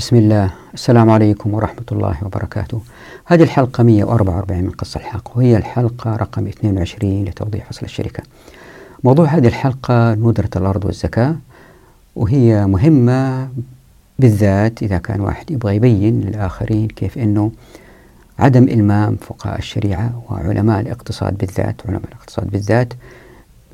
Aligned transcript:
بسم 0.00 0.16
الله. 0.16 0.50
السلام 0.74 1.10
عليكم 1.10 1.54
ورحمة 1.54 1.84
الله 1.92 2.16
وبركاته. 2.24 2.80
هذه 3.26 3.42
الحلقة 3.42 3.82
144 3.84 4.64
من 4.64 4.70
قصة 4.70 5.00
الحق 5.00 5.36
وهي 5.36 5.56
الحلقة 5.56 6.16
رقم 6.16 6.46
22 6.46 7.24
لتوضيح 7.24 7.72
فصل 7.72 7.86
الشركة. 7.86 8.22
موضوع 9.04 9.26
هذه 9.26 9.46
الحلقة 9.48 10.14
ندرة 10.14 10.50
الأرض 10.56 10.84
والزكاة 10.84 11.36
وهي 12.16 12.66
مهمة 12.66 13.48
بالذات 14.18 14.82
إذا 14.82 14.98
كان 14.98 15.20
واحد 15.20 15.50
يبغى 15.50 15.76
يبين 15.76 16.20
للآخرين 16.20 16.88
كيف 16.88 17.18
أنه 17.18 17.52
عدم 18.38 18.64
إلمام 18.64 19.16
فقهاء 19.16 19.58
الشريعة 19.58 20.22
وعلماء 20.30 20.80
الاقتصاد 20.80 21.38
بالذات 21.38 21.82
علماء 21.86 22.04
الاقتصاد 22.08 22.50
بالذات 22.50 22.92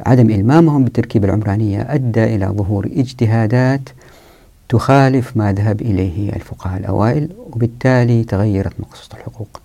عدم 0.06 0.30
إلمامهم 0.30 0.84
بالتركيبة 0.84 1.29
العمرانية 1.29 1.86
أدى 1.95 2.24
إلى 2.24 2.46
ظهور 2.46 2.86
اجتهادات 2.86 3.88
تخالف 4.68 5.36
ما 5.36 5.52
ذهب 5.52 5.80
إليه 5.80 6.32
الفقهاء 6.32 6.80
الأوائل 6.80 7.28
وبالتالي 7.52 8.24
تغيرت 8.24 8.80
مقصود 8.80 9.18
الحقوق. 9.18 9.60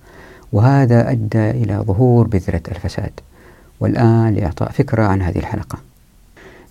وهذا 0.54 1.12
أدى 1.12 1.50
إلى 1.50 1.78
ظهور 1.78 2.28
بذرة 2.28 2.64
الفساد. 2.72 3.12
والآن 3.80 4.34
لإعطاء 4.34 4.72
فكرة 4.72 5.04
عن 5.04 5.22
هذه 5.22 5.40
الحلقة. 5.40 5.78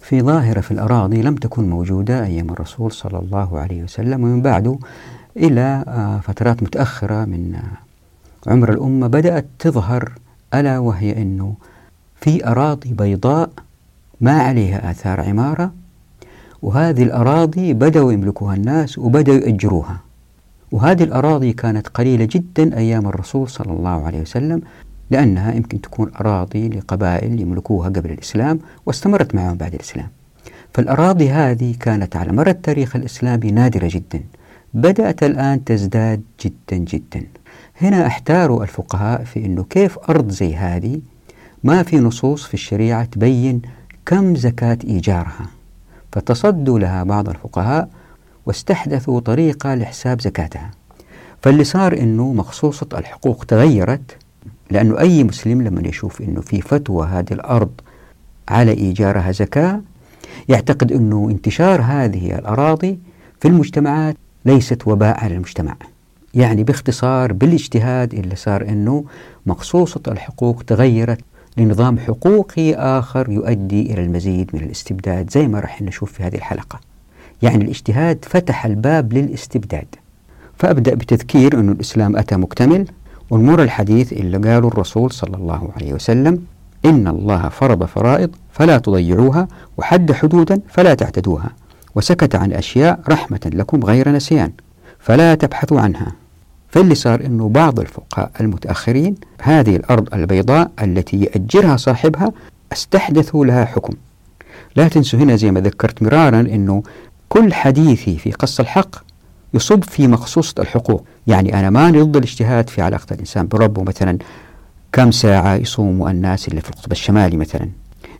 في 0.00 0.22
ظاهرة 0.22 0.60
في 0.60 0.70
الأراضي 0.70 1.22
لم 1.22 1.34
تكن 1.34 1.70
موجودة 1.70 2.24
أيام 2.24 2.50
الرسول 2.50 2.92
صلى 2.92 3.18
الله 3.18 3.58
عليه 3.58 3.82
وسلم 3.82 4.24
ومن 4.24 4.42
بعده 4.42 4.78
إلى 5.36 5.84
آه، 5.88 6.20
فترات 6.20 6.62
متأخرة 6.62 7.24
من 7.24 7.54
آه، 7.54 8.50
عمر 8.50 8.72
الأمة 8.72 9.06
بدأت 9.06 9.46
تظهر 9.58 10.12
ألا 10.54 10.78
وهي 10.78 11.22
أنه 11.22 11.54
في 12.20 12.46
أراضي 12.46 12.92
بيضاء 12.92 13.50
ما 14.20 14.42
عليها 14.42 14.90
آثار 14.90 15.20
عمارة 15.20 15.72
وهذه 16.62 17.02
الأراضي 17.02 17.72
بدأوا 17.72 18.12
يملكوها 18.12 18.54
الناس 18.54 18.98
وبدأوا 18.98 19.36
يأجروها. 19.36 20.00
وهذه 20.72 21.02
الأراضي 21.02 21.52
كانت 21.52 21.88
قليلة 21.88 22.28
جدا 22.30 22.76
أيام 22.76 23.06
الرسول 23.06 23.48
صلى 23.48 23.72
الله 23.72 24.06
عليه 24.06 24.20
وسلم 24.20 24.62
لأنها 25.10 25.54
يمكن 25.54 25.80
تكون 25.80 26.10
أراضي 26.20 26.68
لقبائل 26.68 27.40
يملكوها 27.40 27.88
قبل 27.88 28.10
الإسلام 28.10 28.58
واستمرت 28.86 29.34
معهم 29.34 29.56
بعد 29.56 29.74
الإسلام. 29.74 30.08
فالأراضي 30.74 31.30
هذه 31.30 31.74
كانت 31.80 32.16
على 32.16 32.32
مر 32.32 32.48
التاريخ 32.48 32.96
الإسلامي 32.96 33.50
نادرة 33.50 33.88
جدا 33.92 34.20
بدأت 34.74 35.22
الآن 35.22 35.64
تزداد 35.64 36.22
جدا 36.44 36.76
جدا. 36.76 37.22
هنا 37.82 38.06
أحتاروا 38.06 38.62
الفقهاء 38.62 39.24
في 39.24 39.46
أنه 39.46 39.64
كيف 39.70 39.98
أرض 39.98 40.30
زي 40.30 40.56
هذه 40.56 41.00
ما 41.64 41.82
في 41.82 41.98
نصوص 41.98 42.44
في 42.44 42.54
الشريعة 42.54 43.04
تبين 43.04 43.62
كم 44.06 44.34
زكاة 44.36 44.78
إيجارها. 44.84 45.59
فتصدوا 46.12 46.78
لها 46.78 47.02
بعض 47.02 47.28
الفقهاء 47.28 47.88
واستحدثوا 48.46 49.20
طريقة 49.20 49.74
لحساب 49.74 50.20
زكاتها. 50.20 50.70
فاللي 51.42 51.64
صار 51.64 51.98
أنه 51.98 52.32
مخصوصة 52.32 52.86
الحقوق 52.94 53.44
تغيرت 53.44 54.16
لأنه 54.70 54.98
أي 54.98 55.24
مسلم 55.24 55.62
لما 55.62 55.88
يشوف 55.88 56.22
أنه 56.22 56.40
في 56.40 56.60
فتوى 56.60 57.06
هذه 57.06 57.32
الأرض 57.32 57.70
على 58.48 58.72
إيجارها 58.72 59.32
زكاة 59.32 59.80
يعتقد 60.48 60.92
أنه 60.92 61.28
انتشار 61.30 61.82
هذه 61.82 62.38
الأراضي 62.38 62.98
في 63.40 63.48
المجتمعات 63.48 64.16
ليست 64.44 64.88
وباء 64.88 65.24
على 65.24 65.34
المجتمع. 65.34 65.76
يعني 66.34 66.62
باختصار 66.64 67.32
بالإجتهاد 67.32 68.14
اللي 68.14 68.36
صار 68.36 68.62
أنه 68.62 69.04
مقصوصة 69.46 70.00
الحقوق 70.08 70.62
تغيرت 70.66 71.20
لنظام 71.60 71.98
حقوقي 71.98 72.74
آخر 72.74 73.30
يؤدي 73.30 73.92
إلى 73.92 74.04
المزيد 74.04 74.50
من 74.54 74.60
الاستبداد 74.60 75.30
زي 75.30 75.48
ما 75.48 75.60
راح 75.60 75.82
نشوف 75.82 76.12
في 76.12 76.22
هذه 76.22 76.34
الحلقة. 76.34 76.80
يعني 77.42 77.64
الاجتهاد 77.64 78.24
فتح 78.28 78.66
الباب 78.66 79.12
للاستبداد. 79.12 79.86
فأبدأ 80.58 80.94
بتذكير 80.94 81.60
أن 81.60 81.68
الإسلام 81.68 82.16
أتى 82.16 82.36
مكتمل 82.36 82.86
ونمر 83.30 83.62
الحديث 83.62 84.12
اللي 84.12 84.36
قاله 84.36 84.68
الرسول 84.68 85.12
صلى 85.12 85.36
الله 85.36 85.70
عليه 85.76 85.92
وسلم 85.92 86.44
إن 86.84 87.08
الله 87.08 87.48
فرض 87.48 87.84
فرائض 87.84 88.30
فلا 88.52 88.78
تضيعوها 88.78 89.48
وحد 89.76 90.12
حدودا 90.12 90.60
فلا 90.68 90.94
تعتدوها 90.94 91.50
وسكت 91.94 92.34
عن 92.34 92.52
أشياء 92.52 93.00
رحمة 93.08 93.50
لكم 93.54 93.84
غير 93.84 94.08
نسيان 94.08 94.52
فلا 94.98 95.34
تبحثوا 95.34 95.80
عنها. 95.80 96.12
فاللي 96.70 96.94
صار 96.94 97.26
أنه 97.26 97.48
بعض 97.48 97.80
الفقهاء 97.80 98.30
المتأخرين 98.40 99.14
هذه 99.42 99.76
الأرض 99.76 100.14
البيضاء 100.14 100.70
التي 100.82 101.20
يأجرها 101.20 101.76
صاحبها 101.76 102.32
استحدثوا 102.72 103.46
لها 103.46 103.64
حكم. 103.64 103.94
لا 104.76 104.88
تنسوا 104.88 105.18
هنا 105.18 105.36
زي 105.36 105.50
ما 105.50 105.60
ذكرت 105.60 106.02
مرارا 106.02 106.40
أنه 106.40 106.82
كل 107.28 107.54
حديثي 107.54 108.16
في 108.18 108.32
قص 108.32 108.60
الحق 108.60 108.96
يصب 109.54 109.84
في 109.84 110.08
مخصوصة 110.08 110.54
الحقوق. 110.58 111.04
يعني 111.26 111.60
أنا 111.60 111.70
ما 111.70 111.90
ضد 111.90 112.16
الاجتهاد 112.16 112.70
في 112.70 112.82
علاقة 112.82 113.06
الإنسان 113.14 113.48
بربه. 113.48 113.82
مثلا 113.82 114.18
كم 114.92 115.10
ساعة 115.10 115.54
يصوم 115.54 116.08
الناس 116.08 116.48
اللي 116.48 116.60
في 116.60 116.70
القطب 116.70 116.92
الشمالي 116.92 117.36
مثلا؟ 117.36 117.68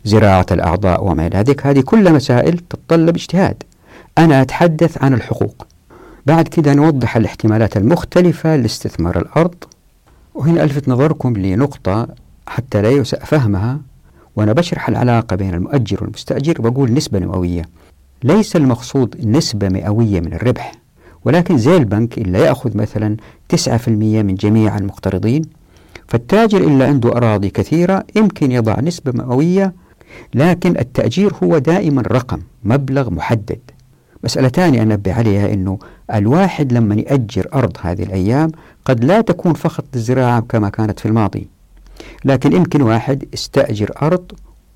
زراعة 0.05 0.45
الأعضاء 0.51 1.03
وما 1.03 1.27
إلى 1.27 1.37
ذلك. 1.37 1.67
هذه 1.67 1.81
كلها 1.81 2.13
مسائل 2.13 2.57
تتطلب 2.57 3.15
اجتهاد. 3.15 3.63
أنا 4.17 4.41
أتحدث 4.41 5.03
عن 5.03 5.13
الحقوق. 5.13 5.67
بعد 6.25 6.47
كده 6.47 6.73
نوضح 6.73 7.17
الاحتمالات 7.17 7.77
المختلفة 7.77 8.55
لاستثمار 8.55 9.17
الأرض. 9.17 9.55
وهنا 10.35 10.63
ألفت 10.63 10.89
نظركم 10.89 11.33
لنقطة 11.37 12.07
حتى 12.47 12.81
لا 12.81 12.89
يسأ 12.89 13.19
فهمها 13.25 13.79
وأنا 14.35 14.53
بشرح 14.53 14.89
العلاقة 14.89 15.35
بين 15.35 15.53
المؤجر 15.53 16.03
والمستأجر 16.03 16.61
بقول 16.61 16.93
نسبة 16.93 17.19
مئوية. 17.19 17.61
ليس 18.23 18.55
المقصود 18.55 19.27
نسبة 19.27 19.69
مئوية 19.69 20.19
من 20.19 20.33
الربح 20.33 20.71
ولكن 21.25 21.57
زي 21.57 21.77
البنك 21.77 22.17
اللي 22.17 22.39
يأخذ 22.39 22.77
مثلا 22.77 23.17
9% 23.55 23.87
من 24.23 24.35
جميع 24.35 24.77
المقترضين. 24.77 25.41
فالتاجر 26.07 26.57
اللي 26.61 26.83
عنده 26.83 27.09
أراضي 27.17 27.49
كثيرة 27.49 28.03
يمكن 28.15 28.51
يضع 28.51 28.79
نسبة 28.79 29.11
مئوية 29.23 29.73
لكن 30.33 30.77
التأجير 30.79 31.33
هو 31.43 31.57
دائما 31.57 32.01
رقم 32.01 32.39
مبلغ 32.63 33.09
محدد. 33.09 33.59
مسألة 34.23 34.47
ثانية 34.47 34.81
أنبه 34.81 35.13
عليها 35.13 35.53
أنه 35.53 35.79
الواحد 36.13 36.73
لما 36.73 36.95
يأجر 36.95 37.47
أرض 37.53 37.77
هذه 37.81 38.03
الأيام 38.03 38.51
قد 38.85 39.03
لا 39.03 39.21
تكون 39.21 39.53
فقط 39.53 39.85
للزراعة 39.93 40.39
كما 40.41 40.69
كانت 40.69 40.99
في 40.99 41.05
الماضي. 41.05 41.47
لكن 42.25 42.53
يمكن 42.53 42.81
واحد 42.81 43.25
يستأجر 43.33 43.91
أرض 44.01 44.31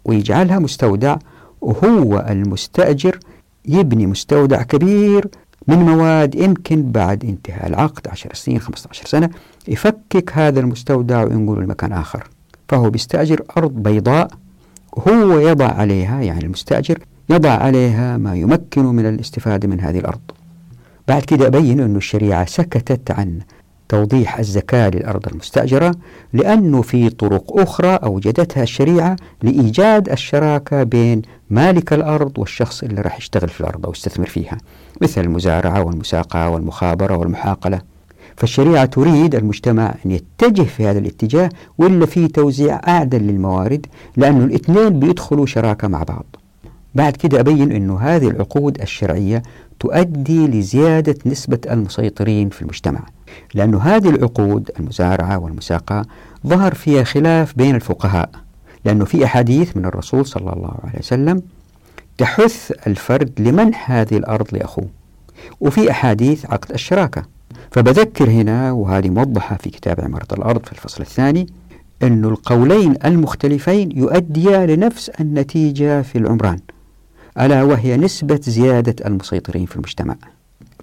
ويجعلها 0.05 0.59
مستودع 0.59 1.17
وهو 1.61 2.25
المستأجر 2.29 3.19
يبني 3.65 4.07
مستودع 4.07 4.61
كبير 4.61 5.27
من 5.67 5.77
مواد 5.77 6.35
يمكن 6.35 6.91
بعد 6.91 7.25
انتهاء 7.25 7.67
العقد 7.67 8.07
10 8.07 8.33
سنين 8.33 8.59
15 8.59 9.05
سنة 9.05 9.29
يفكك 9.67 10.31
هذا 10.33 10.59
المستودع 10.59 11.23
وينقله 11.23 11.61
لمكان 11.61 11.91
آخر. 11.91 12.29
فهو 12.69 12.89
بيستأجر 12.89 13.41
أرض 13.57 13.71
بيضاء 13.71 14.27
هو 15.07 15.39
يضع 15.39 15.67
عليها 15.67 16.21
يعني 16.21 16.43
المستأجر 16.45 16.99
يضع 17.29 17.49
عليها 17.49 18.17
ما 18.17 18.35
يمكن 18.35 18.85
من 18.85 19.05
الاستفادة 19.05 19.67
من 19.67 19.79
هذه 19.79 19.99
الأرض. 19.99 20.21
بعد 21.07 21.21
كده 21.21 21.47
أبين 21.47 21.79
أن 21.79 21.95
الشريعة 21.95 22.45
سكتت 22.45 23.11
عن 23.11 23.39
توضيح 23.89 24.39
الزكاة 24.39 24.89
للأرض 24.89 25.27
المستأجرة 25.27 25.91
لأنه 26.33 26.81
في 26.81 27.09
طرق 27.09 27.59
أخرى 27.59 27.95
أوجدتها 27.95 28.63
الشريعة 28.63 29.15
لإيجاد 29.43 30.09
الشراكة 30.09 30.83
بين 30.83 31.21
مالك 31.49 31.93
الأرض 31.93 32.39
والشخص 32.39 32.83
اللي 32.83 33.01
راح 33.01 33.17
يشتغل 33.17 33.49
في 33.49 33.61
الأرض 33.61 33.85
أو 33.85 33.91
يستثمر 33.91 34.25
فيها 34.25 34.57
مثل 35.01 35.21
المزارعة 35.21 35.83
والمساقة 35.83 36.49
والمخابرة 36.49 37.17
والمحاقلة. 37.17 37.81
فالشريعة 38.37 38.85
تريد 38.85 39.35
المجتمع 39.35 39.95
أن 40.05 40.11
يتجه 40.11 40.61
في 40.63 40.87
هذا 40.87 40.99
الاتجاه 40.99 41.49
ولا 41.77 42.05
في 42.05 42.27
توزيع 42.27 42.81
أعدل 42.87 43.21
للموارد 43.21 43.85
لأنه 44.17 44.45
الاثنين 44.45 44.99
بيدخلوا 44.99 45.45
شراكة 45.45 45.87
مع 45.87 46.03
بعض. 46.03 46.25
بعد 46.95 47.15
كده 47.15 47.39
أبين 47.39 47.71
أنه 47.71 47.99
هذه 47.99 48.27
العقود 48.27 48.81
الشرعية 48.81 49.43
تؤدي 49.79 50.47
لزيادة 50.47 51.15
نسبة 51.25 51.59
المسيطرين 51.71 52.49
في 52.49 52.61
المجتمع 52.61 53.01
لأن 53.53 53.75
هذه 53.75 54.09
العقود 54.09 54.71
المزارعة 54.79 55.37
والمساقة 55.37 56.05
ظهر 56.47 56.73
فيها 56.73 57.03
خلاف 57.03 57.57
بين 57.57 57.75
الفقهاء 57.75 58.29
لأنه 58.85 59.05
في 59.05 59.25
أحاديث 59.25 59.77
من 59.77 59.85
الرسول 59.85 60.25
صلى 60.25 60.53
الله 60.53 60.73
عليه 60.83 60.99
وسلم 60.99 61.41
تحث 62.17 62.71
الفرد 62.87 63.31
لمنح 63.39 63.91
هذه 63.91 64.17
الأرض 64.17 64.47
لأخوه 64.51 64.87
وفي 65.61 65.91
أحاديث 65.91 66.45
عقد 66.45 66.71
الشراكة. 66.71 67.23
فبذكر 67.71 68.29
هنا 68.29 68.71
وهذه 68.71 69.09
موضحة 69.09 69.55
في 69.55 69.69
كتاب 69.69 70.01
عمارة 70.01 70.27
الأرض 70.33 70.65
في 70.65 70.71
الفصل 70.71 71.01
الثاني 71.01 71.47
أن 72.03 72.25
القولين 72.25 72.95
المختلفين 73.05 73.97
يؤديا 73.97 74.65
لنفس 74.65 75.09
النتيجة 75.09 76.01
في 76.01 76.17
العمران. 76.17 76.59
ألا 77.39 77.63
وهي 77.63 77.97
نسبة 77.97 78.39
زيادة 78.43 79.05
المسيطرين 79.05 79.65
في 79.65 79.75
المجتمع. 79.75 80.15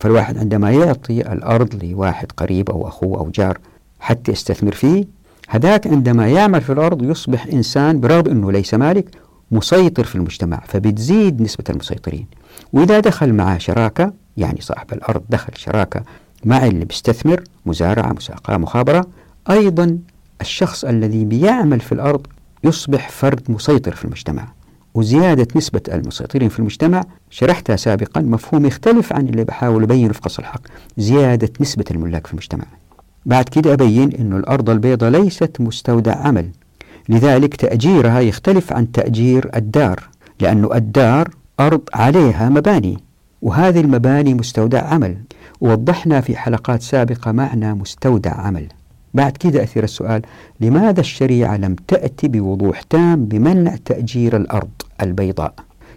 فالواحد 0.00 0.38
عندما 0.38 0.70
يعطي 0.70 1.32
الأرض 1.32 1.84
لواحد 1.84 2.32
قريب 2.36 2.70
أو 2.70 2.88
أخوه 2.88 3.18
أو 3.18 3.30
جار 3.30 3.58
حتى 4.00 4.32
يستثمر 4.32 4.72
فيه 4.72 5.04
هذاك 5.48 5.86
عندما 5.86 6.28
يعمل 6.28 6.60
في 6.60 6.72
الأرض 6.72 7.02
يصبح 7.02 7.46
إنسان 7.46 8.00
برغم 8.00 8.30
أنه 8.30 8.52
ليس 8.52 8.74
مالك 8.74 9.06
مسيطر 9.50 10.04
في 10.04 10.14
المجتمع 10.14 10.60
فبتزيد 10.66 11.42
نسبة 11.42 11.64
المسيطرين. 11.70 12.26
وإذا 12.72 13.00
دخل 13.00 13.32
معه 13.32 13.58
شراكة 13.58 14.12
يعني 14.36 14.60
صاحب 14.60 14.92
الأرض 14.92 15.22
دخل 15.30 15.52
شراكة 15.56 16.02
مع 16.44 16.66
اللي 16.66 16.84
بيستثمر 16.84 17.42
مزارعة 17.66 18.12
مساقة 18.12 18.56
مخابرة 18.56 19.06
أيضا 19.50 19.98
الشخص 20.40 20.84
الذي 20.84 21.24
بيعمل 21.24 21.80
في 21.80 21.92
الأرض 21.92 22.26
يصبح 22.64 23.08
فرد 23.08 23.42
مسيطر 23.48 23.94
في 23.94 24.04
المجتمع. 24.04 24.48
وزيادة 24.94 25.48
نسبة 25.56 25.80
المسيطرين 25.92 26.48
في 26.48 26.58
المجتمع 26.58 27.04
شرحتها 27.30 27.76
سابقا 27.76 28.20
مفهوم 28.20 28.66
يختلف 28.66 29.12
عن 29.12 29.28
اللي 29.28 29.44
بحاول 29.44 29.82
أبينه 29.82 30.12
في 30.12 30.20
قص 30.20 30.38
الحق 30.38 30.60
زيادة 30.98 31.52
نسبة 31.60 31.84
الملاك 31.90 32.26
في 32.26 32.32
المجتمع. 32.32 32.64
بعد 33.26 33.44
كده 33.44 33.72
أبين 33.72 34.12
أن 34.12 34.32
الأرض 34.36 34.70
البيضاء 34.70 35.10
ليست 35.10 35.60
مستودع 35.60 36.16
عمل. 36.16 36.50
لذلك 37.08 37.56
تأجيرها 37.56 38.20
يختلف 38.20 38.72
عن 38.72 38.92
تأجير 38.92 39.50
الدار 39.54 40.08
لأن 40.40 40.68
الدار 40.74 41.28
أرض 41.60 41.80
عليها 41.94 42.48
مباني 42.48 42.98
وهذه 43.42 43.80
المباني 43.80 44.34
مستودع 44.34 44.82
عمل. 44.84 45.16
ووضحنا 45.60 46.20
في 46.20 46.36
حلقات 46.36 46.82
سابقة 46.82 47.32
معنى 47.32 47.74
مستودع 47.74 48.30
عمل. 48.30 48.66
بعد 49.14 49.32
كده 49.32 49.62
أثير 49.62 49.84
السؤال 49.84 50.22
لماذا 50.60 51.00
الشريعة 51.00 51.56
لم 51.56 51.76
تأتي 51.88 52.28
بوضوح 52.28 52.82
تام 52.82 53.24
بمنع 53.24 53.76
تأجير 53.84 54.36
الأرض 54.36 54.70
البيضاء؟ 55.02 55.54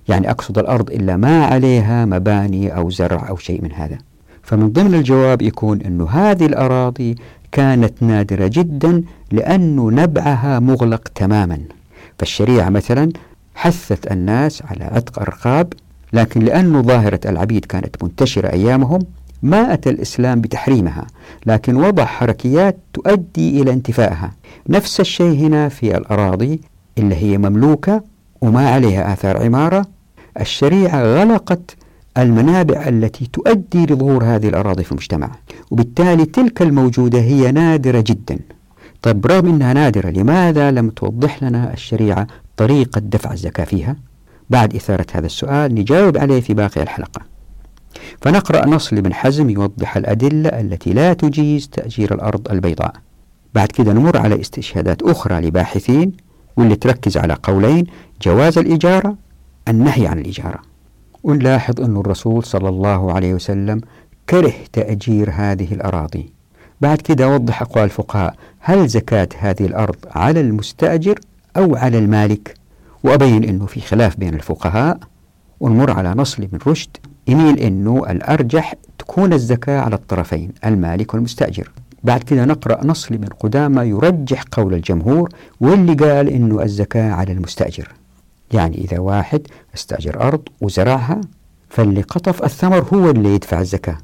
يعني 0.09 0.29
أقصد 0.29 0.57
الأرض 0.57 0.91
إلا 0.91 1.17
ما 1.17 1.45
عليها 1.45 2.05
مباني 2.05 2.75
أو 2.75 2.89
زرع 2.89 3.29
أو 3.29 3.37
شيء 3.37 3.61
من 3.61 3.71
هذا. 3.71 3.97
فمن 4.43 4.69
ضمن 4.69 4.93
الجواب 4.95 5.41
يكون 5.41 5.81
أن 5.81 6.01
هذه 6.01 6.45
الأراضي 6.45 7.15
كانت 7.51 8.03
نادرة 8.03 8.47
جدا 8.53 9.03
لأن 9.31 9.75
نبعها 9.75 10.59
مغلق 10.59 11.07
تماما. 11.15 11.59
فالشريعة 12.19 12.69
مثلا 12.69 13.11
حثت 13.55 14.11
الناس 14.11 14.63
على 14.65 14.83
عتق 14.83 15.19
الرقاب 15.21 15.73
لكن 16.13 16.41
لأن 16.41 16.83
ظاهرة 16.83 17.19
العبيد 17.25 17.65
كانت 17.65 18.03
منتشرة 18.03 18.47
أيامهم 18.47 18.99
ما 19.45 19.73
أتى 19.73 19.89
الإسلام 19.89 20.41
بتحريمها 20.41 21.07
لكن 21.45 21.75
وضع 21.75 22.05
حركيات 22.05 22.77
تؤدي 22.93 23.61
إلى 23.61 23.73
انتفائها 23.73 24.31
نفس 24.69 24.99
الشيء 24.99 25.47
هنا 25.47 25.69
في 25.69 25.97
الأراضي 25.97 26.61
اللي 26.97 27.15
هي 27.15 27.37
مملوكة 27.37 28.03
وما 28.41 28.69
عليها 28.69 29.13
آثار 29.13 29.43
عمارة. 29.43 29.85
الشريعة 30.41 31.03
غلقت 31.03 31.75
المنابع 32.17 32.87
التي 32.87 33.29
تؤدي 33.33 33.85
لظهور 33.85 34.23
هذه 34.23 34.47
الأراضي 34.47 34.83
في 34.83 34.91
المجتمع 34.91 35.29
وبالتالي 35.71 36.25
تلك 36.25 36.61
الموجودة 36.61 37.19
هي 37.19 37.51
نادرة 37.51 38.03
جدا. 38.07 38.39
طيب 39.01 39.25
رغم 39.25 39.47
أنها 39.47 39.73
نادرة 39.73 40.09
لماذا 40.09 40.71
لم 40.71 40.89
توضح 40.89 41.43
لنا 41.43 41.73
الشريعة 41.73 42.27
طريقة 42.57 42.99
دفع 42.99 43.33
الزكاة 43.33 43.63
فيها؟ 43.63 43.95
بعد 44.49 44.75
إثارة 44.75 45.05
هذا 45.13 45.25
السؤال 45.25 45.75
نجاوب 45.75 46.17
عليه 46.17 46.41
في 46.41 46.53
باقي 46.53 46.83
الحلقة. 46.83 47.34
فنقرأ 48.21 48.67
نص 48.67 48.93
لابن 48.93 49.13
حزم 49.13 49.49
يوضح 49.49 49.97
الأدلة 49.97 50.49
التي 50.49 50.93
لا 50.93 51.13
تجيز 51.13 51.69
تأجير 51.69 52.13
الأرض 52.13 52.51
البيضاء. 52.51 52.93
بعد 53.53 53.67
كده 53.67 53.93
نمر 53.93 54.17
على 54.17 54.41
استشهادات 54.41 55.01
أخرى 55.01 55.41
لباحثين 55.41 56.11
واللي 56.57 56.75
تركز 56.75 57.17
على 57.17 57.37
قولين 57.43 57.85
جواز 58.21 58.57
الإجارة 58.57 59.15
النهي 59.67 60.07
عن 60.07 60.19
الإجارة. 60.19 60.59
ونلاحظ 61.23 61.81
أن 61.81 61.97
الرسول 61.97 62.43
صلى 62.43 62.69
الله 62.69 63.13
عليه 63.13 63.33
وسلم 63.33 63.81
كره 64.29 64.53
تأجير 64.73 65.29
هذه 65.33 65.73
الأراضي. 65.73 66.33
بعد 66.81 66.97
كده 66.97 67.29
وضح 67.29 67.61
أقوال 67.61 67.85
الفقهاء 67.85 68.35
هل 68.59 68.87
زكاة 68.87 69.29
هذه 69.39 69.65
الأرض 69.65 69.95
على 70.11 70.39
المستأجر 70.41 71.19
أو 71.57 71.75
على 71.75 71.97
المالك؟ 71.97 72.53
وأبين 73.03 73.43
أنه 73.43 73.65
في 73.65 73.81
خلاف 73.81 74.17
بين 74.19 74.33
الفقهاء. 74.33 74.97
ونمر 75.59 75.91
على 75.91 76.13
نص 76.13 76.39
لابن 76.39 76.59
رشد 76.67 76.97
يميل 77.27 77.59
أنه 77.59 78.05
الأرجح 78.09 78.73
تكون 78.97 79.33
الزكاة 79.33 79.79
على 79.79 79.95
الطرفين 79.95 80.51
المالك 80.65 81.13
والمستأجر. 81.13 81.71
بعد 82.03 82.23
كده 82.23 82.45
نقرأ 82.45 82.85
نص 82.85 83.11
لابن 83.11 83.27
قدامة 83.27 83.83
يرجح 83.83 84.43
قول 84.51 84.73
الجمهور 84.73 85.29
واللي 85.59 85.93
قال 85.93 86.29
أنه 86.29 86.63
الزكاة 86.63 87.11
على 87.11 87.31
المستأجر. 87.31 87.87
يعني 88.53 88.77
إذا 88.77 88.99
واحد 88.99 89.41
استأجر 89.75 90.21
أرض 90.21 90.41
وزرعها 90.61 91.21
فاللي 91.69 92.01
قطف 92.01 92.43
الثمر 92.43 92.85
هو 92.93 93.09
اللي 93.09 93.35
يدفع 93.35 93.59
الزكاة. 93.61 93.97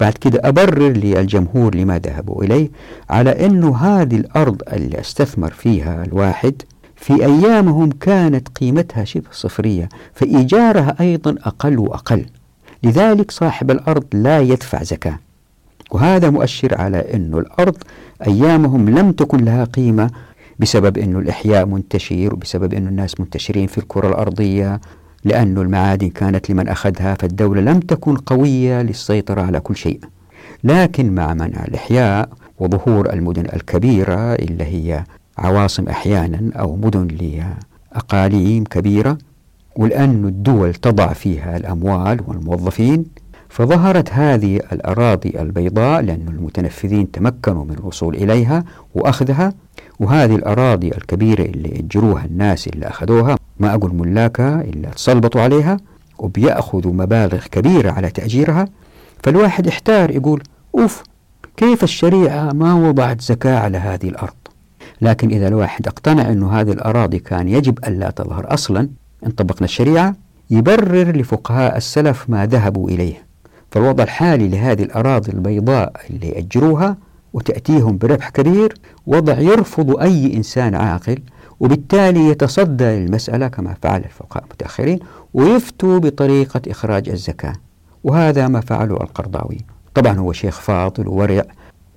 بعد 0.00 0.12
كده 0.12 0.40
أبرر 0.44 0.88
للجمهور 0.92 1.74
لما 1.74 1.98
ذهبوا 1.98 2.44
إليه 2.44 2.70
على 3.10 3.46
أنه 3.46 3.76
هذه 3.76 4.16
الأرض 4.16 4.62
اللي 4.72 5.00
استثمر 5.00 5.50
فيها 5.50 6.04
الواحد 6.04 6.62
في 6.96 7.14
أيامهم 7.24 7.90
كانت 7.90 8.48
قيمتها 8.48 9.04
شبه 9.04 9.28
صفرية 9.32 9.88
فإيجارها 10.14 10.96
أيضا 11.00 11.36
أقل 11.44 11.78
وأقل. 11.78 12.26
لذلك 12.82 13.30
صاحب 13.30 13.70
الأرض 13.70 14.04
لا 14.12 14.40
يدفع 14.40 14.82
زكاة. 14.82 15.18
وهذا 15.90 16.30
مؤشر 16.30 16.80
على 16.80 17.14
أن 17.14 17.34
الأرض 17.34 17.76
أيامهم 18.26 18.88
لم 18.88 19.12
تكن 19.12 19.44
لها 19.44 19.64
قيمة 19.64 20.10
بسبب 20.58 20.98
أن 20.98 21.16
الإحياء 21.16 21.66
منتشر 21.66 22.30
وبسبب 22.34 22.74
أن 22.74 22.86
الناس 22.86 23.20
منتشرين 23.20 23.66
في 23.66 23.78
الكرة 23.78 24.08
الأرضية 24.08 24.80
لأن 25.24 25.58
المعادن 25.58 26.08
كانت 26.08 26.50
لمن 26.50 26.68
أخذها 26.68 27.14
فالدولة 27.14 27.60
لم 27.60 27.80
تكن 27.80 28.16
قوية 28.16 28.82
للسيطرة 28.82 29.40
على 29.42 29.60
كل 29.60 29.76
شيء. 29.76 30.00
لكن 30.64 31.14
مع 31.14 31.34
منع 31.34 31.64
الإحياء 31.68 32.28
وظهور 32.58 33.12
المدن 33.12 33.44
الكبيرة 33.44 34.34
اللي 34.34 34.64
هي 34.64 35.04
عواصم 35.38 35.88
أحيانا 35.88 36.50
أو 36.60 36.76
مدن 36.76 37.08
لأقاليم 37.92 38.64
كبيرة 38.64 39.18
ولأن 39.78 40.24
الدول 40.24 40.74
تضع 40.74 41.12
فيها 41.12 41.56
الأموال 41.56 42.20
والموظفين 42.26 43.04
فظهرت 43.48 44.12
هذه 44.12 44.56
الأراضي 44.56 45.40
البيضاء 45.40 46.00
لأن 46.00 46.28
المتنفذين 46.28 47.10
تمكنوا 47.10 47.64
من 47.64 47.74
الوصول 47.78 48.14
إليها 48.14 48.64
وأخذها 48.94 49.52
وهذه 50.00 50.34
الأراضي 50.34 50.88
الكبيرة 50.88 51.42
اللي 51.42 51.78
أجروها 51.78 52.24
الناس 52.24 52.68
اللي 52.68 52.86
أخذوها 52.86 53.36
ما 53.60 53.74
أقول 53.74 53.94
ملاكها 53.94 54.60
إلا 54.60 54.90
تسلطوا 54.90 55.40
عليها 55.40 55.76
وبيأخذوا 56.18 56.92
مبالغ 56.92 57.46
كبيرة 57.46 57.90
على 57.90 58.10
تأجيرها 58.10 58.68
فالواحد 59.22 59.66
احتار 59.66 60.10
يقول 60.10 60.42
أوف 60.78 61.02
كيف 61.56 61.84
الشريعة 61.84 62.52
ما 62.52 62.74
وضعت 62.88 63.20
زكاة 63.20 63.58
على 63.58 63.78
هذه 63.78 64.08
الأرض؟ 64.08 64.34
لكن 65.02 65.28
إذا 65.28 65.48
الواحد 65.48 65.86
اقتنع 65.86 66.30
أن 66.30 66.42
هذه 66.42 66.72
الأراضي 66.72 67.18
كان 67.18 67.48
يجب 67.48 67.78
ألا 67.86 68.10
تظهر 68.10 68.54
أصلا 68.54 68.88
إن 69.26 69.30
طبقنا 69.30 69.64
الشريعة 69.64 70.16
يبرر 70.50 71.16
لفقهاء 71.16 71.76
السلف 71.76 72.30
ما 72.30 72.46
ذهبوا 72.46 72.90
إليه 72.90 73.26
فالوضع 73.70 74.04
الحالي 74.04 74.48
لهذه 74.48 74.82
الأراضي 74.82 75.32
البيضاء 75.32 75.92
اللي 76.10 76.38
أجروها 76.38 76.96
وتأتيهم 77.32 77.98
بربح 77.98 78.28
كبير 78.28 78.74
وضع 79.06 79.38
يرفض 79.38 79.96
أي 80.00 80.36
إنسان 80.36 80.74
عاقل 80.74 81.18
وبالتالي 81.60 82.28
يتصدى 82.28 82.84
للمسألة 82.84 83.48
كما 83.48 83.74
فعل 83.82 84.00
الفقهاء 84.04 84.44
المتأخرين 84.44 84.98
ويفتوا 85.34 85.98
بطريقة 85.98 86.60
إخراج 86.68 87.08
الزكاة 87.08 87.52
وهذا 88.04 88.48
ما 88.48 88.60
فعله 88.60 88.94
القرضاوي. 88.94 89.58
طبعا 89.94 90.18
هو 90.18 90.32
شيخ 90.32 90.60
فاضل 90.60 91.08
وورع 91.08 91.42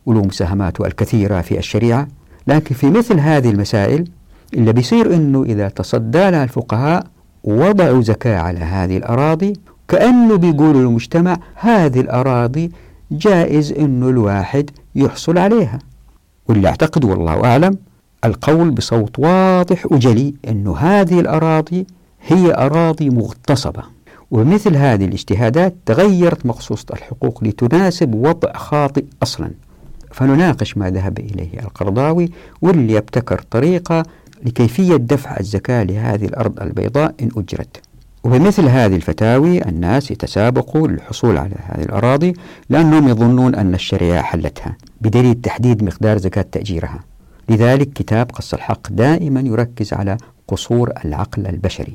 وله 0.05 0.21
مساهماته 0.21 0.85
الكثيرة 0.85 1.41
في 1.41 1.57
الشريعة 1.57 2.07
لكن 2.47 2.75
في 2.75 2.89
مثل 2.89 3.19
هذه 3.19 3.49
المسائل 3.49 4.07
اللي 4.53 4.73
بيصير 4.73 5.15
أنه 5.15 5.43
إذا 5.43 5.69
تصدى 5.69 6.29
لها 6.29 6.43
الفقهاء 6.43 7.03
وضعوا 7.43 8.01
زكاة 8.01 8.39
على 8.39 8.59
هذه 8.59 8.97
الأراضي. 8.97 9.53
كأنه 9.87 10.35
بيقولوا 10.35 10.81
للمجتمع 10.81 11.37
هذه 11.55 11.99
الأراضي 11.99 12.71
جائز 13.11 13.71
أنه 13.71 14.09
الواحد 14.09 14.69
يحصل 14.95 15.37
عليها. 15.37 15.79
واللي 16.47 16.67
أعتقد 16.67 17.05
والله 17.05 17.45
أعلم 17.45 17.77
القول 18.25 18.71
بصوت 18.71 19.19
واضح 19.19 19.91
وجلي 19.91 20.33
أنه 20.47 20.77
هذه 20.77 21.19
الأراضي 21.19 21.87
هي 22.27 22.53
أراضي 22.53 23.09
مغتصبة. 23.09 23.83
ومثل 24.31 24.75
هذه 24.75 25.05
الاجتهادات 25.05 25.75
تغيرت 25.85 26.45
مقصوصة 26.45 26.85
الحقوق 26.93 27.43
لتناسب 27.43 28.15
وضع 28.15 28.53
خاطئ 28.53 29.05
أصلا. 29.23 29.51
فنناقش 30.11 30.77
ما 30.77 30.89
ذهب 30.89 31.19
إليه 31.19 31.59
القرضاوي 31.59 32.31
واللي 32.61 32.93
يبتكر 32.93 33.41
طريقة 33.51 34.03
لكيفية 34.45 34.95
دفع 34.95 35.39
الزكاة 35.39 35.83
لهذه 35.83 36.25
الأرض 36.25 36.59
البيضاء 36.59 37.15
إن 37.21 37.29
أجرت. 37.37 37.81
وبمثل 38.23 38.67
هذه 38.67 38.95
الفتاوي 38.95 39.65
الناس 39.65 40.11
يتسابقوا 40.11 40.87
للحصول 40.87 41.37
على 41.37 41.55
هذه 41.65 41.83
الأراضي 41.83 42.33
لأنهم 42.69 43.07
يظنون 43.07 43.55
أن 43.55 43.73
الشريعة 43.73 44.21
حلتها 44.21 44.77
بدليل 45.01 45.41
تحديد 45.41 45.83
مقدار 45.83 46.17
زكاة 46.17 46.45
تأجيرها. 46.51 46.99
لذلك 47.49 47.93
كتاب 47.93 48.31
قص 48.31 48.53
الحق 48.53 48.91
دائما 48.91 49.39
يركز 49.39 49.93
على 49.93 50.17
قصور 50.47 50.91
العقل 51.05 51.47
البشري. 51.47 51.93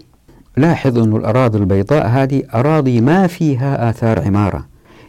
لاحظ 0.56 0.98
أن 0.98 1.16
الأراضي 1.16 1.58
البيضاء 1.58 2.06
هذه 2.06 2.42
أراضي 2.54 3.00
ما 3.00 3.26
فيها 3.26 3.90
آثار 3.90 4.24
عمارة. 4.24 4.66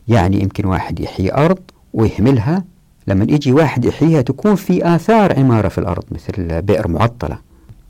يعني 0.07 0.41
يمكن 0.41 0.65
واحد 0.65 0.99
يحيي 0.99 1.33
أرض 1.33 1.59
ويهملها 1.93 2.63
لما 3.07 3.23
يجي 3.23 3.51
واحد 3.51 3.85
يحييها 3.85 4.21
تكون 4.21 4.55
في 4.55 4.95
آثار 4.95 5.39
عمارة 5.39 5.67
في 5.67 5.77
الأرض 5.77 6.03
مثل 6.11 6.61
بئر 6.61 6.87
معطلة. 6.87 7.37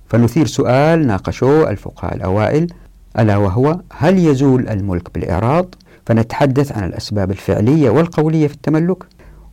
فنثير 0.10 0.46
سؤال 0.46 1.08
ناقشوه 1.08 1.70
الفقهاء 1.70 2.16
الأوائل. 2.16 2.68
ألا 3.20 3.38
وهو 3.38 3.80
هل 3.94 4.20
يزول 4.20 4.70
الملك 4.70 5.14
بالإعراض؟ 5.14 5.76
فنتحدث 6.06 6.72
عن 6.72 6.84
الأسباب 6.84 7.32
الفعلية 7.32 7.90
والقولية 7.90 8.48
في 8.48 8.54
التملك. 8.54 9.04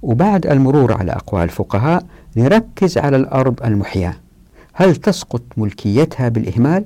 وبعد 0.03 0.47
المرور 0.47 0.93
على 0.93 1.13
أقوال 1.13 1.43
الفقهاء 1.43 2.07
نركز 2.37 2.99
على 2.99 3.17
الأرض 3.17 3.63
المحياة. 3.65 4.15
هل 4.73 4.97
تسقط 4.97 5.43
ملكيتها 5.57 6.29
بالإهمال؟ 6.29 6.85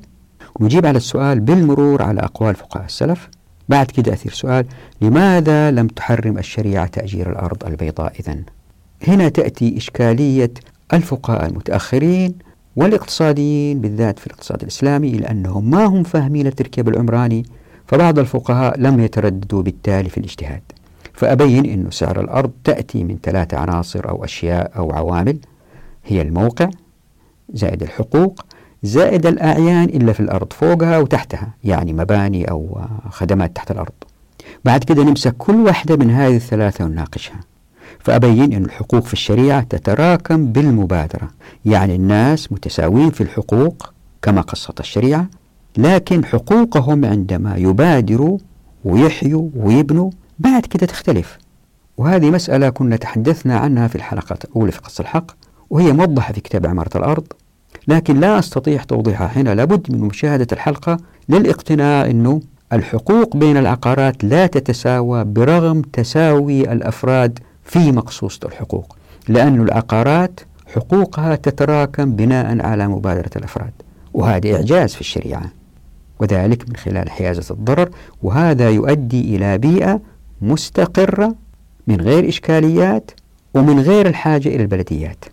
نجيب 0.60 0.86
على 0.86 0.96
السؤال 0.96 1.40
بالمرور 1.40 2.02
على 2.02 2.20
أقوال 2.20 2.54
فقهاء 2.54 2.84
السلف. 2.84 3.28
بعد 3.68 3.86
كده 3.86 4.12
أثير 4.12 4.32
سؤال 4.32 4.64
لماذا 5.00 5.70
لم 5.70 5.86
تحرم 5.86 6.38
الشريعة 6.38 6.86
تأجير 6.86 7.30
الأرض 7.32 7.64
البيضاء 7.66 8.12
إذن؟ 8.20 8.42
هنا 9.06 9.28
تأتي 9.28 9.76
إشكالية 9.76 10.50
الفقهاء 10.92 11.46
المتأخرين 11.46 12.34
والاقتصاديين 12.76 13.80
بالذات 13.80 14.18
في 14.18 14.26
الاقتصاد 14.26 14.62
الإسلامي 14.62 15.10
لأنهم 15.10 15.70
ما 15.70 15.84
هم 15.84 16.02
فاهمين 16.02 16.46
التركيب 16.46 16.88
العمراني 16.88 17.44
فبعض 17.86 18.18
الفقهاء 18.18 18.80
لم 18.80 19.00
يترددوا 19.00 19.62
بالتالي 19.62 20.08
في 20.08 20.18
الاجتهاد. 20.18 20.62
فأبين 21.12 21.66
أن 21.66 21.90
سعر 21.90 22.20
الأرض 22.20 22.50
تأتي 22.64 23.04
من 23.04 23.18
ثلاثة 23.22 23.58
عناصر 23.58 24.08
أو 24.08 24.24
أشياء 24.24 24.72
أو 24.76 24.92
عوامل 24.92 25.38
هي 26.04 26.22
الموقع 26.22 26.70
زائد 27.54 27.82
الحقوق 27.82 28.44
زائد 28.82 29.26
الأعيان 29.26 29.84
إلا 29.84 30.12
في 30.12 30.20
الأرض 30.20 30.52
فوقها 30.52 30.98
وتحتها 30.98 31.48
يعني 31.64 31.92
مباني 31.92 32.50
أو 32.50 32.80
خدمات 33.10 33.56
تحت 33.56 33.70
الأرض. 33.70 33.92
بعد 34.64 34.84
كده 34.84 35.02
نمسك 35.02 35.34
كل 35.38 35.56
واحدة 35.56 35.96
من 35.96 36.10
هذه 36.10 36.36
الثلاثة 36.36 36.84
ونناقشها. 36.84 37.40
فأبين 38.00 38.52
أن 38.52 38.64
الحقوق 38.64 39.04
في 39.04 39.12
الشريعة 39.12 39.60
تتراكم 39.62 40.46
بالمبادرة. 40.52 41.28
يعني 41.64 41.96
الناس 41.96 42.52
متساوين 42.52 43.10
في 43.10 43.20
الحقوق 43.20 43.92
كما 44.22 44.40
قصت 44.40 44.80
الشريعة 44.80 45.26
لكن 45.76 46.24
حقوقهم 46.24 47.04
عندما 47.04 47.56
يبادروا 47.56 48.38
ويحيوا 48.84 49.48
ويبنوا 49.56 50.10
بعد 50.38 50.62
كده 50.66 50.86
تختلف. 50.86 51.38
وهذه 51.96 52.30
مسألة 52.30 52.68
كنا 52.68 52.96
تحدثنا 52.96 53.58
عنها 53.58 53.88
في 53.88 53.96
الحلقة 53.96 54.38
الأولى 54.44 54.72
في 54.72 54.80
قصة 54.80 55.02
الحق 55.02 55.30
وهي 55.70 55.92
موضحة 55.92 56.32
في 56.32 56.40
كتاب 56.40 56.66
عمارة 56.66 56.98
الأرض. 56.98 57.24
لكن 57.88 58.20
لا 58.20 58.38
أستطيع 58.38 58.82
توضيحها 58.82 59.30
هنا 59.36 59.54
لابد 59.54 59.92
من 59.92 60.00
مشاهدة 60.00 60.46
الحلقة 60.52 60.96
للاقتناع 61.28 62.06
أنه 62.06 62.40
الحقوق 62.72 63.36
بين 63.36 63.56
العقارات 63.56 64.24
لا 64.24 64.46
تتساوى 64.46 65.24
برغم 65.24 65.82
تساوي 65.82 66.72
الأفراد 66.72 67.38
في 67.68 67.92
مقصوصة 67.92 68.40
الحقوق 68.44 68.96
لأن 69.28 69.60
العقارات 69.60 70.40
حقوقها 70.74 71.34
تتراكم 71.34 72.16
بناء 72.16 72.66
على 72.66 72.88
مبادرة 72.88 73.30
الأفراد 73.36 73.72
وهذا 74.14 74.54
إعجاز 74.54 74.94
في 74.94 75.00
الشريعة 75.00 75.52
وذلك 76.20 76.68
من 76.68 76.76
خلال 76.76 77.10
حيازة 77.10 77.54
الضرر 77.54 77.90
وهذا 78.22 78.70
يؤدي 78.70 79.36
إلى 79.36 79.58
بيئة 79.58 80.00
مستقرة 80.42 81.34
من 81.86 82.00
غير 82.00 82.28
إشكاليات 82.28 83.10
ومن 83.54 83.80
غير 83.80 84.06
الحاجة 84.06 84.48
إلى 84.48 84.62
البلديات. 84.62 85.24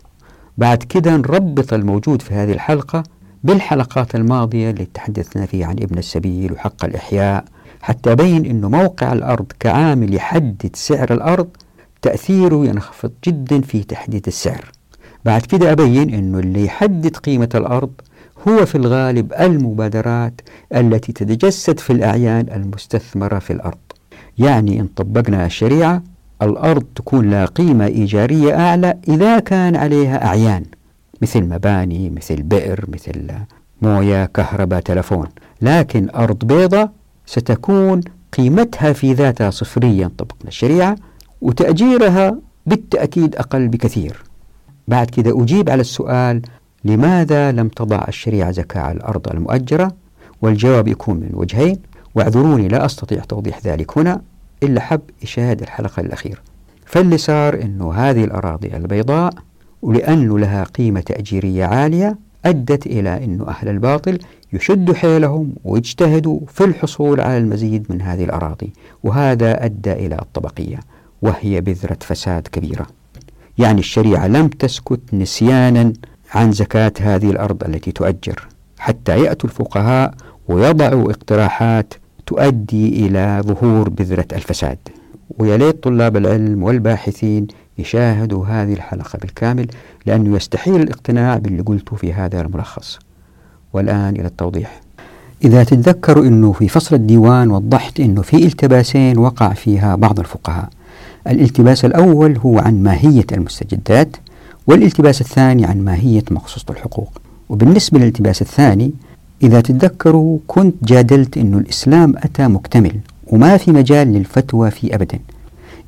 بعد 0.58 0.82
كده 0.82 1.16
نربط 1.16 1.72
الموجود 1.72 2.22
في 2.22 2.34
هذه 2.34 2.52
الحلقة 2.52 3.02
بالحلقات 3.44 4.14
الماضية 4.14 4.70
اللي 4.70 4.86
تحدثنا 4.94 5.46
فيها 5.46 5.66
عن 5.66 5.76
ابن 5.82 5.98
السبيل 5.98 6.52
وحق 6.52 6.84
الإحياء 6.84 7.44
حتى 7.82 8.12
أبين 8.12 8.46
أنه 8.46 8.68
موقع 8.68 9.12
الأرض 9.12 9.46
كعامل 9.60 10.14
يحدد 10.14 10.70
سعر 10.74 11.12
الأرض 11.12 11.48
تأثيره 12.06 12.66
ينخفض 12.66 13.12
جدا 13.26 13.60
في 13.60 13.82
تحديد 13.82 14.26
السعر. 14.26 14.64
بعد 15.24 15.40
كده 15.42 15.72
أبين 15.72 16.14
أنه 16.14 16.38
اللي 16.38 16.64
يحدد 16.64 17.16
قيمة 17.16 17.48
الأرض 17.54 17.90
هو 18.48 18.66
في 18.66 18.74
الغالب 18.74 19.32
المبادرات 19.40 20.40
التي 20.74 21.12
تتجسد 21.12 21.80
في 21.80 21.92
الأعيان 21.92 22.46
المستثمرة 22.54 23.38
في 23.38 23.52
الأرض. 23.52 23.78
يعني 24.38 24.80
إن 24.80 24.86
طبقنا 24.96 25.46
الشريعة 25.46 26.02
الأرض 26.42 26.84
تكون 26.94 27.30
لها 27.30 27.44
قيمة 27.44 27.86
إيجارية 27.86 28.60
أعلى 28.60 28.94
إذا 29.08 29.38
كان 29.38 29.76
عليها 29.76 30.26
أعيان 30.26 30.64
مثل 31.22 31.44
مباني 31.44 32.10
مثل 32.10 32.42
بئر 32.42 32.84
مثل 32.88 33.30
موية 33.82 34.24
كهرباء 34.24 34.80
تلفون. 34.80 35.26
لكن 35.62 36.08
أرض 36.14 36.44
بيضة 36.44 36.90
ستكون 37.26 38.00
قيمتها 38.32 38.92
في 38.92 39.12
ذاتها 39.12 39.50
صفريا 39.50 40.10
طبقنا 40.18 40.48
الشريعة 40.48 40.96
وتأجيرها 41.40 42.38
بالتأكيد 42.66 43.36
أقل 43.36 43.68
بكثير. 43.68 44.22
بعد 44.88 45.10
كده 45.10 45.42
أجيب 45.42 45.70
على 45.70 45.80
السؤال 45.80 46.42
لماذا 46.84 47.52
لم 47.52 47.68
تضع 47.68 48.04
الشريعة 48.08 48.50
زكاة 48.50 48.80
على 48.80 48.96
الأرض 48.96 49.28
المؤجرة؟ 49.28 49.92
والجواب 50.42 50.88
يكون 50.88 51.16
من 51.16 51.30
وجهين 51.32 51.78
واعذروني 52.14 52.68
لا 52.68 52.84
أستطيع 52.84 53.20
توضيح 53.20 53.60
ذلك 53.64 53.98
هنا 53.98 54.20
إلا 54.62 54.80
حب 54.80 55.00
إشاهد 55.22 55.62
الحلقة 55.62 56.00
الأخيرة. 56.00 56.38
فاللي 56.86 57.18
صار 57.18 57.62
أنه 57.62 57.92
هذه 57.92 58.24
الأراضي 58.24 58.76
البيضاء 58.76 59.32
ولأنه 59.82 60.38
لها 60.38 60.64
قيمة 60.64 61.00
تأجيرية 61.00 61.64
عالية 61.64 62.18
أدت 62.44 62.86
إلى 62.86 63.24
أنه 63.24 63.48
أهل 63.48 63.68
الباطل 63.68 64.18
يشدوا 64.52 64.94
حيلهم 64.94 65.54
ويجتهدوا 65.64 66.40
في 66.48 66.64
الحصول 66.64 67.20
على 67.20 67.38
المزيد 67.38 67.86
من 67.90 68.02
هذه 68.02 68.24
الأراضي 68.24 68.72
وهذا 69.04 69.64
أدى 69.64 69.92
إلى 69.92 70.14
الطبقية. 70.14 70.78
وهي 71.22 71.60
بذرة 71.60 71.98
فساد 72.00 72.48
كبيرة. 72.52 72.86
يعني 73.58 73.80
الشريعة 73.80 74.26
لم 74.26 74.48
تسكت 74.48 75.00
نسيانا 75.12 75.92
عن 76.34 76.52
زكاة 76.52 76.92
هذه 77.00 77.30
الأرض 77.30 77.64
التي 77.64 77.92
تؤجر. 77.92 78.48
حتى 78.78 79.20
يأتوا 79.20 79.50
الفقهاء 79.50 80.14
ويضعوا 80.48 81.10
اقتراحات 81.10 81.94
تؤدي 82.26 83.06
إلى 83.06 83.42
ظهور 83.46 83.88
بذرة 83.88 84.26
الفساد. 84.32 84.78
ويا 85.38 85.56
ليت 85.56 85.82
طلاب 85.82 86.16
العلم 86.16 86.62
والباحثين 86.62 87.46
يشاهدوا 87.78 88.46
هذه 88.46 88.72
الحلقة 88.72 89.18
بالكامل 89.18 89.66
لأنه 90.06 90.36
يستحيل 90.36 90.80
الاقتناع 90.80 91.36
باللي 91.36 91.62
قلته 91.62 91.96
في 91.96 92.12
هذا 92.12 92.40
الملخص. 92.40 92.98
والآن 93.72 94.16
إلى 94.16 94.26
التوضيح. 94.26 94.80
إذا 95.44 95.64
تتذكروا 95.64 96.24
أنه 96.24 96.52
في 96.52 96.68
فصل 96.68 96.96
الديوان 96.96 97.50
وضحت 97.50 98.00
أنه 98.00 98.22
في 98.22 98.46
التباسين 98.46 99.18
وقع 99.18 99.52
فيها 99.52 99.94
بعض 99.94 100.18
الفقهاء. 100.18 100.68
الالتباس 101.28 101.84
الأول 101.84 102.38
هو 102.38 102.58
عن 102.58 102.82
ماهية 102.82 103.26
المستجدات 103.32 104.16
والالتباس 104.66 105.20
الثاني 105.20 105.64
عن 105.64 105.84
ماهية 105.84 106.24
مقصوصة 106.30 106.64
الحقوق. 106.70 107.20
وبالنسبة 107.48 107.98
للالتباس 107.98 108.42
الثاني 108.42 108.92
إذا 109.42 109.60
تتذكروا 109.60 110.38
كنت 110.46 110.74
جادلت 110.82 111.38
أنه 111.38 111.58
الإسلام 111.58 112.14
أتى 112.16 112.48
مكتمل 112.48 112.96
وما 113.26 113.56
في 113.56 113.72
مجال 113.72 114.12
للفتوى 114.12 114.70
فيه 114.70 114.94
أبدا. 114.94 115.18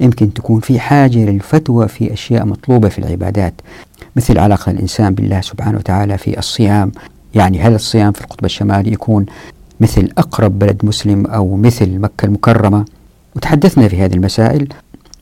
يمكن 0.01 0.35
تكون 0.35 0.61
في 0.61 0.81
حاجة 0.81 1.19
للفتوى 1.19 1.89
في 1.89 2.13
أشياء 2.13 2.45
مطلوبة 2.45 2.89
في 2.89 2.99
العبادات 2.99 3.55
مثل 4.17 4.39
علاقة 4.39 4.71
الإنسان 4.73 5.15
بالله 5.15 5.41
سبحانه 5.41 5.79
وتعالى 5.79 6.19
في 6.19 6.39
الصيام. 6.39 6.93
يعني 7.35 7.61
هل 7.61 7.75
الصيام 7.75 8.13
في 8.13 8.21
القطب 8.21 8.45
الشمالي 8.45 8.93
يكون 8.93 9.27
مثل 9.81 10.09
أقرب 10.19 10.59
بلد 10.59 10.85
مسلم 10.85 11.27
أو 11.27 11.57
مثل 11.57 11.99
مكة 11.99 12.27
المكرمة؟ 12.27 12.85
وتحدثنا 13.37 13.89
في 13.89 14.03
هذه 14.03 14.15
المسائل. 14.15 14.69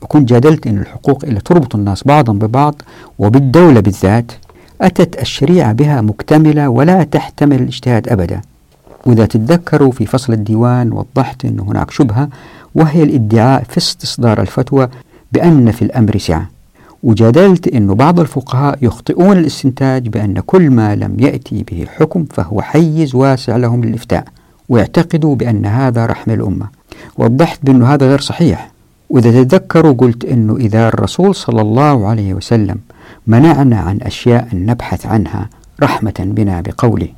وكنت 0.03 0.29
جادلت 0.29 0.67
أن 0.67 0.79
الحقوق 0.79 1.25
اللي 1.25 1.41
تربط 1.41 1.75
الناس 1.75 2.05
بعضا 2.05 2.33
ببعض 2.33 2.83
وبالدولة 3.19 3.81
بالذات 3.81 4.33
أتت 4.81 5.21
الشريعة 5.21 5.73
بها 5.73 6.01
مكتملة 6.01 6.69
ولا 6.69 7.05
تحتمل 7.05 7.63
الاجتهاد 7.63 8.09
أبدا. 8.09 8.41
وإذا 9.07 9.27
تتذكروا 9.27 9.93
في 9.93 10.07
فصل 10.07 10.33
الديوان 10.33 10.93
وضحت 10.93 11.45
أن 11.45 11.61
هناك 11.61 11.91
شبهة 11.91 12.29
وهي 12.75 13.03
الادعاء 13.03 13.63
في 13.63 13.79
استصدار 13.79 14.41
الفتوى 14.41 14.89
بأن 15.33 15.71
في 15.71 15.83
الأمر 15.83 16.19
سعة. 16.19 16.49
وجادلت 17.03 17.69
أن 17.69 17.95
بعض 17.95 18.21
الفقهاء 18.21 18.79
يخطئون 18.83 19.39
الاستنتاج 19.39 20.09
بأن 20.09 20.41
كل 20.41 20.71
ما 20.71 20.97
لم 20.97 21.17
يأتي 21.21 21.65
به 21.71 21.83
الحكم 21.83 22.25
فهو 22.25 22.63
حيز 22.63 23.15
واسع 23.15 23.57
لهم 23.57 23.85
للإفتاء 23.85 24.25
ويعتقدوا 24.69 25.35
بأن 25.35 25.67
هذا 25.67 26.07
رحم 26.07 26.31
الأمة. 26.31 26.69
وضحت 27.19 27.59
بأن 27.63 27.83
هذا 27.83 28.09
غير 28.09 28.21
صحيح. 28.21 28.76
وإذا 29.11 29.43
تتذكروا 29.43 29.93
قلت 29.93 30.25
أنه 30.25 30.57
إذا 30.57 30.89
الرسول 30.89 31.35
صلى 31.35 31.61
الله 31.61 32.09
عليه 32.09 32.35
وسلم 32.35 32.79
منعنا 33.27 33.81
عن 33.81 33.99
أشياء 34.03 34.49
نبحث 34.53 35.07
عنها 35.07 35.49
رحمة 35.83 36.15
بنا 36.19 36.61
بقوله 36.61 37.09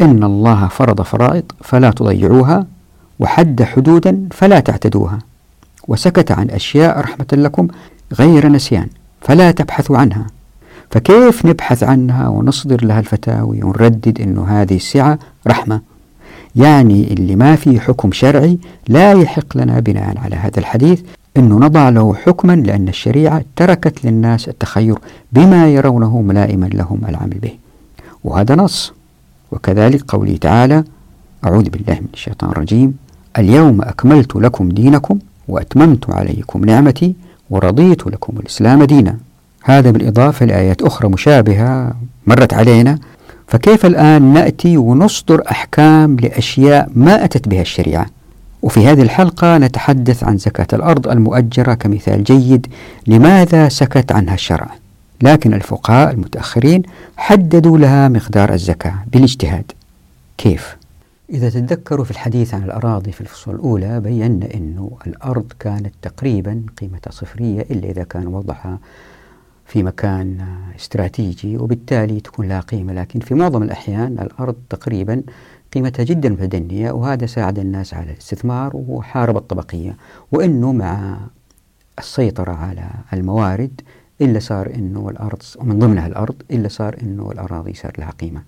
إن 0.00 0.24
الله 0.24 0.68
فرض 0.68 1.02
فرائض 1.02 1.44
فلا 1.60 1.90
تضيعوها 1.90 2.66
وحد 3.20 3.62
حدودا 3.62 4.28
فلا 4.30 4.60
تعتدوها 4.60 5.18
وسكت 5.88 6.32
عن 6.32 6.50
أشياء 6.50 7.00
رحمة 7.00 7.26
لكم 7.32 7.68
غير 8.12 8.48
نسيان 8.48 8.88
فلا 9.20 9.50
تبحثوا 9.50 9.98
عنها 9.98 10.26
فكيف 10.90 11.46
نبحث 11.46 11.82
عنها 11.82 12.28
ونصدر 12.28 12.84
لها 12.84 13.00
الفتاوي 13.00 13.62
ونردد 13.62 14.20
أنه 14.20 14.46
هذه 14.48 14.76
السعة 14.76 15.18
رحمة؟ 15.46 15.80
يعني 16.56 17.12
اللي 17.12 17.36
ما 17.36 17.56
في 17.56 17.80
حكم 17.80 18.12
شرعي 18.12 18.58
لا 18.88 19.12
يحق 19.12 19.56
لنا 19.56 19.80
بناء 19.80 20.18
على 20.18 20.36
هذا 20.36 20.58
الحديث 20.58 21.02
أنه 21.38 21.58
نضع 21.58 21.88
له 21.88 22.14
حكما 22.14 22.56
لأن 22.56 22.88
الشريعة 22.88 23.44
تركت 23.56 24.04
للناس 24.04 24.48
التخير 24.48 24.98
بما 25.32 25.68
يرونه 25.68 26.20
ملائما 26.20 26.66
لهم 26.66 27.00
العمل 27.08 27.38
به. 27.42 27.52
وهذا 28.24 28.54
نص. 28.54 28.92
وكذلك 29.52 30.02
قوله 30.08 30.36
تعالى 30.36 30.84
أعوذ 31.44 31.68
بالله 31.70 31.94
من 31.94 32.08
الشيطان 32.14 32.50
الرجيم 32.50 32.96
اليوم 33.38 33.82
أكملت 33.82 34.36
لكم 34.36 34.68
دينكم 34.68 35.18
وأتممت 35.48 36.10
عليكم 36.10 36.64
نعمتي 36.64 37.14
ورضيت 37.50 38.06
لكم 38.06 38.38
الإسلام 38.40 38.84
دينا. 38.84 39.16
هذا 39.64 39.90
بالإضافة 39.90 40.46
لآيات 40.46 40.82
أخرى 40.82 41.08
مشابهة 41.08 41.92
مرت 42.26 42.54
علينا. 42.54 42.98
فكيف 43.48 43.86
الآن 43.86 44.22
نأتي 44.22 44.76
ونصدر 44.76 45.42
أحكام 45.50 46.16
لأشياء 46.16 46.90
ما 46.94 47.24
أتت 47.24 47.48
بها 47.48 47.60
الشريعة؟ 47.60 48.06
وفي 48.62 48.86
هذه 48.86 49.02
الحلقة 49.02 49.58
نتحدث 49.58 50.24
عن 50.24 50.38
زكاة 50.38 50.66
الأرض 50.72 51.08
المؤجرة 51.08 51.74
كمثال 51.74 52.24
جيد 52.24 52.66
لماذا 53.06 53.68
سكت 53.68 54.12
عنها 54.12 54.34
الشرع. 54.34 54.68
لكن 55.22 55.54
الفقهاء 55.54 56.10
المتأخرين 56.10 56.82
حددوا 57.16 57.78
لها 57.78 58.08
مقدار 58.08 58.52
الزكاة 58.52 58.94
بالاجتهاد. 59.12 59.72
كيف؟ 60.38 60.76
إذا 61.30 61.50
تتذكروا 61.50 62.04
في 62.04 62.10
الحديث 62.10 62.54
عن 62.54 62.62
الأراضي 62.62 63.12
في 63.12 63.20
الفصول 63.20 63.54
الأولى 63.54 64.00
بينا 64.00 64.54
أنه 64.54 64.90
الأرض 65.06 65.52
كانت 65.60 65.94
تقريبا 66.02 66.62
قيمتها 66.80 67.10
صفرية 67.10 67.60
إلا 67.60 67.90
إذا 67.90 68.04
كان 68.04 68.26
وضعها 68.26 68.78
في 69.66 69.82
مكان 69.82 70.38
استراتيجي 70.80 71.56
وبالتالي 71.56 72.20
تكون 72.20 72.48
لها 72.48 72.60
قيمة. 72.60 72.92
لكن 72.92 73.20
في 73.20 73.34
معظم 73.34 73.62
الأحيان 73.62 74.18
الأرض 74.22 74.54
تقريبا 74.70 75.22
قيمتها 75.72 76.02
جدا 76.04 76.28
متدنية 76.28 76.90
وهذا 76.90 77.26
ساعد 77.26 77.58
الناس 77.58 77.94
على 77.94 78.12
الاستثمار 78.12 78.70
وحارب 78.74 79.36
الطبقية. 79.36 79.96
وأنه 80.32 80.72
مع 80.72 81.18
السيطرة 81.98 82.52
على 82.52 82.90
الموارد 83.12 83.80
إلا 84.20 84.38
صار 84.38 84.74
أنه 84.74 85.08
الأرض 85.08 85.42
ومن 85.58 85.78
ضمنها 85.78 86.06
الأرض 86.06 86.34
إلا 86.50 86.68
صار 86.68 86.96
أنه 87.02 87.32
الأراضي 87.32 87.74
صار 87.74 87.92
لها 87.98 88.10
قيمة. 88.10 88.42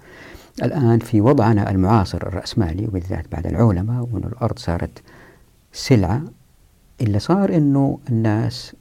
الآن 0.62 0.98
في 0.98 1.20
وضعنا 1.20 1.70
المعاصر 1.70 2.18
الرأسمالي 2.18 2.86
وبالذات 2.86 3.32
بعد 3.32 3.46
العولمة 3.46 4.02
وأن 4.02 4.24
الأرض 4.24 4.58
صارت 4.58 5.02
سلعة 5.72 6.22
إلا 7.00 7.18
صار 7.18 7.56
أنه 7.56 7.98
الناس 8.10 8.76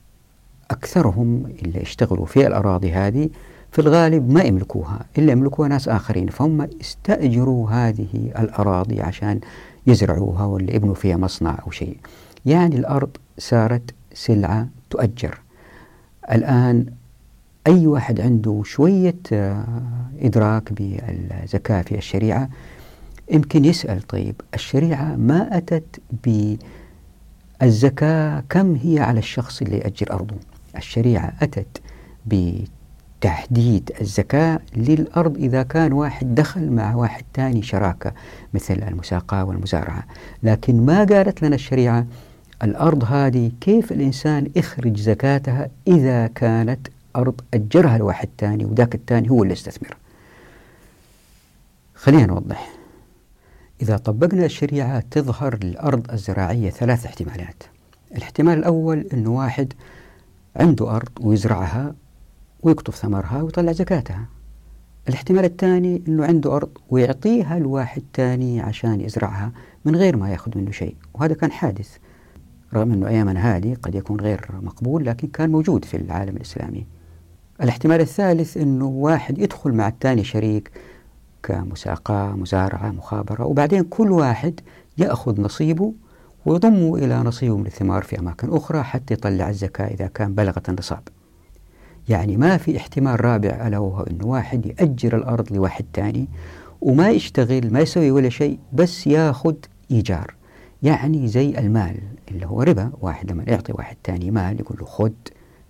أكثرهم 0.72 1.46
اللي 1.46 1.82
يشتغلوا 1.82 2.26
في 2.26 2.48
الأراضي 2.48 2.92
هذه 2.92 3.30
في 3.78 3.84
الغالب 3.84 4.32
ما 4.32 4.42
يملكوها 4.44 5.06
إلا 5.18 5.32
يملكوها 5.32 5.68
ناس 5.68 5.90
آخرين 5.90 6.28
فهم 6.28 6.62
استأجروا 6.82 7.70
هذه 7.70 8.32
الأراضي 8.40 9.02
عشان 9.02 9.40
يزرعوها 9.88 10.46
ولا 10.46 10.76
يبنوا 10.76 10.96
فيها 10.96 11.18
مصنع 11.18 11.60
أو 11.66 11.72
شيء. 11.72 11.98
يعني 12.46 12.76
الأرض 12.76 13.10
صارت 13.38 13.96
سلعة 14.14 14.68
تؤجر. 14.90 15.40
الآن 16.32 16.86
أي 17.68 17.88
واحد 17.88 18.22
عنده 18.22 18.62
شوية 18.66 19.16
آه، 19.34 19.66
إدراك 20.22 20.74
بالزكاة 20.74 21.82
في 21.82 21.98
الشريعة 21.98 22.50
يمكن 23.32 23.66
يسأل 23.66 24.02
طيب 24.02 24.36
الشريعة 24.54 25.16
ما 25.16 25.58
أتت 25.58 26.00
بالزكاة 27.62 28.44
كم 28.50 28.76
هي 28.76 29.00
على 29.00 29.20
الشخص 29.20 29.62
اللي 29.62 29.78
يأجر 29.78 30.12
أرضه؟ 30.14 30.36
الشريعة 30.76 31.34
أتت 31.42 31.82
بتحديد 33.20 33.92
الزكاة 34.02 34.60
للأرض 34.76 35.38
إذا 35.38 35.64
كان 35.64 35.94
واحد 35.94 36.36
دخل 36.36 36.72
مع 36.72 36.96
واحد 36.96 37.24
ثاني 37.34 37.62
شراكة 37.62 38.14
مثل 38.54 38.74
المساقاة 38.74 39.46
والمزارعة. 39.46 40.04
لكن 40.44 40.86
ما 40.86 41.04
قالت 41.04 41.44
لنا 41.44 41.56
الشريعة 41.56 42.06
الأرض 42.64 43.04
هذه 43.04 43.52
كيف 43.62 43.92
الإنسان 43.92 44.52
يخرج 44.56 44.98
زكاتها 44.98 45.70
إذا 45.88 46.28
كانت 46.28 46.88
أرض 47.16 47.42
أجرها 47.54 47.98
لواحد 47.98 48.30
ثاني 48.38 48.66
وذاك 48.66 48.96
الثاني 48.96 49.30
هو 49.30 49.44
اللي 49.44 49.54
استثمر 49.54 49.98
خلينا 51.96 52.26
نوضح. 52.26 52.70
إذا 53.82 53.98
طبقنا 53.98 54.46
الشريعة 54.46 55.04
تظهر 55.12 55.60
للأرض 55.64 56.12
الزراعية 56.12 56.70
ثلاث 56.70 57.06
احتمالات. 57.06 57.64
الاحتمال 58.16 58.58
الأول 58.58 59.08
أنه 59.14 59.30
واحد 59.30 59.74
عنده 60.56 60.96
أرض 60.96 61.10
ويزرعها 61.22 61.96
ويقطف 62.62 62.96
ثمرها 62.96 63.42
ويطلع 63.42 63.72
زكاتها. 63.72 64.26
الاحتمال 65.10 65.46
الثاني 65.46 66.04
أنه 66.08 66.26
عنده 66.26 66.56
أرض 66.56 66.70
ويعطيها 66.90 67.60
لواحد 67.60 68.04
ثاني 68.14 68.62
عشان 68.62 69.02
يزرعها 69.02 69.52
من 69.86 69.96
غير 69.96 70.18
ما 70.18 70.30
يأخذ 70.30 70.58
منه 70.58 70.72
شيء 70.72 70.96
وهذا 71.14 71.34
كان 71.34 71.52
حادث. 71.52 71.98
رغم 72.74 72.92
أنه 72.92 73.08
أيامنا 73.08 73.58
هذه 73.58 73.78
قد 73.84 73.96
يكون 73.96 74.20
غير 74.20 74.50
مقبول 74.62 75.06
لكن 75.06 75.28
كان 75.28 75.50
موجود 75.50 75.86
في 75.86 75.98
العالم 75.98 76.36
الإسلامي. 76.36 76.86
الاحتمال 77.62 78.02
الثالث 78.02 78.58
أنه 78.58 78.86
واحد 78.86 79.38
يدخل 79.38 79.72
مع 79.72 79.88
الثاني 79.88 80.24
شريك 80.24 80.72
كمساقاة 81.44 82.36
مزارعة 82.36 82.92
مخابرة 82.92 83.46
وبعدين 83.46 83.84
كل 83.84 84.12
واحد 84.12 84.60
يأخذ 84.98 85.42
نصيبه 85.42 85.94
ويضمه 86.46 86.96
إلى 86.96 87.18
نصيبه 87.18 87.58
من 87.58 87.66
الثمار 87.66 88.04
في 88.04 88.20
أماكن 88.20 88.56
أخرى 88.56 88.84
حتى 88.84 89.14
يطلع 89.14 89.50
الزكاة 89.50 89.88
إذا 89.88 90.08
كان 90.08 90.36
بلغت 90.36 90.70
النصاب. 90.70 91.08
يعني 92.10 92.38
ما 92.38 92.58
في 92.58 92.78
احتمال 92.78 93.26
رابع 93.26 93.68
ألا 93.68 93.78
وهو 93.78 94.02
أنه 94.02 94.26
واحد 94.26 94.66
يأجر 94.66 95.18
الأرض 95.18 95.54
لواحد 95.54 95.86
ثاني 95.94 96.28
وما 96.82 97.10
يشتغل 97.10 97.74
ما 97.74 97.80
يسوي 97.80 98.12
ولا 98.12 98.30
شيء 98.30 98.60
بس 98.74 99.08
ياخذ 99.08 99.56
إيجار. 99.92 100.36
يعني 100.84 101.28
زي 101.28 101.60
المال 101.60 102.00
اللي 102.32 102.46
هو 102.46 102.62
ربا. 102.62 102.92
واحد 103.02 103.32
لما 103.32 103.44
يعطي 103.48 103.74
واحد 103.74 103.98
ثاني 104.04 104.32
مال 104.32 104.60
يقول 104.60 104.78
له 104.80 104.86
خذ 104.86 105.12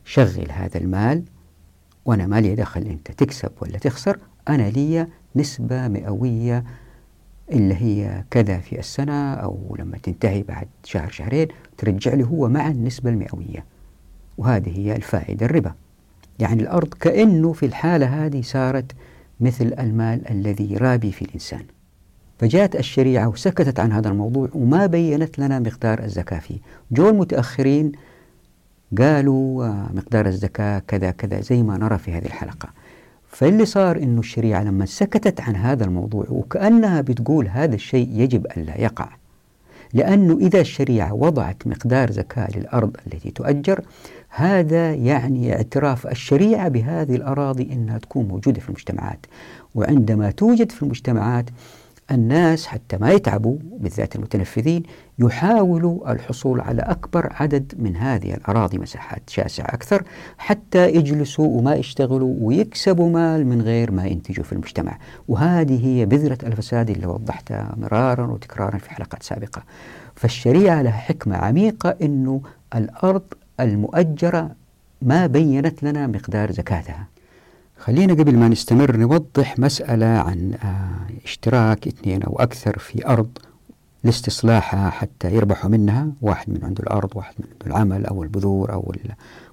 شغل 0.06 0.52
هذا 0.52 0.78
المال 0.78 1.24
وأنا 2.06 2.28
ما 2.28 2.42
لي 2.42 2.56
دخل 2.56 2.82
أنت 2.82 3.12
تكسب 3.12 3.52
ولا 3.62 3.78
تخسر 3.78 4.20
أنا 4.50 4.70
لي 4.70 5.08
نسبة 5.36 5.88
مئوية 5.88 6.64
اللي 7.52 7.76
هي 7.76 8.24
كذا 8.32 8.60
في 8.60 8.80
السنة 8.80 9.34
أو 9.34 9.76
لما 9.80 9.98
تنتهي 9.98 10.44
بعد 10.44 10.68
شهر 10.84 11.10
شهرين 11.10 11.48
ترجع 11.78 12.14
لي 12.14 12.24
هو 12.24 12.50
مع 12.50 12.68
النسبة 12.68 13.10
المئوية. 13.10 13.66
وهذه 14.38 14.78
هي 14.78 14.96
الفائدة 14.96 15.46
الربا. 15.46 15.74
يعني 16.40 16.62
الأرض 16.62 16.94
كأنه 16.94 17.54
في 17.54 17.66
الحالة 17.66 18.26
هذه 18.26 18.42
صارت 18.42 18.92
مثل 19.40 19.74
المال 19.80 20.32
الذي 20.32 20.74
يرابي 20.74 21.12
في 21.12 21.22
الإنسان. 21.22 21.64
فجاءت 22.40 22.76
الشريعة 22.76 23.28
وسكتت 23.28 23.80
عن 23.80 23.92
هذا 23.92 24.10
الموضوع 24.10 24.50
وما 24.54 24.86
بينت 24.86 25.40
لنا 25.40 25.60
مقدار 25.60 26.04
الزكاة 26.04 26.40
فيه. 26.40 26.58
جو 26.92 27.10
المتأخرين 27.10 27.92
قالوا 28.98 29.68
مقدار 29.94 30.26
الزكاة 30.26 30.80
كذا 30.88 31.12
كذا 31.12 31.42
زي 31.42 31.64
ما 31.64 31.78
نرى 31.78 31.98
في 31.98 32.12
هذه 32.12 32.26
الحلقة. 32.26 32.70
فاللي 33.28 33.66
صار 33.66 33.98
إنه 33.98 34.20
الشريعة 34.20 34.64
لما 34.64 34.86
سكتت 34.86 35.42
عن 35.42 35.56
هذا 35.56 35.86
الموضوع 35.86 36.26
وكأنها 36.30 37.02
بتقول 37.02 37.48
هذا 37.48 37.76
الشيء 37.76 38.10
يجب 38.12 38.46
ألا 38.58 38.82
يقع. 38.82 39.10
لأنه 39.94 40.38
إذا 40.38 40.62
الشريعة 40.62 41.14
وضعت 41.14 41.68
مقدار 41.68 42.12
زكاة 42.12 42.48
للأرض 42.58 42.98
التي 43.08 43.32
تؤجر 43.32 43.82
هذا 44.30 44.94
يعني 44.94 45.56
اعتراف 45.56 46.08
الشريعة 46.08 46.68
بهذه 46.68 47.16
الأراضي 47.16 47.74
أنها 47.74 47.98
تكون 47.98 48.28
موجودة 48.28 48.60
في 48.60 48.70
المجتمعات. 48.70 49.26
وعندما 49.76 50.32
توجد 50.32 50.72
في 50.72 50.84
المجتمعات 50.84 51.46
الناس 52.12 52.68
حتى 52.68 52.98
ما 52.98 53.12
يتعبوا 53.12 53.58
بالذات 53.80 54.16
المتنفذين 54.16 54.84
يحاولوا 55.20 56.12
الحصول 56.12 56.62
على 56.62 56.82
أكبر 56.82 57.34
عدد 57.34 57.74
من 57.78 57.96
هذه 57.96 58.34
الأراضي 58.34 58.78
مساحات 58.78 59.30
شاسعة 59.30 59.66
أكثر 59.66 60.04
حتى 60.38 60.90
يجلسوا 60.90 61.48
وما 61.48 61.76
يشتغلوا 61.76 62.36
ويكسبوا 62.42 63.10
مال 63.10 63.48
من 63.48 63.62
غير 63.62 63.92
ما 63.92 64.06
ينتجوا 64.06 64.44
في 64.44 64.54
المجتمع. 64.54 64.98
وهذه 65.28 65.86
هي 65.88 66.06
بذرة 66.06 66.38
الفساد 66.44 66.90
اللي 66.90 67.08
وضحتها 67.08 67.76
مرارا 67.78 68.28
وتكرارا 68.28 68.78
في 68.78 68.90
حلقات 68.90 69.24
سابقة. 69.24 69.64
فالشريعة 70.16 70.82
لها 70.82 70.92
حكمة 70.92 71.36
عميقة 71.36 71.96
أنه 72.02 72.42
الأرض 72.76 73.24
المؤجرة 73.60 74.52
ما 75.02 75.28
بينت 75.28 75.84
لنا 75.84 76.08
مقدار 76.08 76.52
زكاتها. 76.52 77.08
خلينا 77.78 78.14
قبل 78.14 78.38
ما 78.38 78.48
نستمر 78.48 78.98
نوضح 78.98 79.60
مسألة 79.60 80.06
عن 80.06 80.54
آه، 80.64 81.26
اشتراك 81.26 81.88
اثنين 81.88 82.24
أو 82.24 82.40
أكثر 82.40 82.80
في 82.80 83.08
أرض 83.08 83.30
لاستصلاحها 84.04 84.90
حتى 84.90 85.36
يربحوا 85.36 85.70
منها 85.70 86.08
واحد 86.22 86.50
من 86.50 86.60
عنده 86.64 86.84
الأرض 86.84 87.10
واحد 87.16 87.34
من 87.40 87.46
عنده 87.52 87.66
العمل 87.68 88.06
أو 88.06 88.24
البذور 88.24 88.74
أو 88.74 88.94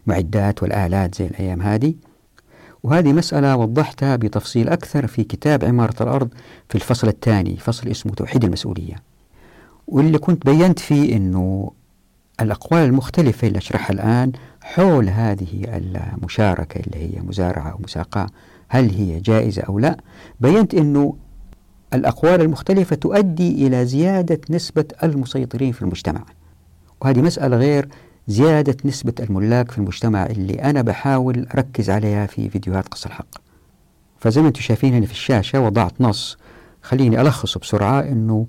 المعدات 0.07 0.63
والآلات 0.63 1.15
زي 1.15 1.27
الأيام 1.27 1.63
هذه. 1.63 1.95
وهذه 2.83 3.13
مسألة 3.13 3.57
وضحتها 3.57 4.17
بتفصيل 4.17 4.69
أكثر 4.69 5.07
في 5.07 5.25
كتاب 5.25 5.65
عمارة 5.65 6.03
الأرض 6.03 6.29
في 6.69 6.75
الفصل 6.75 7.09
الثاني 7.09 7.57
فصل 7.57 7.89
اسمه 7.89 8.13
توحيد 8.13 8.45
المسؤولية. 8.45 8.97
واللي 9.87 10.19
كنت 10.19 10.47
بينت 10.47 10.79
فيه 10.79 11.17
أنه 11.17 11.71
الأقوال 12.41 12.83
المختلفة 12.83 13.49
اللي 13.49 13.59
أشرحها 13.59 13.93
الآن 13.93 14.33
حول 14.65 15.09
هذه 15.09 15.65
المشاركة 15.65 16.81
اللي 16.81 16.99
هي 16.99 17.23
مزارعة 17.23 17.71
أو 17.71 17.79
مساقاة 17.85 18.27
هل 18.69 18.91
هي 18.91 19.21
جائزة 19.21 19.63
أو 19.63 19.79
لا؟ 19.79 19.97
بينت 20.41 20.75
أنه 20.75 21.17
الأقوال 21.95 22.41
المختلفة 22.41 22.97
تؤدي 22.97 23.67
إلى 23.67 23.87
زيادة 23.87 24.41
نسبة 24.51 24.85
المسيطرين 25.03 25.73
في 25.73 25.83
المجتمع. 25.83 26.25
وهذه 27.01 27.23
مسألة 27.23 27.57
غير 27.57 27.89
زيادة 28.29 28.77
نسبة 28.85 29.13
الملاك 29.21 29.71
في 29.71 29.79
المجتمع 29.79 30.27
اللي 30.27 30.55
أنا 30.55 30.83
بحاول 30.83 31.47
أركز 31.55 31.91
عليها 31.91 32.27
في 32.27 32.49
فيديوهات 32.49 32.89
قص 32.89 33.07
الحق. 33.07 33.29
فزي 34.19 34.41
ما 34.41 34.49
أنتم 34.49 34.61
شايفين 34.61 34.95
هنا 34.95 35.07
في 35.07 35.13
الشاشة 35.13 35.61
وضعت 35.61 36.01
نص 36.01 36.39
خليني 36.83 37.21
ألخص 37.21 37.59
بسرعة 37.59 38.01
أنه 38.01 38.47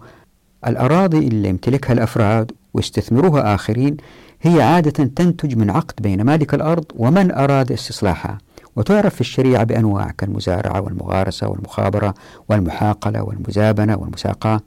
الأراضي 0.67 1.28
اللي 1.28 1.49
يمتلكها 1.49 1.93
الأفراد 1.93 2.51
ويستثمروها 2.73 3.56
آخرين 3.56 3.97
هي 4.46 4.62
عادة 4.62 5.04
تنتج 5.04 5.58
من 5.58 5.70
عقد 5.70 6.02
بين 6.02 6.22
مالك 6.22 6.54
الأرض 6.54 6.86
ومن 6.96 7.32
أراد 7.32 7.72
استصلاحها. 7.72 8.38
وتعرف 8.76 9.16
في 9.16 9.22
الشريعة 9.22 9.64
بأنواع 9.64 10.12
كالمزارعة 10.18 10.82
والمغارسة 10.82 11.48
والمخابرة 11.48 12.14
والمحاقلة 12.50 13.24
والمزابنة 13.24 13.98
والمساقاة. 13.98 14.62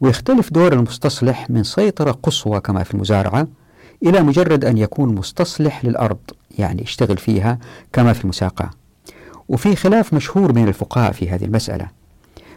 ويختلف 0.00 0.52
دور 0.52 0.72
المستصلح 0.72 1.50
من 1.50 1.62
سيطرة 1.62 2.10
قصوى 2.22 2.60
كما 2.60 2.82
في 2.82 2.94
المزارعة 2.94 3.48
إلى 4.02 4.22
مجرد 4.22 4.64
أن 4.64 4.78
يكون 4.78 5.14
مستصلح 5.14 5.84
للأرض 5.84 6.18
يعني 6.58 6.82
يشتغل 6.82 7.16
فيها 7.16 7.58
كما 7.92 8.12
في 8.12 8.24
المساقاة. 8.24 8.70
وفي 9.48 9.76
خلاف 9.76 10.14
مشهور 10.14 10.52
بين 10.52 10.68
الفقهاء 10.68 11.12
في 11.12 11.30
هذه 11.30 11.44
المسألة. 11.44 12.01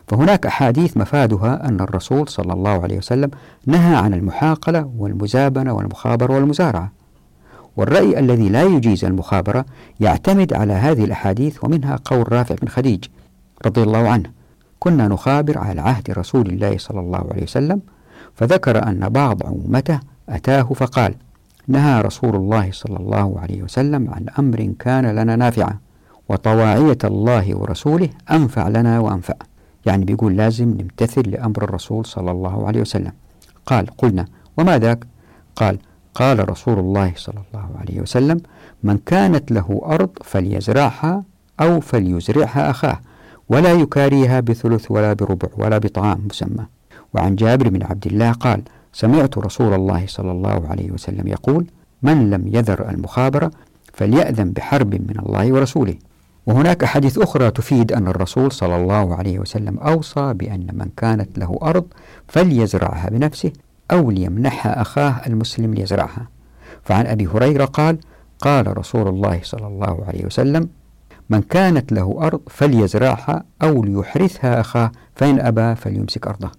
فهناك 0.08 0.46
أحاديث 0.46 0.98
مفادها 0.98 1.68
أن 1.70 1.82
الرسول 1.82 2.30
صلى 2.30 2.54
الله 2.54 2.84
عليه 2.84 2.98
وسلم 2.98 3.32
نهى 3.66 3.96
عن 3.96 4.14
المحاقلة 4.14 4.92
والمزابنة 4.98 5.74
والمخابرة 5.74 6.34
والمزارعة. 6.34 6.92
والرأي 7.78 8.20
الذي 8.20 8.50
لا 8.50 8.64
يجيز 8.64 9.06
المخابرة 9.06 9.66
يعتمد 10.00 10.54
على 10.54 10.74
هذه 10.74 11.04
الأحاديث 11.04 11.64
ومنها 11.64 12.00
قول 12.06 12.34
رافع 12.34 12.56
بن 12.62 12.68
خديج 12.68 13.04
رضي 13.66 13.84
الله 13.84 14.10
عنه 14.10 14.30
كنا 14.80 15.08
نخابر 15.08 15.58
على 15.58 15.82
عهد 15.82 16.12
رسول 16.12 16.48
الله 16.48 16.78
صلى 16.78 17.00
الله 17.00 17.28
عليه 17.32 17.44
وسلم 17.44 17.82
فذكر 18.36 18.88
أن 18.88 19.10
بعض 19.10 19.46
عمومته 19.46 20.00
أتاه 20.30 20.64
فقال 20.64 21.16
نهى 21.68 22.02
رسول 22.02 22.36
الله 22.36 22.70
صلى 22.72 22.98
الله 22.98 23.40
عليه 23.40 23.64
وسلم 23.64 24.10
عن 24.10 24.26
أمر 24.40 24.74
كان 24.80 25.06
لنا 25.06 25.36
نافعا 25.36 25.78
وطواعية 26.30 26.98
الله 27.04 27.56
ورسوله 27.58 28.10
أنفع 28.32 28.68
لنا 28.68 29.00
وأنفع. 29.00 29.34
يعني 29.86 30.06
بيقول 30.06 30.38
لازم 30.38 30.70
نمتثل 30.70 31.30
لأمر 31.30 31.64
الرسول 31.64 32.06
صلى 32.06 32.32
الله 32.32 32.68
عليه 32.68 32.82
وسلم. 32.82 33.12
قال 33.66 33.88
قلنا 33.98 34.26
وما 34.58 34.80
ذاك؟ 34.80 35.08
قال 35.56 35.78
قال 36.16 36.50
رسول 36.50 36.80
الله 36.80 37.14
صلى 37.16 37.42
الله 37.48 37.70
عليه 37.82 38.02
وسلم 38.02 38.42
من 38.84 38.98
كانت 38.98 39.52
له 39.52 39.82
أرض 39.86 40.10
فليزرعها 40.24 41.24
أو 41.62 41.80
فليزرعها 41.80 42.70
أخاه 42.70 43.00
ولا 43.50 43.74
يكاريها 43.74 44.40
بثلث 44.40 44.92
ولا 44.92 45.14
بربع 45.14 45.48
ولا 45.58 45.78
بطعام 45.78 46.28
مسمى. 46.30 46.66
وعن 47.14 47.36
جابر 47.36 47.70
بن 47.70 47.84
عبد 47.84 48.08
الله 48.08 48.32
قال 48.32 48.62
سمعت 48.94 49.38
رسول 49.38 49.74
الله 49.74 50.04
صلى 50.08 50.32
الله 50.32 50.68
عليه 50.68 50.92
وسلم 50.92 51.28
يقول 51.28 51.66
من 52.02 52.30
لم 52.30 52.48
يذر 52.48 52.90
المخابرة 52.90 53.52
فليأذن 53.94 54.52
بحرب 54.52 54.96
من 54.96 55.20
الله 55.26 55.54
ورسوله. 55.54 55.96
وهناك 56.48 56.86
حديث 56.86 57.18
أخرى 57.18 57.52
تفيد 57.52 57.92
أن 57.92 58.08
الرسول 58.08 58.52
صلى 58.52 58.76
الله 58.76 59.16
عليه 59.16 59.40
وسلم 59.40 59.78
أوصى 59.78 60.34
بأن 60.34 60.68
من 60.74 60.90
كانت 60.98 61.38
له 61.38 61.60
أرض 61.62 61.86
فليزرعها 62.28 63.10
بنفسه 63.10 63.52
أو 63.92 64.12
ليمنحها 64.12 64.82
أخاه 64.82 65.22
المسلم 65.28 65.74
ليزرعها. 65.74 66.28
فعن 66.84 67.06
أبي 67.08 67.28
هريرة 67.28 67.66
قال 67.66 67.98
قال 68.40 68.78
رسول 68.78 69.08
الله 69.08 69.40
صلى 69.44 69.68
الله 69.68 70.06
عليه 70.08 70.26
وسلم 70.26 70.70
من 71.30 71.42
كانت 71.42 71.92
له 71.92 72.18
أرض 72.22 72.42
فليزرعها 72.48 73.44
أو 73.64 73.84
ليحرثها 73.84 74.60
أخاه 74.60 74.92
فإن 75.16 75.40
أبى 75.40 75.76
فليمسك 75.76 76.28
أرضه. 76.28 76.52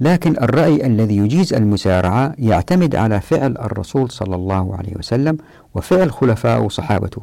لكن 0.00 0.36
الرأي 0.36 0.86
الذي 0.86 1.16
يجيز 1.16 1.54
المزارعة 1.54 2.32
يعتمد 2.38 2.96
على 2.96 3.20
فعل 3.20 3.56
الرسول 3.58 4.10
صلى 4.10 4.34
الله 4.34 4.76
عليه 4.76 4.96
وسلم 4.96 5.38
وفعل 5.74 6.12
خلفاء 6.12 6.62
وصحابته 6.62 7.22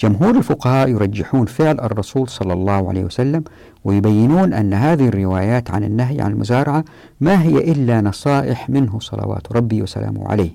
جمهور 0.00 0.36
الفقهاء 0.36 0.88
يرجحون 0.88 1.46
فعل 1.46 1.80
الرسول 1.80 2.28
صلى 2.28 2.52
الله 2.52 2.88
عليه 2.88 3.04
وسلم 3.04 3.44
ويبينون 3.84 4.52
أن 4.52 4.74
هذه 4.74 5.08
الروايات 5.08 5.70
عن 5.70 5.84
النهي 5.84 6.20
عن 6.20 6.32
المزارعة 6.32 6.84
ما 7.20 7.42
هي 7.42 7.72
إلا 7.72 8.00
نصائح 8.00 8.70
منه 8.70 9.00
صلوات 9.00 9.52
ربي 9.52 9.82
وسلامه 9.82 10.28
عليه. 10.28 10.50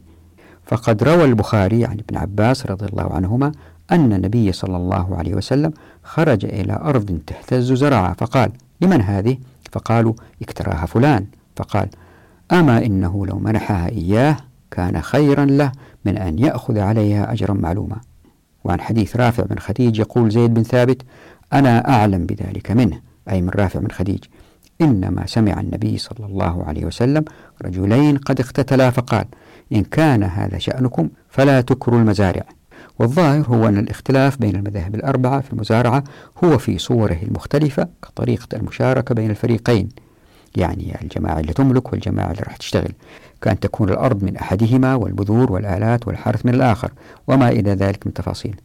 فقد 0.66 1.04
روى 1.04 1.26
البخاري 1.26 1.86
عن 1.86 1.98
ابن 2.00 2.18
عباس 2.18 2.66
رضي 2.66 2.86
الله 2.86 3.14
عنهما 3.14 3.52
أن 3.92 4.14
النبي 4.14 4.52
صلى 4.52 4.78
الله 4.78 5.16
عليه 5.18 5.36
وسلم 5.36 5.72
خرج 6.04 6.46
إلى 6.46 6.80
أرض 6.84 7.20
تهتز 7.28 7.74
زرعها 7.74 8.14
فقال 8.14 8.52
لمن 8.82 9.02
هذه؟ 9.02 9.38
فقالوا 9.72 10.14
اكتراها 10.42 10.86
فلان. 10.86 11.26
فقال 11.56 11.90
أما 12.52 12.86
إنه 12.86 13.26
لو 13.26 13.40
منحها 13.40 13.90
إياه 13.90 14.38
كان 14.72 15.02
خيرا 15.02 15.46
له 15.46 15.72
من 16.06 16.18
أن 16.18 16.40
يأخذ 16.40 16.80
عليها 16.80 17.34
أجرا 17.34 17.54
معلوما. 17.54 18.09
وعن 18.64 18.82
حديث 18.82 19.16
رافع 19.16 19.44
بن 19.44 19.60
خديج 19.60 20.00
يقول 20.00 20.32
زيد 20.32 20.54
بن 20.54 20.64
ثابت 20.64 21.02
أنا 21.54 21.90
أعلم 21.90 22.26
بذلك 22.26 22.72
منه. 22.72 23.02
أي 23.30 23.42
من 23.42 23.50
رافع 23.50 23.80
بن 23.80 23.88
خديج. 23.92 24.24
إنما 24.82 25.26
سمع 25.26 25.60
النبي 25.60 25.98
صلى 25.98 26.26
الله 26.26 26.64
عليه 26.64 26.86
وسلم 26.86 27.26
رجلين 27.62 28.18
قد 28.18 28.40
اقتتلا 28.40 28.90
فقال 28.90 29.26
إن 29.74 29.84
كان 29.84 30.24
هذا 30.24 30.58
شأنكم 30.58 31.10
فلا 31.30 31.62
تكروا 31.62 32.00
المزارع 32.00 32.44
والظاهر 33.00 33.46
هو 33.48 33.68
أن 33.68 33.78
الاختلاف 33.78 34.38
بين 34.38 34.56
المذاهب 34.56 34.96
الأربعة 34.96 35.42
في 35.42 35.54
المزارعة 35.54 36.04
هو 36.44 36.58
في 36.58 36.78
صوره 36.78 37.20
المختلفة 37.24 37.88
كطريقة 38.04 38.48
المشاركة 38.58 39.16
بين 39.16 39.30
الفريقين. 39.30 39.90
يعني 40.56 41.02
الجماعة 41.02 41.40
اللي 41.40 41.54
تملك 41.54 41.94
والجماعة 41.94 42.32
اللي 42.32 42.42
راح 42.42 42.58
تشتغل 42.58 42.92
كأن 43.42 43.60
تكون 43.60 43.90
الأرض 43.90 44.24
من 44.24 44.38
أحدهما 44.38 44.96
والبذور 44.96 45.52
والآلات 45.52 46.08
والحرث 46.08 46.46
من 46.46 46.56
الآخر 46.56 46.92
وما 47.28 47.50
إلى 47.50 47.72
ذلك 47.72 48.08
من 48.08 48.14
تفاصيل. 48.14 48.56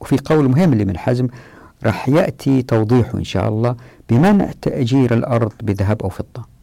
وفي 0.00 0.16
قول 0.24 0.48
مهم 0.48 0.74
لابن 0.74 0.98
حزم 0.98 1.28
راح 1.84 2.08
يأتي 2.08 2.62
توضيحه 2.62 3.18
إن 3.18 3.24
شاء 3.24 3.48
الله 3.48 3.76
بمنع 4.10 4.50
تأجير 4.62 5.14
الأرض 5.14 5.52
بذهب 5.62 6.02
أو 6.02 6.08
فضة. 6.08 6.54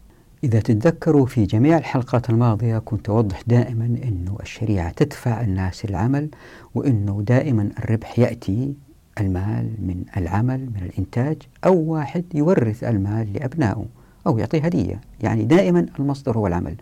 إذا 0.44 0.60
تتذكروا 0.60 1.26
في 1.26 1.46
جميع 1.46 1.78
الحلقات 1.78 2.30
الماضية 2.30 2.78
كنت 2.78 3.10
أوضح 3.10 3.42
دائما 3.48 3.86
أنه 3.86 4.38
الشريعة 4.42 4.92
تدفع 4.92 5.42
الناس 5.42 5.86
العمل 5.86 6.30
وأنه 6.76 7.24
دائما 7.28 7.70
الربح 7.80 8.20
يأتي 8.20 8.74
المال 9.20 9.70
من 9.80 10.04
العمل 10.18 10.60
من 10.60 10.82
الإنتاج 10.84 11.38
أو 11.66 11.78
واحد 11.78 12.24
يورث 12.34 12.84
المال 12.84 13.34
لأبنائه. 13.34 13.86
أو 14.28 14.38
يعطيه 14.38 14.62
هدية. 14.62 15.02
يعني 15.22 15.44
دائما 15.44 15.86
المصدر 16.00 16.38
هو 16.38 16.48
العمل. 16.48 16.76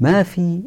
ما 0.00 0.22
في 0.22 0.62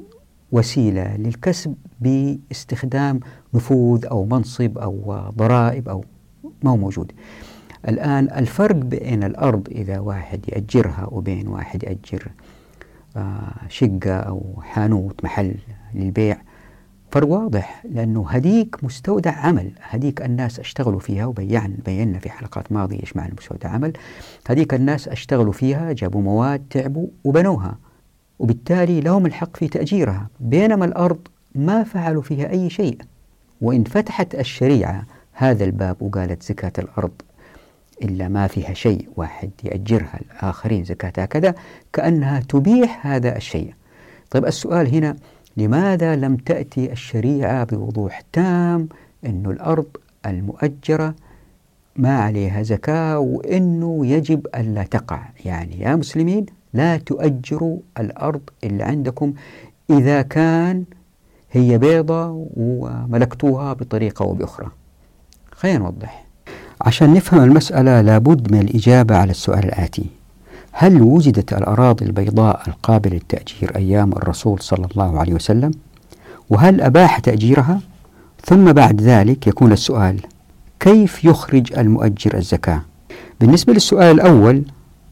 وسيلة 0.51 1.15
للكسب 1.17 1.75
باستخدام 1.99 3.19
نفوذ 3.53 4.05
أو 4.05 4.25
منصب 4.25 4.77
أو 4.77 5.23
ضرائب 5.37 5.89
أو 5.89 6.05
ما 6.63 6.71
هو 6.71 6.77
موجود. 6.77 7.11
الآن 7.87 8.29
الفرق 8.37 8.75
بين 8.75 9.23
الأرض 9.23 9.67
إذا 9.71 9.99
واحد 9.99 10.45
يأجرها 10.49 11.07
وبين 11.11 11.47
واحد 11.47 11.83
يأجر 11.83 12.31
آه، 13.17 13.53
شقة 13.69 14.13
أو 14.13 14.61
حانوت 14.61 15.23
محل 15.23 15.55
للبيع 15.93 16.37
فرق 17.11 17.27
واضح 17.27 17.83
لأنه 17.89 18.29
هديك 18.29 18.83
مستودع 18.83 19.31
عمل. 19.31 19.71
هديك 19.81 20.21
الناس 20.21 20.59
أشتغلوا 20.59 20.99
فيها 20.99 21.25
وبينا 21.25 21.77
بينا 21.85 22.19
في 22.19 22.29
حلقات 22.29 22.71
ماضية 22.71 22.99
إيش 22.99 23.15
معنى 23.15 23.33
مستودع 23.37 23.69
عمل. 23.69 23.93
هديك 24.47 24.73
الناس 24.73 25.07
أشتغلوا 25.07 25.53
فيها 25.53 25.91
جابوا 25.91 26.21
مواد 26.21 26.63
تعبوا 26.69 27.07
وبنوها. 27.23 27.77
وبالتالي 28.39 29.01
لهم 29.01 29.25
الحق 29.25 29.57
في 29.57 29.67
تأجيرها. 29.67 30.27
بينما 30.39 30.85
الأرض 30.85 31.19
ما 31.55 31.83
فعلوا 31.83 32.21
فيها 32.21 32.49
أي 32.49 32.69
شيء. 32.69 32.97
وإن 33.61 33.83
فتحت 33.83 34.35
الشريعة 34.35 35.05
هذا 35.33 35.63
الباب 35.63 36.01
وقالت 36.01 36.43
زكاة 36.43 36.73
الأرض 36.79 37.11
إلا 38.03 38.27
ما 38.27 38.47
فيها 38.47 38.73
شيء 38.73 39.09
واحد 39.15 39.51
يأجرها 39.63 40.19
الآخرين 40.21 40.83
زكاتها 40.83 41.25
كذا 41.25 41.55
كأنها 41.93 42.39
تبيح 42.39 43.07
هذا 43.07 43.37
الشيء. 43.37 43.73
طيب 44.29 44.45
السؤال 44.45 44.95
هنا 44.95 45.15
لماذا 45.57 46.15
لم 46.15 46.35
تأتي 46.35 46.91
الشريعة 46.91 47.63
بوضوح 47.63 48.21
تام 48.33 48.89
أن 49.25 49.45
الأرض 49.45 49.85
المؤجرة 50.25 51.15
ما 51.95 52.19
عليها 52.19 52.63
زكاة 52.63 53.19
وأنه 53.19 54.05
يجب 54.05 54.47
ألا 54.55 54.83
تقع؟ 54.83 55.21
يعني 55.45 55.79
يا 55.79 55.95
مسلمين 55.95 56.45
لا 56.73 56.97
تؤجروا 56.97 57.77
الأرض 57.99 58.41
اللي 58.63 58.83
عندكم 58.83 59.33
إذا 59.89 60.21
كان 60.21 60.83
هي 61.51 61.77
بيضة 61.77 62.47
وملكتوها 62.57 63.73
بطريقة 63.73 64.23
أو 64.23 64.33
بأخرى. 64.33 64.67
خلينا 65.51 65.79
نوضح. 65.79 66.25
عشان 66.81 67.13
نفهم 67.13 67.43
المسألة 67.43 68.01
لابد 68.01 68.51
من 68.51 68.61
الإجابة 68.61 69.15
على 69.15 69.31
السؤال 69.31 69.65
الآتي. 69.65 70.05
هل 70.71 71.01
وجدت 71.01 71.53
الأراضي 71.53 72.05
البيضاء 72.05 72.61
القابلة 72.67 73.13
للتأجير 73.13 73.75
أيام 73.75 74.11
الرسول 74.11 74.61
صلى 74.61 74.87
الله 74.91 75.19
عليه 75.19 75.33
وسلم؟ 75.33 75.71
وهل 76.49 76.81
أباح 76.81 77.19
تأجيرها؟ 77.19 77.79
ثم 78.45 78.71
بعد 78.73 79.01
ذلك 79.01 79.47
يكون 79.47 79.71
السؤال 79.71 80.19
كيف 80.79 81.25
يخرج 81.25 81.73
المؤجر 81.79 82.37
الزكاة؟ 82.37 82.81
بالنسبة 83.39 83.73
للسؤال 83.73 84.15
الأول 84.15 84.63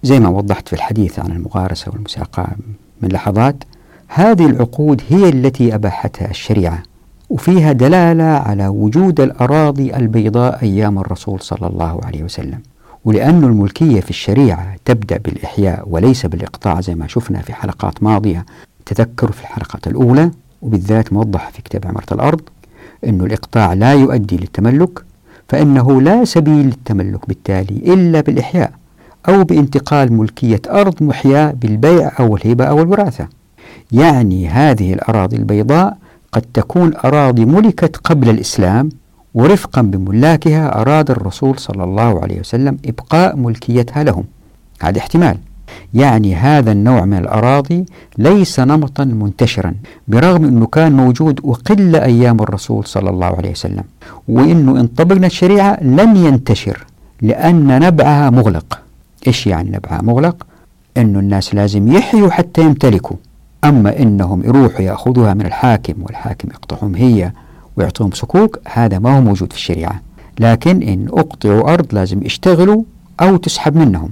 زي 0.04 0.20
ما 0.20 0.30
وضحت 0.30 0.68
في 0.68 0.74
الحديث 0.74 1.20
عن 1.20 1.32
المغارسة 1.32 1.92
والمساقاة 1.92 2.56
من 3.02 3.10
لحظات 3.10 3.64
هذه 4.08 4.46
العقود 4.46 5.02
هي 5.10 5.30
التي 5.30 5.76
أباحتها 5.76 6.30
الشريعة 6.30 6.84
وفيها 7.30 7.72
دلالة 7.72 8.24
على 8.24 8.68
وجود 8.68 9.22
الأراضي 9.22 9.96
البيضاء 9.96 10.62
أيام 10.62 11.00
الرسول 11.00 11.42
صلى 11.42 11.68
الله 11.68 12.00
عليه 12.04 12.24
وسلم 12.24 12.60
ولأن 13.06 13.44
الملكية 13.44 14.02
في 14.02 14.10
الشريعة 14.10 14.76
تبدأ 14.86 15.18
بالإحياء 15.18 15.84
وليس 15.90 16.26
بالإقطاع 16.26 16.82
زي 16.82 16.96
ما 16.96 17.08
شفنا 17.08 17.42
في 17.42 17.54
حلقات 17.54 18.04
ماضية 18.04 18.46
تذكروا 18.86 19.32
في 19.32 19.42
الحلقات 19.42 19.88
الأولى 19.88 20.32
وبالذات 20.62 21.14
موضح 21.14 21.50
في 21.50 21.62
كتاب 21.62 21.88
عمارة 21.88 22.14
الأرض 22.14 22.42
أن 23.08 23.22
الإقطاع 23.22 23.74
لا 23.74 23.94
يؤدي 23.94 24.38
للتملك 24.38 25.04
فإنه 25.48 26.02
لا 26.02 26.26
سبيل 26.26 26.66
للتملك 26.66 27.28
بالتالي 27.28 27.94
إلا 27.94 28.22
بالإحياء 28.22 28.72
أو 29.30 29.44
بانتقال 29.44 30.14
ملكية 30.14 30.62
أرض 30.70 31.04
محياة 31.04 31.52
بالبيع 31.52 32.12
أو 32.20 32.36
الهبة 32.38 32.66
أو 32.66 32.82
الوراثة. 32.82 33.28
يعني 33.92 34.48
هذه 34.48 34.94
الأراضي 34.94 35.36
البيضاء 35.36 35.98
قد 36.32 36.42
تكون 36.54 36.94
أراضي 37.06 37.46
ملكت 37.46 37.98
قبل 37.98 38.30
الإسلام 38.30 38.90
ورفقا 39.40 39.82
بملاكها 39.82 40.82
أراد 40.82 41.12
الرسول 41.12 41.60
صلى 41.60 41.84
الله 41.84 42.22
عليه 42.22 42.40
وسلم 42.40 42.78
إبقاء 42.86 43.36
ملكيتها 43.36 44.04
لهم. 44.04 44.24
هذا 44.82 45.00
احتمال. 45.00 45.38
يعني 45.94 46.36
هذا 46.36 46.72
النوع 46.72 47.06
من 47.06 47.18
الأراضي 47.18 47.86
ليس 48.18 48.60
نمطا 48.60 49.04
منتشرا 49.04 49.74
برغم 50.08 50.46
أنه 50.46 50.66
كان 50.66 50.92
موجود 50.92 51.40
وقل 51.44 51.96
أيام 51.96 52.40
الرسول 52.40 52.86
صلى 52.86 53.10
الله 53.10 53.28
عليه 53.28 53.52
وسلم 53.52 53.84
وأنه 54.28 54.80
إن 54.80 54.88
طبقنا 54.88 55.28
الشريعة 55.28 55.78
لن 55.84 56.16
ينتشر 56.16 56.86
لأن 57.22 57.80
نبعها 57.80 58.30
مغلق. 58.30 58.80
إيش 59.28 59.48
يعني 59.48 59.70
نبعها 59.70 60.02
مغلق؟ 60.02 60.48
أنه 60.98 61.20
الناس 61.20 61.56
لازم 61.56 61.92
يحيوا 61.92 62.30
حتى 62.30 62.62
يمتلكوا. 62.62 63.18
أما 63.64 64.00
إنهم 64.00 64.44
يروحوا 64.44 64.82
يأخذوها 64.82 65.34
من 65.34 65.46
الحاكم 65.46 65.94
والحاكم 66.04 66.50
يقطعهم 66.50 66.96
هي 66.96 67.32
ويعطوهم 67.80 68.12
صكوك 68.12 68.60
هذا 68.68 69.00
ما 69.00 69.18
هو 69.18 69.22
موجود 69.22 69.54
في 69.54 69.58
الشريعة. 69.58 70.02
لكن 70.40 70.82
إن 70.82 71.08
أقطعوا 71.08 71.74
أرض 71.74 71.94
لازم 71.94 72.24
يشتغلوا 72.24 72.84
أو 73.22 73.38
تسحب 73.38 73.76
منهم. 73.76 74.12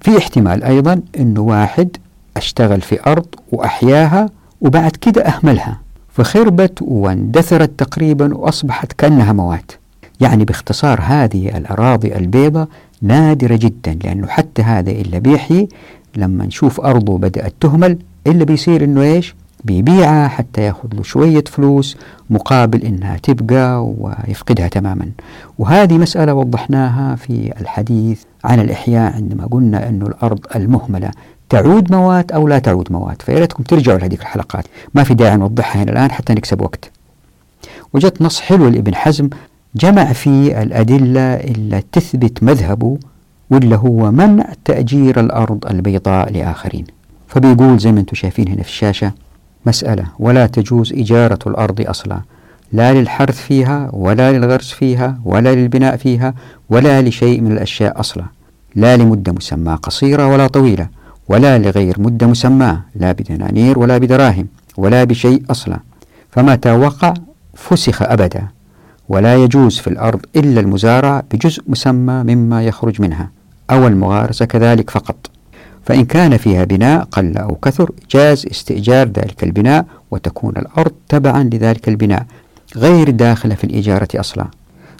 في 0.00 0.18
احتمال 0.18 0.64
أيضا 0.64 1.00
أنه 1.18 1.40
واحد 1.40 1.96
أشتغل 2.36 2.80
في 2.80 2.98
أرض 3.06 3.26
وأحياها 3.52 4.28
وبعد 4.60 4.90
كده 4.90 5.22
أهملها. 5.22 5.80
فخربت 6.08 6.82
واندثرت 6.82 7.70
تقريبا 7.78 8.34
وأصبحت 8.36 8.92
كأنها 8.92 9.32
موات. 9.32 9.72
يعني 10.20 10.44
باختصار 10.44 11.00
هذه 11.02 11.56
الأراضي 11.56 12.16
البيضاء 12.16 12.68
نادرة 13.02 13.56
جدا 13.56 13.98
لأنه 14.04 14.26
حتى 14.26 14.62
هذا 14.62 14.90
إلا 14.90 15.18
بيحيي 15.18 15.68
لما 16.16 16.46
نشوف 16.46 16.80
أرضه 16.80 17.18
بدأت 17.18 17.54
تهمل 17.60 17.98
إلا 18.26 18.44
بيصير 18.44 18.84
إنه 18.84 19.02
إيش؟ 19.02 19.34
بيبيعها 19.64 20.28
حتى 20.28 20.60
يأخذ 20.62 20.88
له 20.94 21.02
شوية 21.02 21.44
فلوس 21.46 21.96
مقابل 22.30 22.82
إنها 22.82 23.16
تبقى 23.16 23.94
ويفقدها 23.98 24.68
تماما. 24.68 25.08
وهذه 25.58 25.98
مسألة 25.98 26.34
وضحناها 26.34 27.16
في 27.16 27.52
الحديث 27.60 28.22
عن 28.44 28.60
الإحياء 28.60 29.14
عندما 29.14 29.46
قلنا 29.46 29.88
أن 29.88 30.02
الأرض 30.02 30.38
المهملة 30.56 31.10
تعود 31.48 31.92
موات 31.92 32.32
أو 32.32 32.48
لا 32.48 32.58
تعود 32.58 32.92
موات. 32.92 33.22
فيا 33.22 33.38
ريتكم 33.38 33.62
ترجعوا 33.62 33.98
لهذه 33.98 34.14
الحلقات. 34.14 34.64
ما 34.94 35.04
في 35.04 35.14
داعي 35.14 35.36
نوضحها 35.36 35.82
هنا 35.82 35.92
الآن 35.92 36.10
حتى 36.10 36.32
نكسب 36.32 36.60
وقت. 36.60 36.90
وجدت 37.92 38.22
نص 38.22 38.40
حلو 38.40 38.68
لابن 38.68 38.94
حزم. 38.94 39.28
جمع 39.76 40.12
فيه 40.12 40.62
الأدلة 40.62 41.20
اللي 41.20 41.82
تثبت 41.92 42.42
مذهبه 42.42 42.98
واللي 43.50 43.76
هو 43.76 44.10
منع 44.10 44.46
تأجير 44.64 45.20
الأرض 45.20 45.66
البيضاء 45.70 46.32
لآخرين. 46.32 46.84
فبيقول 47.28 47.78
زي 47.78 47.92
ما 47.92 48.00
أنتم 48.00 48.14
شايفين 48.14 48.48
هنا 48.48 48.62
في 48.62 48.68
الشاشة 48.68 49.12
مسألة. 49.66 50.06
ولا 50.18 50.46
تجوز 50.46 50.92
إجارة 50.92 51.38
الأرض 51.46 51.80
أصلا. 51.80 52.20
لا 52.72 52.94
للحرث 52.94 53.40
فيها 53.40 53.90
ولا 53.92 54.32
للغرس 54.32 54.72
فيها 54.72 55.18
ولا 55.24 55.54
للبناء 55.54 55.96
فيها 55.96 56.34
ولا 56.70 57.02
لشيء 57.02 57.40
من 57.40 57.52
الأشياء 57.52 58.00
أصلا. 58.00 58.24
لا 58.74 58.96
لمدة 58.96 59.32
مسمى 59.32 59.74
قصيرة 59.74 60.26
ولا 60.26 60.46
طويلة 60.46 60.88
ولا 61.28 61.58
لغير 61.58 62.00
مدة 62.00 62.26
مسمى 62.26 62.78
لا 62.94 63.12
بدنانير 63.12 63.78
ولا 63.78 63.98
بدراهم 63.98 64.46
ولا 64.76 65.04
بشيء 65.04 65.42
أصلا. 65.50 65.78
فمتى 66.30 66.72
وقع؟ 66.72 67.14
فسخ 67.54 68.02
أبدا. 68.02 68.48
ولا 69.08 69.36
يجوز 69.36 69.78
في 69.78 69.86
الأرض 69.86 70.20
إلا 70.36 70.60
المزارع 70.60 71.22
بجزء 71.32 71.62
مسمى 71.66 72.34
مما 72.34 72.64
يخرج 72.64 73.02
منها 73.02 73.30
أو 73.70 73.86
المغارسة 73.86 74.44
كذلك 74.44 74.90
فقط. 74.90 75.33
فإن 75.84 76.04
كان 76.04 76.36
فيها 76.36 76.64
بناء 76.64 77.04
قل 77.04 77.38
أو 77.38 77.54
كثر 77.54 77.90
جاز 78.10 78.46
استئجار 78.50 79.08
ذلك 79.08 79.44
البناء 79.44 79.86
وتكون 80.10 80.56
الأرض 80.56 80.92
تبعا 81.08 81.42
لذلك 81.42 81.88
البناء 81.88 82.26
غير 82.76 83.10
داخلة 83.10 83.54
في 83.54 83.64
الإجارة 83.64 84.08
أصلا. 84.14 84.46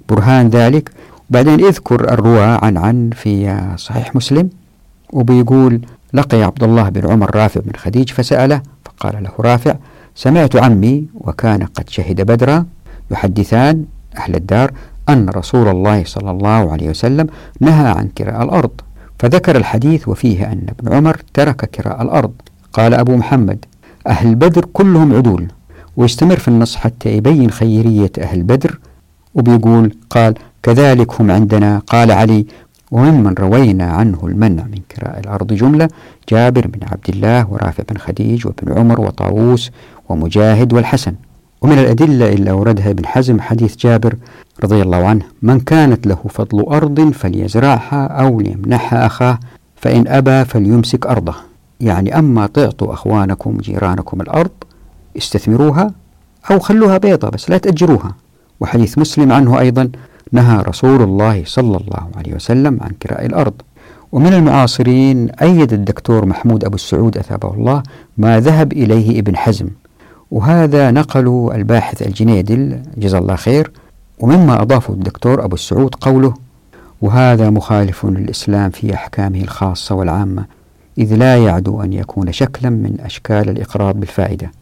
برهان 0.09 0.49
ذلك. 0.49 0.91
بعدين 1.31 1.65
اذكر 1.65 2.13
الرواة 2.13 2.65
عن 2.65 2.77
عن 2.77 3.11
في 3.15 3.61
صحيح 3.77 4.17
مسلم 4.17 4.51
وبيقول 5.13 5.81
لقي 6.13 6.43
عبد 6.43 6.63
الله 6.65 6.89
بن 6.89 7.11
عمر 7.11 7.37
رافع 7.37 7.61
بن 7.61 7.73
خديج 7.77 8.11
فسأله 8.11 8.63
فقال 8.85 9.23
له 9.23 9.31
رافع 9.41 9.75
سمعت 10.15 10.57
عمي 10.57 11.07
وكان 11.15 11.63
قد 11.63 11.89
شهد 11.89 12.21
بدرا 12.21 12.67
يحدثان 13.11 13.85
أهل 14.17 14.35
الدار 14.35 14.71
أن 15.09 15.29
رسول 15.29 15.69
الله 15.69 16.05
صلى 16.05 16.31
الله 16.31 16.73
عليه 16.73 16.89
وسلم 16.89 17.27
نهى 17.61 17.89
عن 17.89 18.09
كراء 18.09 18.43
الأرض. 18.43 18.71
فذكر 19.19 19.57
الحديث 19.57 20.09
وفيه 20.09 20.53
أن 20.53 20.67
ابن 20.69 20.95
عمر 20.95 21.17
ترك 21.35 21.65
كراء 21.65 22.03
الأرض. 22.03 22.33
قال 22.73 22.95
أبو 22.95 23.17
محمد 23.17 23.65
أهل 24.07 24.35
بدر 24.35 24.65
كلهم 24.73 25.15
عدول 25.15 25.47
ويستمر 25.97 26.37
في 26.37 26.49
النص 26.49 26.77
حتى 26.77 27.17
يبين 27.17 27.51
خيرية 27.51 28.13
أهل 28.19 28.43
بدر. 28.43 28.79
وبيقول 29.35 29.97
قال 30.11 30.35
كذلك 30.63 31.21
هم 31.21 31.31
عندنا. 31.31 31.79
قال 31.79 32.11
علي 32.11 32.47
وممن 32.91 33.35
روينا 33.35 33.85
عنه 33.85 34.19
المنع 34.25 34.63
من 34.65 34.79
كراء 34.97 35.21
الأرض 35.21 35.53
جملة 35.53 35.89
جابر 36.29 36.67
بن 36.67 36.81
عبد 36.93 37.09
الله 37.09 37.53
ورافع 37.53 37.83
بن 37.91 37.99
خديج 37.99 38.47
وابن 38.47 38.79
عمر 38.79 39.01
وطاووس 39.01 39.71
ومجاهد 40.09 40.73
والحسن. 40.73 41.15
ومن 41.65 41.79
الأدلة 41.79 42.33
اللي 42.33 42.51
أوردها 42.51 42.91
ابن 42.91 43.07
حزم 43.07 43.41
حديث 43.41 43.77
جابر 43.77 44.17
رضي 44.65 44.83
الله 44.83 45.07
عنه 45.07 45.25
من 45.43 45.61
كانت 45.61 46.07
له 46.07 46.19
فضل 46.29 46.61
أرض 46.61 47.11
فليزرعها 47.11 48.07
أو 48.07 48.41
ليمنحها 48.41 49.07
أخاه 49.07 49.39
فإن 49.77 50.09
أبى 50.09 50.45
فليمسك 50.45 51.07
أرضه. 51.07 51.35
يعني 51.81 52.19
أما 52.19 52.47
تعطوا 52.47 52.93
أخوانكم 52.93 53.57
جيرانكم 53.57 54.21
الأرض 54.21 54.51
استثمروها 55.17 55.91
أو 56.51 56.59
خلوها 56.59 56.99
بيضة 56.99 57.29
بس 57.29 57.51
لا 57.51 57.59
تأجروها. 57.59 58.15
وحديث 58.61 58.99
مسلم 58.99 59.33
عنه 59.33 59.61
أيضا 59.61 59.91
نهى 60.33 60.63
رسول 60.63 61.03
الله 61.03 61.43
صلى 61.47 61.77
الله 61.77 62.09
عليه 62.17 62.35
وسلم 62.35 62.79
عن 62.83 62.91
كراء 63.03 63.27
الأرض. 63.27 63.55
ومن 64.13 64.33
المعاصرين 64.33 65.31
أيد 65.31 65.73
الدكتور 65.73 66.27
محمود 66.27 66.65
أبو 66.65 66.75
السعود 66.75 67.19
أثابه 67.19 67.55
الله 67.55 67.83
ما 68.19 68.41
ذهب 68.41 68.73
إليه 68.73 69.19
ابن 69.19 69.37
حزم. 69.37 69.69
وهذا 70.31 70.91
نقله 70.91 71.51
الباحث 71.55 72.03
الجنيدل 72.03 72.83
جزا 72.97 73.19
الله 73.19 73.37
خير 73.37 73.71
ومما 74.21 74.63
أضافه 74.63 74.95
الدكتور 74.95 75.45
أبو 75.45 75.55
السعود 75.55 75.95
قوله 75.95 76.35
وهذا 77.03 77.51
مخالف 77.51 78.07
للإسلام 78.07 78.71
في 78.71 78.95
أحكامه 78.95 79.41
الخاصة 79.41 79.95
والعامة 79.95 80.45
إذ 80.99 81.15
لا 81.15 81.37
يعدو 81.45 81.83
أن 81.83 81.93
يكون 81.93 82.33
شكلا 82.33 82.71
من 82.71 82.97
أشكال 83.01 83.49
الإقراض 83.49 84.01
بالفائدة 84.01 84.53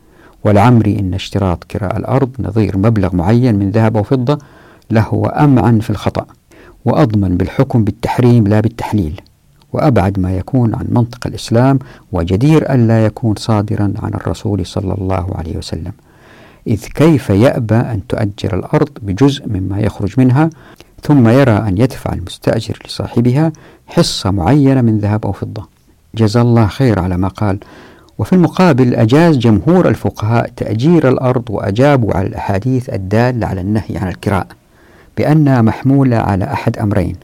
والعمري 0.45 0.99
إن 0.99 1.15
اشتراط 1.15 1.65
كراء 1.65 1.97
الأرض 1.97 2.31
نظير 2.39 2.79
مبلغ 2.79 3.17
معين 3.17 3.55
من 3.55 3.71
ذهب 3.71 3.97
أو 3.97 4.03
فضة 4.03 4.39
لهو 4.91 5.27
أمعن 5.27 5.81
في 5.81 5.91
الخطأ 5.91 6.27
وأضمن 6.85 7.37
بالحكم 7.37 7.85
بالتحريم 7.85 8.47
لا 8.47 8.61
بالتحليل. 8.61 9.21
وأبعد 9.73 10.19
ما 10.19 10.37
يكون 10.37 10.75
عن 10.75 10.87
منطق 10.89 11.27
الإسلام 11.27 11.79
وجدير 12.13 12.75
ألا 12.75 13.05
يكون 13.05 13.35
صادرا 13.37 13.93
عن 14.03 14.15
الرسول 14.15 14.67
صلى 14.67 14.95
الله 14.95 15.27
عليه 15.35 15.57
وسلم. 15.57 15.93
إذ 16.67 16.87
كيف 16.95 17.31
يأبى 17.31 17.75
أن 17.75 18.01
تؤجر 18.09 18.59
الأرض 18.59 18.89
بجزء 19.03 19.49
مما 19.49 19.81
يخرج 19.81 20.15
منها 20.19 20.51
ثم 21.03 21.29
يرى 21.29 21.57
أن 21.57 21.79
يدفع 21.79 22.13
المستأجر 22.13 22.79
لصاحبها 22.87 23.53
حصة 23.87 24.31
معينة 24.31 24.81
من 24.81 24.99
ذهب 24.99 25.27
أو 25.27 25.33
فضة. 25.33 25.69
جزا 26.15 26.43
الله 26.43 26.67
خير 26.67 26.99
على 26.99 27.17
ما 27.17 27.29
قال. 27.29 27.59
وفي 28.19 28.33
المقابل 28.33 28.95
أجاز 28.95 29.37
جمهور 29.37 29.89
الفقهاء 29.89 30.51
تأجير 30.57 31.09
الأرض 31.09 31.51
وأجابوا 31.51 32.17
على 32.17 32.27
الأحاديث 32.27 32.91
الدالة 32.91 33.47
على 33.47 33.61
النهي 33.61 33.97
عن 33.97 34.09
الكراء 34.09 34.47
بأنها 35.17 35.63
محمولة 35.63 36.17
على 36.17 36.45
أحد 36.45 36.79
أمرين 36.79 37.17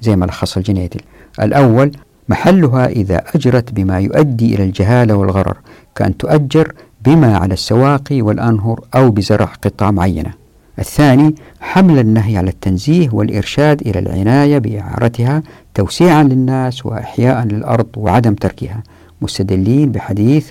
زي 0.00 0.16
ما 0.16 0.26
لخص 0.26 0.56
الجنيدل. 0.56 1.00
الأول 1.42 1.92
محلها 2.28 2.86
إذا 2.86 3.22
أجرت 3.34 3.72
بما 3.72 3.98
يؤدي 4.00 4.54
إلى 4.54 4.64
الجهالة 4.64 5.14
والغرر 5.14 5.56
كأن 5.94 6.16
تؤجر 6.16 6.74
بما 7.04 7.36
على 7.36 7.54
السواقي 7.54 8.22
والأنهر 8.22 8.80
أو 8.94 9.10
بزرع 9.10 9.44
قطعة 9.44 9.90
معينة. 9.90 10.30
الثاني 10.78 11.34
حمل 11.60 11.98
النهي 11.98 12.36
على 12.36 12.50
التنزيه 12.50 13.08
والإرشاد 13.12 13.80
إلى 13.80 13.98
العناية 13.98 14.58
بإعارتها 14.58 15.42
توسيعا 15.74 16.22
للناس 16.22 16.86
وإحياء 16.86 17.44
للأرض 17.44 17.86
وعدم 17.96 18.34
تركها. 18.34 18.82
مستدلين 19.22 19.92
بحديث 19.92 20.50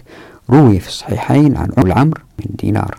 روي 0.49 0.79
في 0.79 0.87
الصحيحين 0.87 1.57
عن 1.57 1.67
قول 1.67 1.91
عمرو 1.91 2.21
من 2.39 2.55
دينار. 2.59 2.95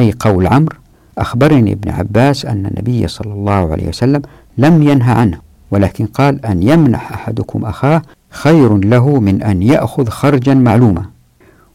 أي 0.00 0.14
قول 0.20 0.46
عمرو 0.46 0.76
أخبرني 1.18 1.72
ابن 1.72 1.90
عباس 1.90 2.46
أن 2.46 2.66
النبي 2.66 3.08
صلى 3.08 3.32
الله 3.32 3.72
عليه 3.72 3.88
وسلم 3.88 4.22
لم 4.58 4.82
ينهى 4.82 5.12
عنه. 5.12 5.47
ولكن 5.70 6.06
قال 6.06 6.46
أن 6.46 6.62
يمنح 6.62 7.12
أحدكم 7.12 7.64
أخاه 7.64 8.02
خير 8.30 8.76
له 8.76 9.20
من 9.20 9.42
أن 9.42 9.62
يأخذ 9.62 10.08
خرجا 10.08 10.54
معلومة 10.54 11.02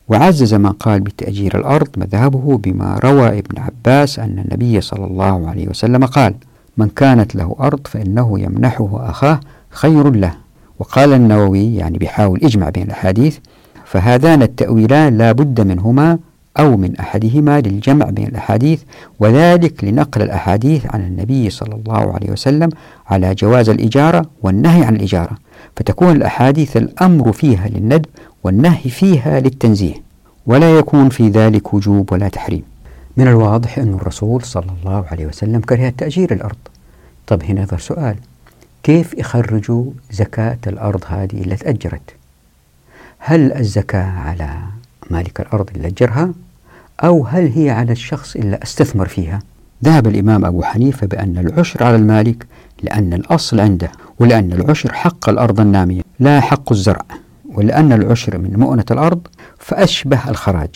وعزز 0.07 0.53
من 0.53 0.71
قال 0.71 0.99
بتأجير 0.99 1.57
الأرض 1.57 1.87
مذهبه 1.97 2.57
بما 2.57 2.99
روى 3.03 3.39
ابن 3.39 3.61
عباس 3.61 4.19
أن 4.19 4.39
النبي 4.45 4.81
صلى 4.81 5.05
الله 5.05 5.49
عليه 5.49 5.67
وسلم 5.67 6.05
قال 6.05 6.35
من 6.77 6.87
كانت 6.89 7.35
له 7.35 7.55
أرض 7.59 7.87
فإنه 7.87 8.39
يمنحه 8.39 8.89
أخاه 9.09 9.39
خير 9.69 10.11
له 10.11 10.33
وقال 10.79 11.13
النووي 11.13 11.75
يعني 11.75 11.97
بيحاول 11.97 12.39
يجمع 12.43 12.69
بين 12.69 12.83
الأحاديث 12.83 13.37
فهذان 13.85 14.41
التأويلان 14.41 15.17
لا 15.17 15.31
بد 15.31 15.61
منهما 15.61 16.17
أو 16.59 16.77
من 16.77 16.97
أحدهما 16.97 17.61
للجمع 17.61 18.05
بين 18.05 18.27
الأحاديث 18.27 18.81
وذلك 19.19 19.83
لنقل 19.83 20.21
الأحاديث 20.21 20.85
عن 20.95 21.01
النبي 21.01 21.49
صلى 21.49 21.75
الله 21.75 22.13
عليه 22.13 22.31
وسلم 22.31 22.69
على 23.07 23.35
جواز 23.35 23.69
الإجارة 23.69 24.25
والنهي 24.41 24.83
عن 24.83 24.95
الإجارة. 24.95 25.37
فتكون 25.75 26.15
الأحاديث 26.15 26.77
الأمر 26.77 27.31
فيها 27.31 27.67
للندب 27.67 28.05
والنهي 28.43 28.89
فيها 28.89 29.39
للتنزيه 29.39 29.93
ولا 30.45 30.77
يكون 30.77 31.09
في 31.09 31.29
ذلك 31.29 31.73
وجوب 31.73 32.11
ولا 32.11 32.27
تحريم. 32.27 32.63
من 33.17 33.27
الواضح 33.27 33.77
أن 33.77 33.93
الرسول 33.93 34.43
صلى 34.43 34.71
الله 34.79 35.05
عليه 35.11 35.25
وسلم 35.25 35.59
كره 35.59 35.93
تأجير 35.97 36.33
الأرض. 36.33 36.57
طب 37.27 37.43
هنا 37.43 37.65
ظهر 37.65 37.79
سؤال. 37.79 38.15
كيف 38.83 39.13
يخرجوا 39.13 39.85
زكاة 40.11 40.57
الأرض 40.67 41.03
هذه 41.07 41.41
اللي 41.41 41.55
تأجرت؟ 41.55 42.15
هل 43.19 43.53
الزكاة 43.53 44.19
على 44.19 44.59
مالك 45.09 45.39
الأرض 45.39 45.69
اللي 45.75 45.87
أجرها 45.87 46.31
أو 47.03 47.25
هل 47.25 47.51
هي 47.55 47.69
على 47.69 47.91
الشخص 47.91 48.35
اللي 48.35 48.59
أستثمر 48.63 49.07
فيها؟ 49.07 49.39
ذهب 49.83 50.07
الإمام 50.07 50.45
أبو 50.45 50.63
حنيفة 50.63 51.07
بأن 51.07 51.37
العشر 51.37 51.83
على 51.83 51.95
المالك 51.95 52.45
لأن 52.83 53.13
الأصل 53.13 53.59
عنده 53.59 53.91
ولأن 54.19 54.53
العشر 54.53 54.93
حق 54.93 55.29
الأرض 55.29 55.59
النامية 55.59 56.01
لا 56.19 56.39
حق 56.41 56.71
الزرع 56.71 57.05
ولأن 57.53 57.93
العشر 57.93 58.37
من 58.37 58.59
مؤنة 58.59 58.85
الأرض 58.91 59.27
فأشبه 59.59 60.29
الخراج 60.29 60.69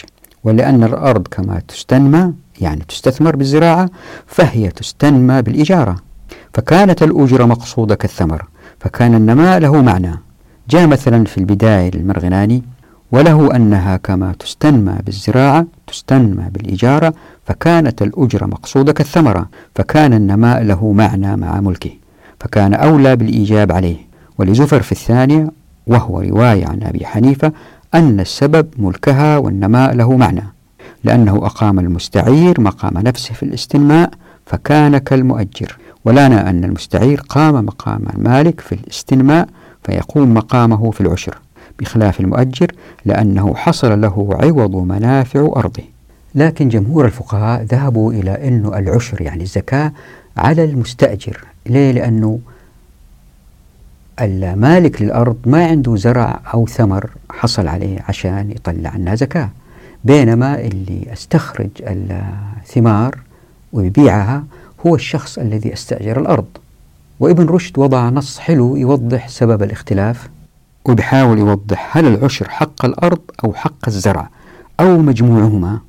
ولأن 0.44 0.84
الأرض 0.84 1.28
كما 1.28 1.62
تستنمى 1.68 2.34
يعني 2.62 2.84
تستثمر 2.88 3.36
بالزراعة 3.36 3.90
فهي 4.28 4.70
تستنمى 4.70 5.42
بالإجارة. 5.42 5.96
فكانت 6.54 7.04
الأجرة 7.04 7.46
مقصودة 7.46 7.96
كالثمر 7.96 8.46
فكان 8.80 9.16
النماء 9.16 9.60
له 9.60 9.82
معنى. 9.82 10.16
جاء 10.70 10.88
مثلا 10.88 11.26
في 11.26 11.38
البداية 11.38 11.92
للمرغناني 11.92 12.64
وله 13.12 13.56
أنها 13.56 13.98
كما 13.98 14.34
تستنمى 14.40 14.96
بالزراعة 15.06 15.66
تستنمى 15.88 16.46
بالإجارة 16.52 17.14
فكانت 17.46 18.02
الأجرة 18.02 18.46
مقصودة 18.46 18.94
كالثمرة 18.94 19.50
فكان 19.76 20.14
النماء 20.14 20.64
له 20.64 20.92
معنى 20.92 21.36
مع 21.38 21.62
ملكه 21.62 21.92
فكان 22.40 22.74
أولى 22.74 23.16
بالإيجاب 23.16 23.72
عليه. 23.72 23.98
ولزفر 24.38 24.82
في 24.82 24.92
الثانية 24.92 25.52
وهو 25.88 26.20
رواية 26.22 26.66
عن 26.68 26.84
أبي 26.84 27.06
حنيفة 27.06 27.52
أن 27.96 28.20
السبب 28.20 28.68
ملكها 28.78 29.38
والنماء 29.38 29.94
له 29.96 30.18
معنى 30.18 30.44
لأنه 31.04 31.36
أقام 31.36 31.80
المستعير 31.80 32.62
مقام 32.62 32.98
نفسه 32.98 33.34
في 33.34 33.44
الاستنماء 33.44 34.10
فكان 34.46 34.98
كالمؤجر. 34.98 35.78
ولنا 36.06 36.50
أن 36.50 36.64
المستعير 36.64 37.22
قام 37.30 37.66
مقام 37.66 38.02
المالك 38.16 38.60
في 38.60 38.76
الاستنماء 38.76 39.48
فيقوم 39.84 40.34
مقامه 40.34 40.92
في 40.92 41.02
العشر. 41.02 41.38
بخلاف 41.80 42.20
المؤجر 42.20 42.72
لأنه 43.06 43.56
حصل 43.56 44.02
له 44.02 44.38
عوض 44.42 44.76
منافع 44.76 45.40
أرضه. 45.56 45.84
لكن 46.36 46.70
جمهور 46.70 47.06
الفقهاء 47.06 47.64
ذهبوا 47.64 48.14
إلى 48.14 48.48
أن 48.48 48.66
العشر 48.66 49.22
يعني 49.22 49.44
الزكاة 49.44 49.92
على 50.38 50.64
المستأجر. 50.64 51.46
ليه؟ 51.66 51.92
لأنه 51.92 52.40
المالك 54.22 55.02
للأرض 55.02 55.38
ما 55.46 55.66
عنده 55.66 55.96
زرع 55.96 56.40
أو 56.54 56.68
ثمر 56.68 57.10
حصل 57.30 57.68
عليه 57.68 58.00
عشان 58.08 58.52
يطلع 58.52 58.90
عنها 58.90 59.16
زكاة. 59.16 59.50
بينما 60.04 60.60
اللي 60.60 61.14
استخرج 61.14 61.70
الثمار 61.82 63.18
ويبيعها 63.74 64.44
هو 64.86 64.96
الشخص 64.96 65.38
الذي 65.38 65.74
استأجر 65.74 66.20
الأرض. 66.20 66.46
وابن 67.20 67.46
رشد 67.46 67.80
وضع 67.80 68.10
نص 68.10 68.40
حلو 68.40 68.76
يوضح 68.76 69.30
سبب 69.30 69.64
الاختلاف. 69.64 70.30
وبحاول 70.88 71.40
يوضح 71.40 71.98
هل 71.98 72.08
العشر 72.08 72.50
حق 72.50 72.86
الأرض 72.86 73.20
أو 73.44 73.54
حق 73.54 73.88
الزرع 73.88 74.30
أو 74.80 74.98
مجموعهما. 74.98 75.80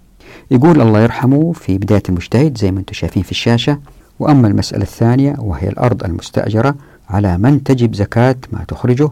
يقول 0.50 0.80
الله 0.80 1.00
يرحمه 1.00 1.52
في 1.52 1.78
بداية 1.78 2.02
المجتهد 2.08 2.58
زي 2.58 2.72
ما 2.72 2.80
أنتم 2.80 2.92
شايفين 2.92 3.22
في 3.22 3.30
الشاشة. 3.30 3.78
وأما 4.18 4.48
المسألة 4.48 4.82
الثانية 4.82 5.36
وهي 5.38 5.68
الأرض 5.68 6.04
المستأجرة 6.04 6.74
على 7.10 7.38
من 7.38 7.62
تجب 7.62 7.94
زكاة 7.94 8.36
ما 8.52 8.64
تخرجه 8.68 9.10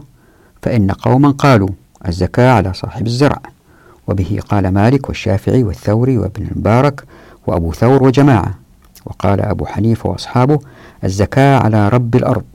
فإن 0.61 0.91
قوما 0.91 1.31
قالوا 1.31 1.69
الزكاة 2.07 2.51
على 2.51 2.73
صاحب 2.73 3.05
الزرع. 3.07 3.41
وبه 4.07 4.39
قال 4.49 4.67
مالك 4.67 5.09
والشافعي 5.09 5.63
والثوري 5.63 6.17
وابن 6.17 6.47
المبارك 6.51 7.03
وأبو 7.47 7.71
ثور 7.71 8.03
وجماعة. 8.03 8.53
وقال 9.05 9.41
أبو 9.41 9.65
حنيفة 9.65 10.09
وأصحابه 10.09 10.59
الزكاة 11.03 11.59
على 11.59 11.89
رب 11.89 12.15
الأرض 12.15 12.45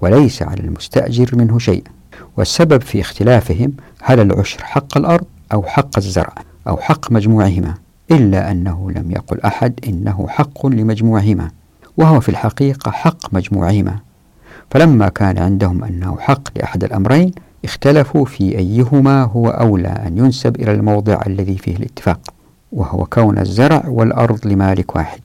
وليس 0.00 0.42
على 0.42 0.60
المستأجر 0.60 1.30
منه 1.36 1.58
شيء. 1.58 1.84
والسبب 2.36 2.82
في 2.82 3.00
اختلافهم 3.00 3.72
هل 4.02 4.20
العشر 4.20 4.64
حق 4.64 4.96
الأرض 4.98 5.26
أو 5.52 5.62
حق 5.62 5.96
الزرع 5.98 6.34
أو 6.68 6.76
حق 6.76 7.12
مجموعهما 7.12 7.74
إلا 8.10 8.50
أنه 8.50 8.90
لم 8.90 9.10
يقل 9.10 9.40
أحد 9.40 9.80
إنه 9.88 10.26
حق 10.28 10.66
لمجموعهما 10.66 11.50
وهو 11.96 12.20
في 12.20 12.28
الحقيقة 12.28 12.90
حق 12.90 13.34
مجموعهما. 13.34 13.98
فلما 14.70 15.08
كان 15.08 15.38
عندهم 15.38 15.84
أنه 15.84 16.16
حق 16.20 16.58
لأحد 16.58 16.84
الأمرين 16.84 17.32
اختلفوا 17.64 18.24
في 18.24 18.58
أيهما 18.58 19.22
هو 19.22 19.48
أولى 19.48 19.88
أن 19.88 20.18
ينسب 20.18 20.56
إلى 20.56 20.72
الموضع 20.72 21.20
الذي 21.26 21.58
فيه 21.58 21.76
الاتفاق 21.76 22.20
وهو 22.72 23.04
كون 23.04 23.38
الزرع 23.38 23.82
والأرض 23.88 24.46
لمالك 24.46 24.96
واحد. 24.96 25.20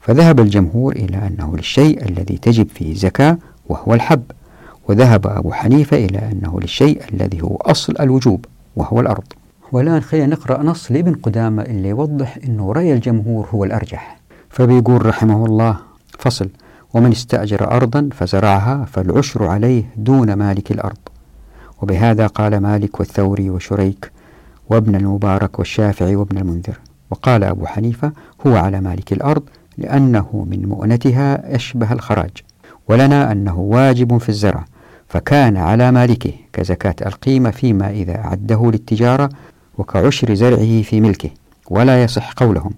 فذهب 0.00 0.40
الجمهور 0.40 0.92
إلى 0.92 1.16
أنه 1.16 1.56
للشيء 1.56 2.08
الذي 2.08 2.38
تجب 2.38 2.68
فيه 2.68 2.92
الزكاة 2.92 3.38
وهو 3.68 3.94
الحب. 3.94 4.22
وذهب 4.88 5.26
أبو 5.26 5.52
حنيفة 5.52 5.96
إلى 5.96 6.18
أنه 6.18 6.60
للشيء 6.60 7.02
الذي 7.14 7.42
هو 7.42 7.56
أصل 7.56 7.94
الوجوب 8.00 8.44
وهو 8.76 9.00
الأرض. 9.00 9.24
والآن 9.72 10.00
خلينا 10.00 10.26
نقرأ 10.26 10.62
نص 10.62 10.92
لابن 10.92 11.14
قدامة 11.14 11.62
اللي 11.62 11.88
يوضح 11.88 12.38
أنه 12.44 12.72
رأي 12.72 12.92
الجمهور 12.94 13.48
هو 13.54 13.64
الأرجح. 13.64 14.20
فبيقول 14.50 15.06
رحمه 15.06 15.46
الله 15.46 15.76
فصل 16.18 16.48
ومن 16.94 17.10
استأجر 17.10 17.70
أرضا 17.70 18.08
فزرعها 18.12 18.84
فالعشر 18.84 19.46
عليه 19.46 19.84
دون 19.96 20.32
مالك 20.32 20.70
الأرض. 20.70 20.98
وبهذا 21.82 22.26
قال 22.26 22.58
مالك 22.58 23.00
والثوري 23.00 23.50
وشريك 23.50 24.12
وابن 24.70 24.94
المبارك 24.94 25.58
والشافعي 25.58 26.16
وابن 26.16 26.38
المنذر. 26.38 26.80
وقال 27.10 27.44
أبو 27.44 27.66
حنيفة 27.66 28.12
هو 28.46 28.56
على 28.56 28.80
مالك 28.80 29.12
الأرض 29.12 29.42
لأنه 29.78 30.46
من 30.50 30.68
مؤنتها 30.68 31.54
أشبه 31.54 31.92
الخراج. 31.92 32.30
ولنا 32.88 33.32
أنه 33.32 33.58
واجب 33.58 34.18
في 34.18 34.28
الزرع 34.28 34.64
فكان 35.08 35.56
على 35.56 35.92
مالكه 35.92 36.32
كزكاة 36.52 36.94
القيمة 37.06 37.50
فيما 37.50 37.90
إذا 37.90 38.16
أعده 38.16 38.70
للتجارة 38.72 39.28
وكعشر 39.78 40.34
زرعه 40.34 40.82
في 40.82 41.00
ملكه 41.00 41.30
ولا 41.70 42.02
يصح 42.02 42.32
قولهم 42.32 42.72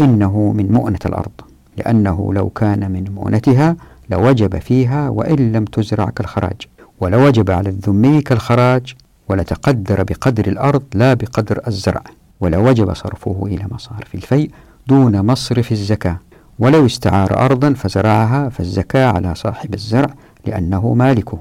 إنه 0.00 0.52
من 0.52 0.72
مؤنة 0.72 0.98
الأرض 1.06 1.40
لأنه 1.76 2.34
لو 2.34 2.50
كان 2.50 2.90
من 2.90 3.04
مؤنتها 3.14 3.76
لوجب 4.10 4.58
فيها 4.58 5.08
وإن 5.08 5.52
لم 5.52 5.64
تزرع 5.64 6.10
كالخراج 6.10 6.56
ولوجب 7.00 7.50
على 7.50 7.68
الذمي 7.68 8.20
كالخراج 8.20 8.94
ولتقدر 9.28 10.02
بقدر 10.02 10.46
الأرض 10.46 10.82
لا 10.94 11.14
بقدر 11.14 11.60
الزرع 11.66 12.02
ولوجب 12.40 12.94
صرفه 12.94 13.42
إلى 13.46 13.66
مصارف 13.70 14.14
الفيء 14.14 14.50
دون 14.86 15.26
مصرف 15.26 15.72
الزكاة. 15.72 16.18
ولو 16.58 16.86
استعار 16.86 17.44
أرضا 17.44 17.72
فزرعها 17.72 18.48
فالزكاة 18.48 19.06
على 19.06 19.34
صاحب 19.34 19.74
الزرع 19.74 20.14
لأنه 20.46 20.94
مالكه. 20.94 21.38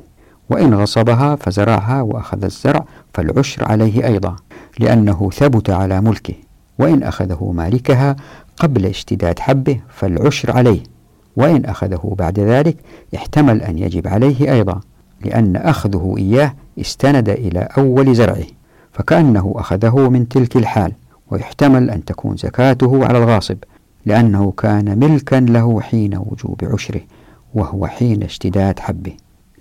وإن 0.49 0.73
غصبها 0.73 1.35
فزرعها 1.35 2.01
وأخذ 2.01 2.43
الزرع 2.43 2.85
فالعشر 3.13 3.65
عليه 3.65 4.07
أيضا 4.07 4.35
لأنه 4.79 5.29
ثبت 5.33 5.69
على 5.69 6.01
ملكه 6.01 6.33
وإن 6.79 7.03
أخذه 7.03 7.51
مالكها 7.55 8.15
قبل 8.57 8.85
اشتداد 8.85 9.39
حبه 9.39 9.79
فالعشر 9.89 10.51
عليه 10.51 10.83
وإن 11.35 11.65
أخذه 11.65 12.15
بعد 12.17 12.39
ذلك 12.39 12.77
احتمل 13.15 13.61
أن 13.61 13.77
يجب 13.77 14.07
عليه 14.07 14.53
أيضا 14.53 14.81
لأن 15.25 15.55
أخذه 15.55 16.15
إياه 16.17 16.53
استند 16.79 17.29
إلى 17.29 17.59
أول 17.77 18.15
زرعه 18.15 18.45
فكأنه 18.93 19.53
أخذه 19.55 20.09
من 20.09 20.27
تلك 20.27 20.57
الحال 20.57 20.91
ويحتمل 21.31 21.89
أن 21.89 22.05
تكون 22.05 22.37
زكاته 22.37 23.05
على 23.05 23.17
الغاصب 23.17 23.57
لأنه 24.05 24.51
كان 24.51 24.99
ملكا 24.99 25.35
له 25.35 25.81
حين 25.81 26.17
وجوب 26.17 26.61
عشره 26.63 27.01
وهو 27.53 27.87
حين 27.87 28.23
اشتداد 28.23 28.79
حبه. 28.79 29.13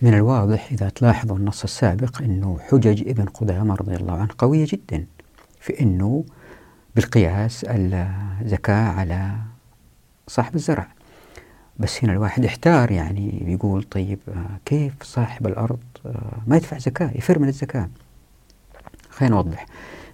من 0.05 0.15
الواضح 0.15 0.69
إذا 0.73 0.89
تلاحظوا 0.89 1.37
النص 1.37 1.63
السابق 1.63 2.23
أنه 2.23 2.59
حجج 2.71 3.09
ابن 3.09 3.25
قدامة 3.25 3.75
رضي 3.75 3.95
الله 3.97 4.13
عنه 4.13 4.29
قوية 4.39 4.67
جدا 4.69 5.07
في 5.61 5.81
أنه 5.81 6.25
بالقياس 6.97 7.67
الزكاة 7.69 8.89
على 8.89 9.33
صاحب 10.29 10.55
الزرع. 10.55 10.89
بس 11.79 12.05
هنا 12.05 12.13
الواحد 12.13 12.45
احتار 12.45 12.91
يعني 12.91 13.43
بيقول 13.47 13.83
طيب 13.83 14.19
آه، 14.29 14.59
كيف 14.65 15.03
صاحب 15.03 15.47
الأرض 15.47 15.83
آه، 16.07 16.33
ما 16.47 16.57
يدفع 16.57 16.79
زكاة 16.79 17.11
يفر 17.15 17.39
من 17.39 17.49
الزكاة؟ 17.49 17.89
خلينا 19.11 19.35
نوضح. 19.35 19.67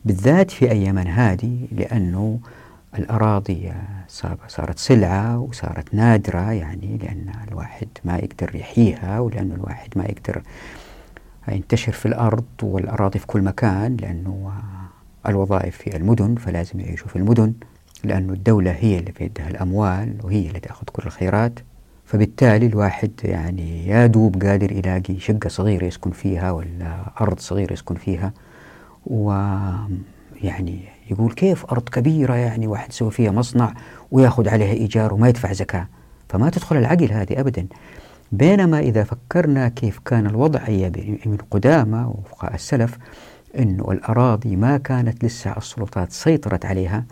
بالذات 0.04 0.50
في 0.50 0.70
أيامنا 0.70 1.32
هذه 1.32 1.68
لأنه 1.72 2.40
الأراضي 2.98 3.72
صارت 4.48 4.78
سلعة 4.78 5.38
وصارت 5.38 5.94
نادرة 5.94 6.52
يعني 6.52 6.98
لأن 7.02 7.32
الواحد 7.48 7.88
ما 8.04 8.16
يقدر 8.16 8.56
يحييها 8.56 9.20
ولأن 9.20 9.52
الواحد 9.52 9.88
ما 9.96 10.04
يقدر 10.04 10.42
ينتشر 11.48 11.92
في 11.92 12.06
الأرض 12.06 12.44
والأراضي 12.62 13.18
في 13.18 13.26
كل 13.26 13.42
مكان 13.42 13.96
لأنه 13.96 14.52
الوظائف 15.28 15.76
في 15.76 15.96
المدن 15.96 16.34
فلازم 16.34 16.80
يعيشوا 16.80 17.08
في 17.08 17.16
المدن 17.16 17.52
لأن 18.04 18.30
الدولة 18.30 18.70
هي 18.70 18.98
اللي 18.98 19.12
في 19.12 19.24
يدها 19.24 19.48
الأموال 19.48 20.14
وهي 20.22 20.48
اللي 20.48 20.60
تأخذ 20.60 20.84
كل 20.92 21.02
الخيرات. 21.06 21.58
فبالتالي 22.04 22.66
الواحد 22.66 23.10
يعني 23.24 23.86
يا 23.86 24.06
دوب 24.06 24.42
قادر 24.42 24.72
يلاقي 24.72 25.18
شقة 25.18 25.48
صغيرة 25.48 25.84
يسكن 25.84 26.10
فيها 26.10 26.50
ولا 26.50 27.04
أرض 27.20 27.38
صغيرة 27.38 27.72
يسكن 27.72 27.94
فيها 27.94 28.32
ويعني 29.06 30.80
يقول 31.10 31.32
كيف 31.32 31.66
أرض 31.66 31.88
كبيرة 31.88 32.34
يعني 32.34 32.66
واحد 32.66 32.90
يسوي 32.90 33.10
فيها 33.10 33.30
مصنع 33.30 33.74
وياخذ 34.10 34.48
عليها 34.48 34.72
إيجار 34.72 35.14
وما 35.14 35.28
يدفع 35.28 35.52
زكاة؟ 35.52 35.88
فما 36.28 36.50
تدخل 36.50 36.76
العقل 36.76 37.12
هذه 37.12 37.40
أبدا. 37.40 37.66
بينما 38.32 38.80
إذا 38.80 39.04
فكرنا 39.04 39.68
كيف 39.68 39.98
كان 39.98 40.26
الوضع 40.26 40.68
من 41.26 41.38
قدامى 41.50 42.12
وفقهاء 42.14 42.54
السلف 42.54 42.98
أنه 43.58 43.92
الأراضي 43.92 44.56
ما 44.56 44.76
كانت 44.76 45.24
لسه 45.24 45.56
السلطات 45.56 46.12
سيطرت 46.12 46.66
عليها 46.66 47.04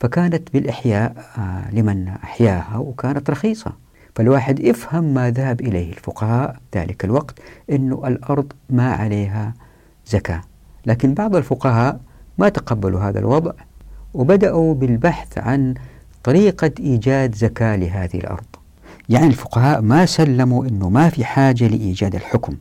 فكانت 0.00 0.52
بالإحياء 0.52 1.14
آه، 1.38 1.74
لمن 1.74 2.08
أحياها 2.08 2.76
وكانت 2.76 3.30
رخيصة. 3.30 3.72
فالواحد 4.14 4.60
يفهم 4.60 5.04
ما 5.04 5.30
ذهب 5.30 5.60
إليه 5.60 5.92
الفقهاء 5.92 6.56
ذلك 6.74 7.04
الوقت 7.04 7.38
أنه 7.70 8.02
الأرض 8.06 8.52
ما 8.70 8.92
عليها 8.92 9.54
زكاة. 10.06 10.40
لكن 10.86 11.14
بعض 11.14 11.36
الفقهاء 11.36 12.00
ما 12.38 12.48
تقبلوا 12.48 13.00
هذا 13.00 13.18
الوضع 13.18 13.52
وبدأوا 14.14 14.74
بالبحث 14.74 15.38
عن 15.38 15.74
طريقة 16.24 16.70
إيجاد 16.80 17.34
زكاة 17.34 17.76
لهذه 17.76 18.16
الأرض. 18.16 18.44
يعني 19.08 19.26
الفقهاء 19.26 19.80
ما 19.80 20.06
سلموا 20.06 20.66
أنه 20.66 20.88
ما 20.88 21.08
في 21.08 21.24
حاجة 21.24 21.66
لإيجاد 21.68 22.14
الحكم 22.14 22.56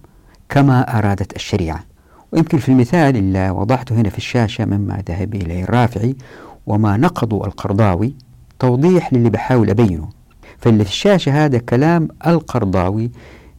كما 0.49 0.97
أرادت 0.97 1.35
الشريعة. 1.35 1.83
ويمكن 2.31 2.57
في 2.57 2.69
المثال 2.69 3.17
اللي 3.17 3.49
وضعته 3.49 3.95
هنا 3.95 4.09
في 4.09 4.17
الشاشة 4.17 4.65
مما 4.65 5.03
ذهب 5.09 5.35
إليه 5.35 5.63
الرافعي 5.63 6.15
وما 6.67 6.97
نقضوا 6.97 7.45
القرضاوي 7.45 8.13
توضيح 8.59 9.13
للي 9.13 9.29
بحاول 9.29 9.69
أبينه. 9.69 10.09
فاللي 10.57 10.83
في 10.83 10.89
الشاشة 10.89 11.45
هذا 11.45 11.57
كلام 11.57 12.07
القرضاوي 12.27 13.11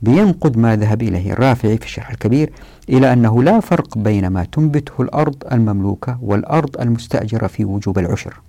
بينقد 0.02 0.56
ما 0.56 0.76
ذهب 0.76 1.02
إليه 1.02 1.32
الرافعي 1.32 1.76
في 1.78 1.84
الشرح 1.84 2.10
الكبير 2.10 2.52
إلى 2.88 3.12
أنه 3.12 3.42
لا 3.42 3.60
فرق 3.60 3.98
بين 3.98 4.26
ما 4.26 4.44
تنبته 4.44 5.02
الأرض 5.02 5.36
المملوكة 5.52 6.18
والأرض 6.22 6.80
المستأجرة 6.80 7.46
في 7.46 7.64
وجوب 7.64 7.98
العشر. 7.98 8.40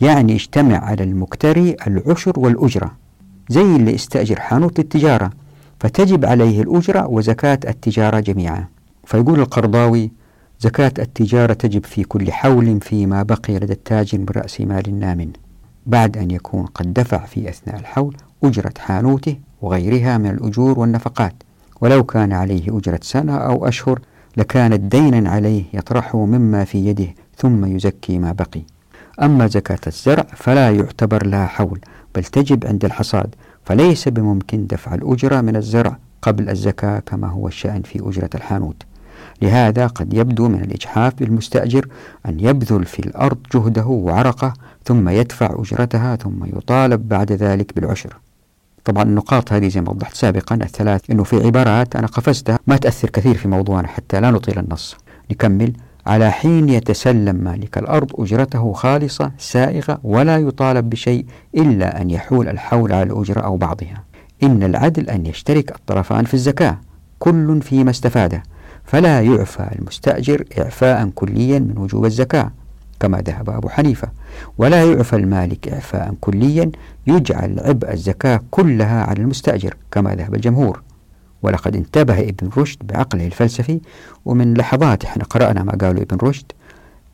يعني 0.00 0.34
اجتمع 0.34 0.84
على 0.84 1.04
المكتري 1.04 1.76
العشر 1.86 2.32
والأجرة 2.40 2.92
زي 3.48 3.76
اللي 3.76 3.94
استأجر 3.94 4.40
حانوت 4.40 4.78
للتجارة 4.78 5.30
فتجب 5.80 6.24
عليه 6.24 6.62
الأجرة 6.62 7.06
وزكاة 7.06 7.60
التجارة 7.68 8.20
جميعا. 8.20 8.64
فيقول 9.04 9.40
القرضاوي 9.40 10.10
زكاة 10.60 10.92
التجارة 10.98 11.52
تجب 11.52 11.84
في 11.84 12.04
كل 12.04 12.32
حول 12.32 12.80
فيما 12.80 13.22
بقي 13.22 13.54
لدى 13.56 13.72
التاجر 13.72 14.18
من 14.18 14.26
رأس 14.36 14.60
مال 14.60 14.98
نام 15.00 15.32
بعد 15.86 16.16
أن 16.16 16.30
يكون 16.30 16.66
قد 16.66 16.92
دفع 16.94 17.24
في 17.24 17.48
أثناء 17.48 17.80
الحول 17.80 18.16
أجرة 18.44 18.74
حانوته 18.78 19.36
وغيرها 19.62 20.18
من 20.18 20.30
الأجور 20.30 20.78
والنفقات. 20.78 21.34
ولو 21.80 22.04
كان 22.04 22.32
عليه 22.32 22.78
أجرة 22.78 23.00
سنة 23.02 23.36
أو 23.36 23.68
أشهر 23.68 24.00
لكانت 24.36 24.80
دينا 24.80 25.30
عليه 25.30 25.64
يطرحه 25.74 26.24
مما 26.24 26.64
في 26.64 26.86
يده 26.86 27.08
ثم 27.36 27.64
يزكي 27.64 28.18
ما 28.18 28.32
بقي. 28.32 28.62
أما 29.22 29.46
زكاة 29.46 29.78
الزرع 29.86 30.26
فلا 30.36 30.70
يعتبر 30.70 31.26
لها 31.26 31.46
حول 31.46 31.80
بل 32.14 32.24
تجب 32.24 32.66
عند 32.66 32.84
الحصاد 32.84 33.34
فليس 33.64 34.08
بممكن 34.08 34.66
دفع 34.66 34.94
الأجرة 34.94 35.40
من 35.40 35.56
الزرع 35.56 35.98
قبل 36.22 36.50
الزكاة 36.50 36.98
كما 36.98 37.28
هو 37.28 37.48
الشأن 37.48 37.82
في 37.82 38.08
أجرة 38.08 38.30
الحانوت. 38.34 38.82
لهذا 39.42 39.86
قد 39.86 40.14
يبدو 40.14 40.48
من 40.48 40.60
الإجحاف 40.64 41.14
بالمستأجر 41.14 41.88
أن 42.26 42.40
يبذل 42.40 42.84
في 42.84 42.98
الأرض 42.98 43.38
جهده 43.54 43.86
وعرقه 43.86 44.52
ثم 44.84 45.08
يدفع 45.08 45.54
أجرتها 45.58 46.16
ثم 46.16 46.44
يطالب 46.44 47.08
بعد 47.08 47.32
ذلك 47.32 47.74
بالعشر. 47.74 48.16
طبعا 48.88 49.02
النقاط 49.02 49.52
هذه 49.52 49.68
زي 49.68 49.80
ما 49.80 49.90
وضحت 49.90 50.14
سابقا 50.14 50.54
الثلاث 50.54 51.10
أنه 51.10 51.24
في 51.24 51.46
عبارات 51.46 51.96
أنا 51.96 52.06
قفزتها. 52.06 52.58
ما 52.66 52.76
تأثر 52.76 53.10
كثير 53.10 53.34
في 53.36 53.48
موضوعنا 53.48 53.88
حتى 53.88 54.20
لا 54.20 54.30
نطيل 54.30 54.58
النص. 54.58 54.96
نكمل. 55.30 55.72
على 56.06 56.30
حين 56.30 56.68
يتسلم 56.68 57.36
مالك 57.36 57.78
الأرض 57.78 58.20
أجرته 58.20 58.72
خالصة 58.72 59.32
سائغة 59.38 59.98
ولا 60.04 60.38
يطالب 60.38 60.90
بشيء 60.90 61.24
إلا 61.54 62.02
أن 62.02 62.10
يحول 62.10 62.48
الحول 62.48 62.92
على 62.92 63.02
الأجرة 63.02 63.40
أو 63.40 63.56
بعضها. 63.56 64.04
إن 64.42 64.62
العدل 64.62 65.10
أن 65.10 65.26
يشترك 65.26 65.70
الطرفان 65.76 66.24
في 66.24 66.34
الزكاة. 66.34 66.78
كل 67.18 67.62
فيما 67.62 67.90
استفاده. 67.90 68.42
فلا 68.84 69.20
يعفى 69.20 69.68
المستأجر 69.78 70.44
إعفاء 70.58 71.08
كليا 71.14 71.58
من 71.58 71.78
وجوب 71.78 72.04
الزكاة. 72.04 72.50
كما 73.00 73.20
ذهب 73.20 73.50
أبو 73.50 73.68
حنيفة. 73.68 74.08
ولا 74.58 74.84
يعفى 74.84 75.16
المالك 75.16 75.68
إعفاء 75.68 76.14
كليا 76.20 76.70
يجعل 77.06 77.60
عبء 77.60 77.92
الزكاة 77.92 78.40
كلها 78.50 79.04
على 79.04 79.20
المستأجر 79.22 79.74
كما 79.90 80.14
ذهب 80.14 80.34
الجمهور. 80.34 80.82
ولقد 81.42 81.76
انتبه 81.76 82.20
ابن 82.20 82.50
رشد 82.56 82.86
بعقله 82.86 83.26
الفلسفي 83.26 83.80
ومن 84.24 84.54
لحظات 84.54 85.04
إحنا 85.04 85.24
قرأنا 85.24 85.62
ما 85.62 85.72
قاله 85.72 86.02
ابن 86.02 86.16
رشد 86.22 86.52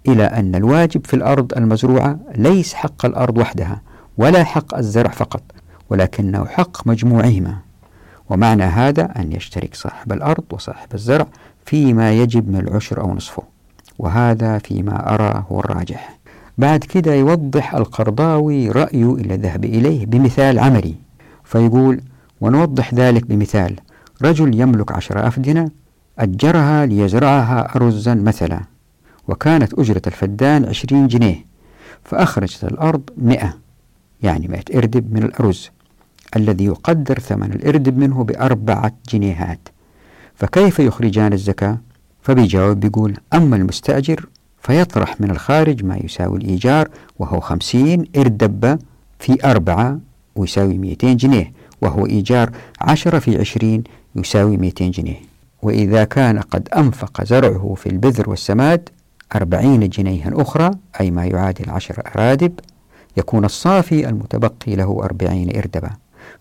إلى 0.09 0.25
أن 0.25 0.55
الواجب 0.55 1.07
في 1.07 1.15
الأرض 1.15 1.53
المزروعة 1.57 2.19
ليس 2.35 2.75
حق 2.75 3.07
الأرض 3.07 3.39
وحدها 3.39 3.81
ولا 4.19 4.45
حق 4.45 4.75
الزرع 4.77 5.11
فقط 5.11 5.43
ولكنه 5.91 6.45
حق 6.47 6.87
مجموعهما. 6.87 7.57
ومعنى 8.31 8.63
هذا 8.63 9.13
أن 9.17 9.33
يشترك 9.33 9.75
صاحب 9.75 10.13
الأرض 10.13 10.45
وصاحب 10.51 10.95
الزرع 10.95 11.27
فيما 11.67 12.13
يجب 12.13 12.49
من 12.49 12.61
العشر 12.61 13.01
أو 13.01 13.15
نصفه. 13.15 13.54
وهذا 13.99 14.59
فيما 14.59 15.15
أرى 15.15 15.45
هو 15.51 15.61
الراجح 15.61 16.19
بعد 16.59 16.85
كده 16.85 17.15
يوضح 17.15 17.75
القرضاوي 17.75 18.71
رأيه 18.71 19.15
إلى 19.15 19.35
الذهب 19.35 19.65
إليه 19.65 20.07
بمثال 20.07 20.59
عملي 20.59 20.95
فيقول 21.45 22.01
ونوضح 22.41 22.95
ذلك 22.95 23.25
بمثال 23.27 23.77
رجل 24.23 24.61
يملك 24.61 24.93
عشر 24.93 25.27
أفدنة 25.29 25.71
أجرها 26.19 26.87
ليزرعها 26.87 27.77
أرزا 27.77 28.15
مثلا 28.15 28.61
وكانت 29.29 29.75
أجرة 29.75 30.03
الفدان 30.07 30.65
عشرين 30.65 31.07
جنيه 31.07 31.45
فأخرجت 32.05 32.65
الأرض 32.65 33.03
مئة 33.17 33.55
يعني 34.23 34.49
مئة 34.49 34.79
إردب 34.79 35.15
من 35.15 35.23
الأرز 35.23 35.71
الذي 36.37 36.65
يقدر 36.65 37.19
ثمن 37.19 37.53
الإردب 37.53 37.99
منه 37.99 38.25
بأربعة 38.25 38.93
جنيهات 39.09 39.69
فكيف 40.35 40.79
يخرجان 40.79 41.33
الزكاة؟ 41.33 41.79
فبيجاوب 42.25 42.81
بيقول 42.81 43.17
أما 43.35 43.57
المستأجر 43.57 44.27
فيطرح 44.63 45.21
من 45.21 45.31
الخارج 45.31 45.85
ما 45.85 45.97
يساوي 45.97 46.39
الإيجار 46.39 46.89
وهو 47.19 47.41
خمسين 47.41 48.05
إردبة 48.17 48.79
في 49.19 49.45
أربعة 49.45 49.99
ويساوي 50.37 50.79
مئتين 50.79 51.17
جنيه 51.17 51.53
وهو 51.81 52.07
إيجار 52.07 52.51
عشرة 52.81 53.19
في 53.19 53.41
عشرين 53.41 53.85
يساوي 54.17 54.57
مئتين 54.57 54.91
جنيه. 54.91 55.21
وإذا 55.63 56.05
كان 56.05 56.39
قد 56.39 56.69
أنفق 56.77 57.25
زرعه 57.25 57.75
في 57.77 57.89
البذر 57.89 58.31
والسماد 58.31 58.89
أربعين 59.37 59.89
جنيها 59.89 60.31
أخرى 60.35 60.71
أي 61.01 61.11
ما 61.11 61.25
يعادل 61.25 61.71
عشر 61.71 62.03
أرادب 62.17 62.53
يكون 63.17 63.45
الصافي 63.45 64.09
المتبقي 64.09 64.77
له 64.77 65.01
أربعين 65.03 65.57
إردبة. 65.57 65.91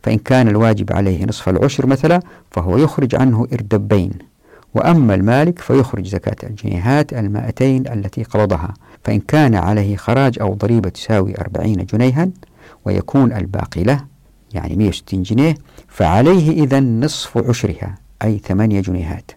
فإن 0.04 0.18
كان 0.18 0.48
الواجب 0.48 0.94
عليه 0.94 1.26
نصف 1.26 1.50
العشر 1.50 1.86
مثلا 1.86 2.20
فهو 2.52 2.78
يخرج 2.78 3.16
عنه 3.16 3.48
إردبين. 3.54 4.33
وأما 4.74 5.16
المالك 5.16 5.60
فيخرج 5.60 6.08
زكاة 6.08 6.50
الجنيهات 6.50 7.14
المائتين 7.14 7.88
التي 7.88 8.24
قبضها 8.24 8.74
فإن 9.04 9.20
كان 9.20 9.56
عليه 9.56 9.96
خراج 9.96 10.40
أو 10.42 10.54
ضريبة 10.54 10.90
تساوي 10.90 11.38
أربعين 11.42 11.86
جنيها 11.86 12.30
ويكون 12.86 13.34
الباقي 13.34 13.84
له 13.84 14.06
يعني 14.54 14.76
160 14.76 15.24
جنيه 15.24 15.56
فعليه 15.88 16.64
إذا 16.64 16.80
نصف 16.80 17.38
عشرها 17.38 17.96
أي 18.24 18.38
ثمانية 18.38 18.82
جنيهات. 18.82 19.32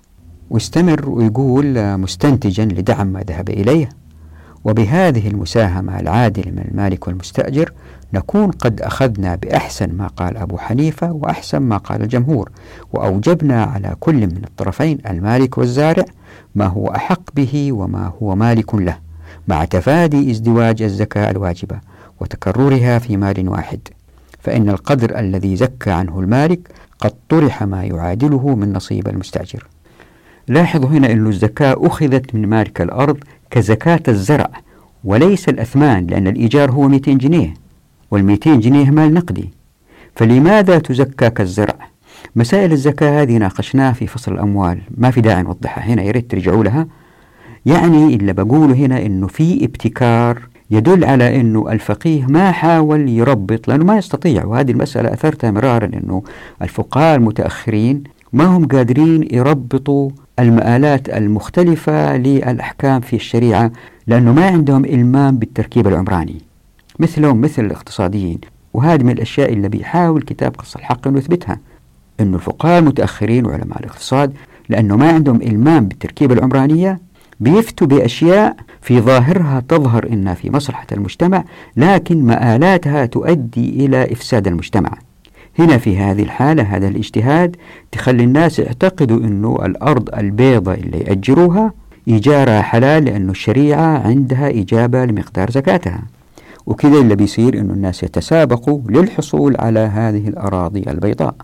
واستمر 0.50 1.08
ويقول 1.08 1.98
مستنتجا 1.98 2.64
لدعم 2.64 3.06
ما 3.06 3.20
ذهب 3.20 3.48
إليه. 3.50 3.88
وبهذه 4.64 5.28
المساهمة 5.28 6.00
العادلة 6.00 6.50
من 6.50 6.68
المالك 6.70 7.06
والمستأجر 7.08 7.72
نكون 8.16 8.50
قد 8.50 8.80
أخذنا 8.80 9.34
بأحسن 9.34 9.92
ما 9.92 10.06
قال 10.06 10.36
أبو 10.36 10.58
حنيفة 10.58 11.12
وأحسن 11.12 11.58
ما 11.58 11.76
قال 11.76 12.02
الجمهور 12.02 12.50
وأوجبنا 12.92 13.64
على 13.64 13.96
كل 14.00 14.14
من 14.14 14.42
الطرفين 14.44 14.98
المالك 15.10 15.58
والزارع 15.58 16.04
ما 16.54 16.66
هو 16.66 16.86
أحق 16.88 17.34
به 17.34 17.72
وما 17.72 18.12
هو 18.22 18.36
مالك 18.36 18.74
له 18.74 18.98
مع 19.48 19.64
تفادي 19.64 20.30
ازدواج 20.30 20.82
الزكاة 20.82 21.30
الواجبة 21.30 21.80
وتكررها 22.20 22.98
في 22.98 23.16
مال 23.16 23.48
واحد. 23.48 23.80
فإن 24.40 24.68
القدر 24.68 25.18
الذي 25.18 25.56
زكى 25.56 25.90
عنه 25.90 26.20
المالك 26.20 26.70
قد 26.98 27.12
طرح 27.28 27.62
ما 27.62 27.84
يعادله 27.84 28.54
من 28.54 28.72
نصيب 28.72 29.08
المستأجر. 29.08 29.66
لاحظوا 30.48 30.88
هنا 30.88 31.12
أن 31.12 31.26
الزكاة 31.26 31.76
أخذت 31.78 32.34
من 32.34 32.48
مالك 32.48 32.80
الأرض 32.80 33.18
كزكاة 33.50 34.02
الزرع 34.08 34.50
وليس 35.04 35.48
الأثمان 35.48 36.06
لأن 36.06 36.26
الإيجار 36.26 36.70
هو 36.70 36.88
200 36.88 37.12
جنيه. 37.12 37.54
وال200 38.14 38.48
جنيه 38.48 38.90
مال 38.90 39.14
نقدي. 39.14 39.50
فلماذا 40.14 40.78
تزكى 40.78 41.30
كالزرع؟ 41.30 41.76
مسائل 42.36 42.72
الزكاة 42.72 43.22
هذه 43.22 43.36
ناقشناها 43.36 43.92
في 43.92 44.06
فصل 44.06 44.32
الأموال. 44.32 44.78
ما 44.96 45.10
في 45.10 45.20
داعي 45.20 45.42
نوضحها 45.42 45.84
هنا 45.84 46.02
يا 46.02 46.10
ريت 46.10 46.30
ترجعوا 46.30 46.64
لها. 46.64 46.86
يعني 47.66 48.14
اللي 48.14 48.32
بقوله 48.32 48.74
هنا 48.74 49.06
أنه 49.06 49.26
في 49.26 49.64
ابتكار 49.64 50.42
يدل 50.70 51.04
على 51.04 51.40
أنه 51.40 51.72
الفقيه 51.72 52.26
ما 52.28 52.50
حاول 52.52 53.08
يربط 53.08 53.68
لأنه 53.68 53.84
ما 53.84 53.96
يستطيع. 53.96 54.44
وهذه 54.44 54.70
المسألة 54.70 55.12
أثرتها 55.12 55.50
مرارا 55.50 55.86
أنه 55.86 56.22
الفقهاء 56.62 57.16
المتأخرين 57.16 58.04
ما 58.32 58.44
هم 58.44 58.66
قادرين 58.66 59.28
يربطوا 59.30 60.10
المآلات 60.38 61.08
المختلفة 61.08 62.16
للأحكام 62.16 63.00
في 63.00 63.16
الشريعة 63.16 63.72
لأنه 64.06 64.32
ما 64.32 64.46
عندهم 64.46 64.84
إلمام 64.84 65.38
بالتركيب 65.38 65.86
العمراني. 65.86 66.36
مثلهم 66.98 67.40
مثل 67.40 67.64
الاقتصاديين 67.64 68.40
وهذه 68.74 69.02
من 69.02 69.10
الأشياء 69.10 69.52
اللي 69.52 69.68
بيحاول 69.68 70.22
كتاب 70.22 70.54
قص 70.56 70.76
الحق 70.76 71.08
أنه 71.08 71.18
يثبتها. 71.18 71.58
أنه 72.20 72.36
الفقهاء 72.36 72.78
المتأخرين 72.78 73.46
وعلماء 73.46 73.78
الاقتصاد 73.80 74.32
لأنه 74.68 74.96
ما 74.96 75.12
عندهم 75.12 75.42
إلمام 75.42 75.88
بالتركيبة 75.88 76.34
العمرانية 76.34 77.00
بيفتوا 77.40 77.86
بأشياء 77.86 78.56
في 78.80 79.00
ظاهرها 79.00 79.62
تظهر 79.68 80.06
إنها 80.12 80.34
في 80.34 80.50
مصلحة 80.50 80.86
المجتمع 80.92 81.44
لكن 81.76 82.22
مآلاتها 82.24 83.06
تؤدي 83.06 83.86
إلى 83.86 84.12
إفساد 84.12 84.46
المجتمع. 84.46 84.90
هنا 85.58 85.78
في 85.78 85.96
هذه 85.96 86.22
الحالة 86.22 86.62
هذا 86.62 86.88
الاجتهاد 86.88 87.56
تخلي 87.92 88.24
الناس 88.24 88.58
يعتقدوا 88.58 89.18
أنه 89.18 89.58
الأرض 89.64 90.14
البيضة 90.14 90.74
اللي 90.74 90.98
يأجروها 90.98 91.72
إيجارها 92.08 92.62
حلال 92.62 93.04
لأنه 93.04 93.30
الشريعة 93.30 93.98
عندها 94.06 94.48
إجابة 94.50 95.04
لمقدار 95.04 95.50
زكاتها. 95.50 96.02
وكذا 96.66 96.98
اللي 96.98 97.16
بيصير 97.16 97.58
أنه 97.60 97.74
الناس 97.74 98.02
يتسابقوا 98.02 98.80
للحصول 98.88 99.56
على 99.58 99.80
هذه 99.80 100.28
الأراضي 100.28 100.84
البيضاء. 100.88 101.34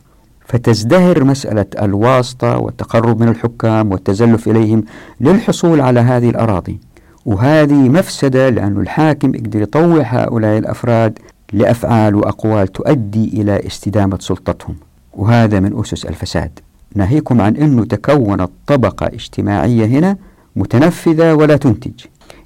فتزدهر 0.47 1.25
مسألة 1.25 1.67
الواسطة 1.83 2.59
والتقرب 2.59 3.21
من 3.21 3.29
الحكام 3.29 3.93
والتزلف 3.93 4.49
إليهم 4.49 4.85
للحصول 5.21 5.81
على 5.81 6.01
هذه 6.01 6.31
الأراضي. 6.31 6.81
وهذه 7.27 7.89
مفسدة 7.89 8.49
لأن 8.49 8.81
الحاكم 8.81 9.35
يقدر 9.35 9.63
يطوع 9.63 10.03
هؤلاء 10.03 10.59
الأفراد 10.59 11.19
لأفعال 11.53 12.15
وأقوال 12.15 12.69
تؤدي 12.69 13.43
إلى 13.43 13.67
استدامة 13.67 14.19
سلطتهم. 14.21 14.77
وهذا 15.13 15.61
من 15.61 15.81
أسس 15.81 16.05
الفساد. 16.05 16.59
ناهيكم 16.95 17.41
عن 17.41 17.57
أنه 17.57 17.85
تكونت 17.85 18.51
طبقة 18.67 19.07
اجتماعية 19.07 19.87
هنا 19.87 20.17
متنفذة 20.57 21.35
ولا 21.35 21.57
تنتج. 21.57 21.93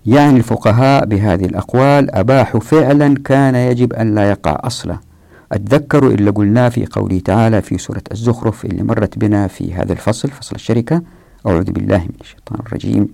يعني 0.06 0.36
الفقهاء 0.36 1.04
بهذه 1.04 1.44
الأقوال 1.44 2.14
أباحوا 2.14 2.60
فعلا 2.60 3.14
كان 3.24 3.54
يجب 3.54 3.92
أن 3.92 4.14
لا 4.14 4.30
يقع 4.30 4.60
أصلا. 4.64 4.98
أتذكروا 5.52 6.10
اللي 6.10 6.30
قلناه 6.30 6.68
في 6.68 6.86
قوله 6.86 7.18
تعالى 7.18 7.62
في 7.62 7.78
سورة 7.78 8.02
الزخرف 8.12 8.64
اللي 8.64 8.82
مرت 8.82 9.18
بنا 9.18 9.46
في 9.46 9.74
هذا 9.74 9.92
الفصل 9.92 10.30
فصل 10.30 10.54
الشركة 10.54 11.02
أعوذ 11.46 11.72
بالله 11.72 11.98
من 11.98 12.16
الشيطان 12.20 12.58
الرجيم. 12.66 13.08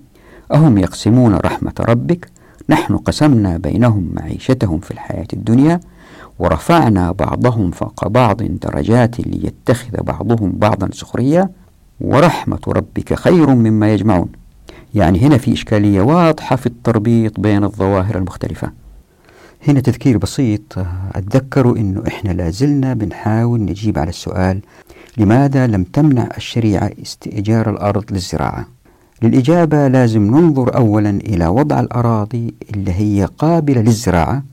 أهم 0.53 0.77
يقسمون 0.77 1.35
رحمة 1.35 1.73
ربك؟ 1.79 2.27
نحن 2.69 2.97
قسمنا 2.97 3.57
بينهم 3.57 4.09
معيشتهم 4.13 4.79
في 4.79 4.91
الحياة 4.91 5.27
الدنيا 5.33 5.79
ورفعنا 6.39 7.11
بعضهم 7.11 7.71
فوق 7.71 8.07
بعض 8.07 8.43
درجات 8.43 9.19
ليتخذ 9.19 10.03
بعضهم 10.03 10.51
بعضا 10.55 10.89
سخريا 10.93 11.49
ورحمة 12.01 12.59
ربك 12.67 13.13
خير 13.13 13.49
مما 13.49 13.93
يجمعون. 13.93 14.29
يعني 14.95 15.19
هنا 15.19 15.37
في 15.37 15.53
إشكالية 15.53 16.01
واضحة 16.01 16.55
في 16.55 16.65
التربيط 16.65 17.39
بين 17.39 17.63
الظواهر 17.63 18.17
المختلفة. 18.17 18.71
هنا 19.67 19.79
تذكير 19.79 20.17
بسيط 20.17 20.61
أتذكروا 21.15 21.77
أنه 21.77 22.03
إحنا 22.07 22.31
لازلنا 22.31 22.93
بنحاول 22.93 23.61
نجيب 23.61 23.99
على 23.99 24.09
السؤال 24.09 24.59
لماذا 25.17 25.67
لم 25.67 25.83
تمنع 25.83 26.29
الشريعة 26.37 26.91
استئجار 27.01 27.69
الأرض 27.69 28.03
للزراعة؟ 28.11 28.67
للإجابة 29.21 29.87
لازم 29.87 30.21
ننظر 30.21 30.75
أولا 30.75 31.09
إلى 31.09 31.47
وضع 31.47 31.79
الأراضي 31.79 32.53
اللي 32.73 32.91
هي 32.91 33.25
قابلة 33.37 33.81
للزراعة 33.81 34.43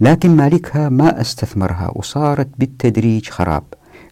لكن 0.00 0.36
مالكها 0.36 0.88
ما 0.88 1.20
استثمرها 1.20 1.90
وصارت 1.94 2.48
بالتدريج 2.58 3.28
خراب 3.28 3.62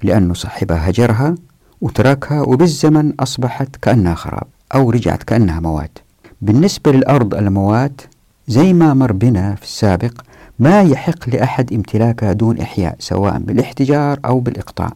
لأنه 0.03 0.35
صاحبها 0.35 0.91
هجرها 0.91 1.35
وتركها 1.81 2.41
وبالزمن 2.43 3.13
أصبحت 3.21 3.77
كأنها 3.83 4.15
خراب. 4.15 4.47
أو 4.75 4.91
رجعت 4.91 5.23
كأنها 5.23 5.61
موات. 5.61 5.99
بالنسبة 6.43 6.93
للأرض 6.93 7.35
الموات 7.35 8.01
زي 8.49 8.73
ما 8.73 8.95
مر 8.95 9.13
بنا 9.13 9.55
في 9.55 9.63
السابق 9.63 10.21
ما 10.59 10.83
يحق 10.83 11.29
لأحد 11.29 11.73
امتلاكها 11.73 12.33
دون 12.33 12.59
إحياء 12.61 12.97
سواء 12.99 13.39
بالاحتجار 13.39 14.19
أو 14.25 14.41
بالإقطاع. 14.41 14.91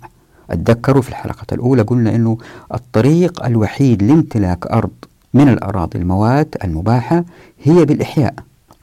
أتذكروا 0.51 1.03
في 1.03 1.09
الحلقة 1.09 1.47
الأولى 1.53 1.83
قلنا 1.83 2.15
أنه 2.15 2.39
الطريق 2.75 3.45
الوحيد 3.45 4.03
لامتلاك 4.03 4.67
أرض 4.67 4.91
من 5.35 5.49
الأراضي 5.49 5.99
الموات 5.99 6.65
المباحة 6.65 7.25
هي 7.63 7.85
بالإحياء 7.85 8.35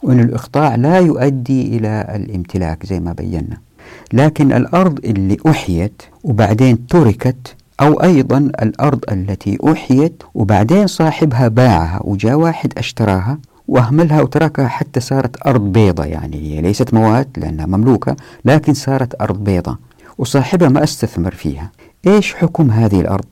وأن 0.04 0.20
الإقطاع 0.20 0.76
لا 0.76 0.98
يؤدي 1.00 1.78
إلى 1.78 2.08
الامتلاك 2.16 2.86
زي 2.86 3.00
ما 3.00 3.14
بينا. 3.14 3.58
لكن 4.14 4.54
الأرض 4.54 5.00
اللي 5.06 5.38
أحيت 5.48 6.02
وبعدين 6.24 6.88
تركت 6.88 7.56
أو 7.82 8.04
أيضا 8.04 8.38
الأرض 8.38 9.00
التي 9.12 9.58
أحيت 9.72 10.24
وبعدين 10.34 10.88
صاحبها 10.88 11.48
باعها 11.48 12.00
وجاء 12.04 12.36
واحد 12.36 12.74
أشتراها 12.78 13.38
وأهملها 13.68 14.22
وتركها 14.22 14.68
حتى 14.68 15.00
صارت 15.00 15.48
أرض 15.48 15.62
بيضة 15.62 16.06
يعني 16.06 16.38
هي 16.38 16.62
ليست 16.62 16.94
موات 16.94 17.28
لأنها 17.38 17.66
مملوكة 17.66 18.16
لكن 18.46 18.74
صارت 18.74 19.22
أرض 19.22 19.44
بيضة 19.44 19.78
وصاحبها 20.18 20.70
ما 20.70 20.84
استثمر 20.84 21.32
فيها. 21.36 21.72
إيش 22.08 22.34
حكم 22.36 22.72
هذه 22.72 23.02
الأرض؟ 23.02 23.26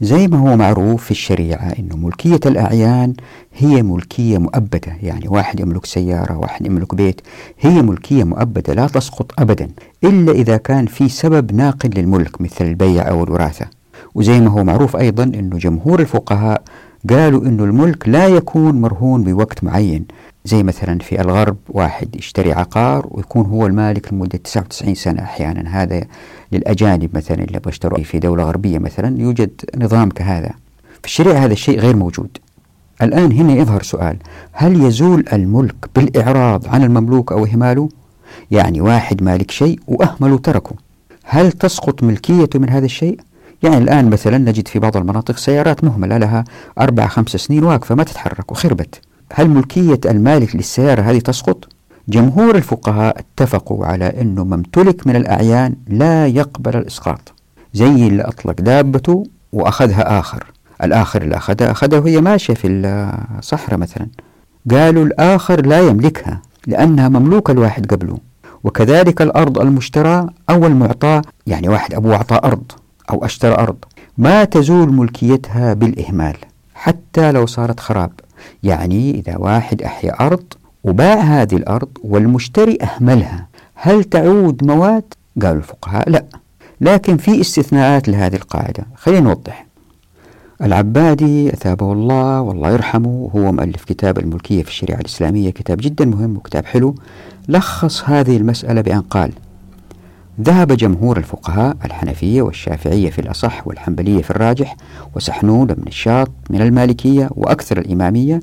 زي 0.00 0.28
ما 0.28 0.38
هو 0.38 0.56
معروف 0.56 1.04
في 1.04 1.10
الشريعة 1.10 1.74
أنه 1.78 1.96
ملكية 1.96 2.40
الأعيان 2.46 3.14
هي 3.56 3.82
ملكية 3.82 4.38
مؤبدة. 4.38 4.96
يعني 5.02 5.28
واحد 5.28 5.60
يملك 5.60 5.86
سيارة 5.86 6.38
واحد 6.38 6.66
يملك 6.66 6.94
بيت 6.94 7.20
هي 7.60 7.82
ملكية 7.82 8.24
مؤبدة 8.24 8.74
لا 8.74 8.86
تسقط 8.86 9.40
أبدا 9.40 9.70
إلا 10.04 10.32
إذا 10.32 10.56
كان 10.56 10.86
في 10.86 11.08
سبب 11.08 11.54
ناقل 11.54 11.90
للملك 11.96 12.40
مثل 12.40 12.64
البيع 12.64 13.08
أو 13.08 13.24
الوراثة. 13.24 13.77
وزي 14.14 14.40
ما 14.40 14.50
هو 14.50 14.64
معروف 14.64 14.96
أيضا 14.96 15.22
أنه 15.22 15.58
جمهور 15.58 16.00
الفقهاء 16.00 16.62
قالوا 17.10 17.42
أنه 17.42 17.64
الملك 17.64 18.08
لا 18.08 18.26
يكون 18.26 18.80
مرهون 18.80 19.24
بوقت 19.24 19.64
معين 19.64 20.04
زي 20.44 20.62
مثلا 20.62 20.98
في 20.98 21.20
الغرب 21.20 21.56
واحد 21.68 22.16
يشتري 22.16 22.52
عقار 22.52 23.06
ويكون 23.10 23.46
هو 23.46 23.66
المالك 23.66 24.12
لمدة 24.12 24.38
99 24.38 24.94
سنة. 24.94 25.22
أحيانا 25.22 25.82
هذا 25.82 26.04
للأجانب 26.52 27.16
مثلا 27.16 27.44
اللي 27.44 27.60
بيشتروا 27.60 28.02
في 28.02 28.18
دولة 28.18 28.44
غربية 28.44 28.78
مثلا 28.78 29.20
يوجد 29.20 29.50
نظام 29.76 30.10
كهذا. 30.10 30.50
في 31.02 31.04
الشريعة 31.04 31.44
هذا 31.44 31.52
الشيء 31.52 31.80
غير 31.80 31.96
موجود. 31.96 32.38
الآن 33.02 33.32
هنا 33.32 33.52
يظهر 33.52 33.82
سؤال 33.82 34.16
هل 34.52 34.84
يزول 34.84 35.24
الملك 35.32 35.74
بالإعراض 35.96 36.68
عن 36.68 36.84
المملوك 36.84 37.32
أو 37.32 37.44
إهماله؟ 37.44 37.88
يعني 38.50 38.80
واحد 38.80 39.22
مالك 39.22 39.50
شيء 39.50 39.80
وأهمل 39.86 40.32
وتركه 40.32 40.72
هل 41.24 41.52
تسقط 41.52 42.02
ملكيته 42.02 42.58
من 42.58 42.70
هذا 42.70 42.84
الشيء؟ 42.84 43.20
يعني 43.62 43.78
الآن 43.78 44.10
مثلا 44.10 44.38
نجد 44.38 44.68
في 44.68 44.78
بعض 44.78 44.96
المناطق 44.96 45.36
سيارات 45.36 45.84
مهملة 45.84 46.16
لها 46.16 46.44
أربع 46.78 47.06
خمس 47.06 47.28
سنين 47.28 47.64
واقفة 47.64 47.94
ما 47.94 48.04
تتحرك 48.04 48.52
وخربت. 48.52 49.00
هل 49.32 49.50
ملكية 49.50 50.00
المالك 50.06 50.56
للسيارة 50.56 51.02
هذه 51.02 51.18
تسقط؟ 51.18 51.68
جمهور 52.08 52.56
الفقهاء 52.56 53.18
اتفقوا 53.18 53.86
على 53.86 54.04
أنه 54.04 54.44
ما 54.44 54.54
امتلك 54.54 55.06
من 55.06 55.16
الأعيان 55.16 55.74
لا 55.88 56.26
يقبل 56.26 56.76
الإسقاط. 56.76 57.32
زي 57.74 58.08
اللي 58.08 58.22
أطلق 58.22 58.60
دابته 58.60 59.24
وأخذها 59.52 60.18
آخر. 60.18 60.44
الآخر 60.82 61.22
اللي 61.22 61.36
أخذها 61.36 61.70
أخذها 61.70 61.98
وهي 61.98 62.20
ماشية 62.20 62.54
في 62.54 62.68
الصحراء 63.38 63.78
مثلا. 63.78 64.06
قالوا 64.70 65.04
الآخر 65.04 65.66
لا 65.66 65.80
يملكها 65.80 66.42
لأنها 66.66 67.08
مملوكة 67.08 67.52
الواحد 67.52 67.86
قبله. 67.86 68.18
وكذلك 68.64 69.22
الأرض 69.22 69.58
المشترى 69.58 70.26
أو 70.50 70.66
المعطاة 70.66 71.22
يعني 71.46 71.68
واحد 71.68 71.94
أبوه 71.94 72.14
أعطى 72.14 72.40
أرض. 72.44 72.72
أو 73.10 73.24
أشترى 73.24 73.54
أرض. 73.54 73.76
ما 74.18 74.44
تزول 74.44 74.92
ملكيتها 74.92 75.74
بالإهمال 75.74 76.36
حتى 76.74 77.32
لو 77.32 77.46
صارت 77.46 77.80
خراب. 77.80 78.10
يعني 78.62 79.10
إذا 79.10 79.36
واحد 79.36 79.82
أحيا 79.82 80.26
أرض 80.26 80.44
وباع 80.84 81.14
هذه 81.14 81.56
الأرض 81.56 81.88
والمشتري 82.04 82.78
أهملها 82.82 83.46
هل 83.74 84.04
تعود 84.04 84.64
مواد؟ 84.64 85.14
قالوا 85.42 85.58
الفقهاء 85.58 86.10
لا. 86.10 86.24
لكن 86.80 87.16
في 87.16 87.40
استثناءات 87.40 88.08
لهذه 88.08 88.36
القاعدة. 88.36 88.86
خلينا 88.96 89.20
نوضح. 89.20 89.66
العبادي 90.62 91.52
أثابه 91.52 91.92
الله 91.92 92.40
والله 92.40 92.70
يرحمه 92.70 93.30
هو 93.34 93.52
مؤلف 93.52 93.84
كتاب 93.84 94.18
الملكية 94.18 94.62
في 94.62 94.68
الشريعة 94.68 95.00
الإسلامية 95.00 95.50
كتاب 95.50 95.78
جدا 95.80 96.04
مهم 96.04 96.36
وكتاب 96.36 96.66
حلو. 96.66 96.94
لخص 97.48 98.02
هذه 98.04 98.36
المسألة 98.36 98.80
بأن 98.80 99.00
قال 99.00 99.32
ذهب 100.40 100.72
جمهور 100.72 101.16
الفقهاء 101.16 101.76
الحنفية 101.84 102.42
والشافعية 102.42 103.10
في 103.10 103.18
الأصح 103.18 103.66
والحنبلية 103.66 104.22
في 104.22 104.30
الراجح 104.30 104.76
وسحنون 105.16 105.66
بن 105.66 105.82
الشاط 105.86 106.30
من 106.50 106.62
المالكية 106.62 107.28
وأكثر 107.30 107.78
الإمامية 107.78 108.40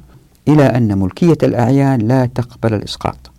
إلى 0.47 0.63
أن 0.63 0.97
ملكية 0.97 1.37
الأعيان 1.43 1.99
لا 1.99 2.25
تقبل 2.25 2.73
الإسقاط. 2.73 3.31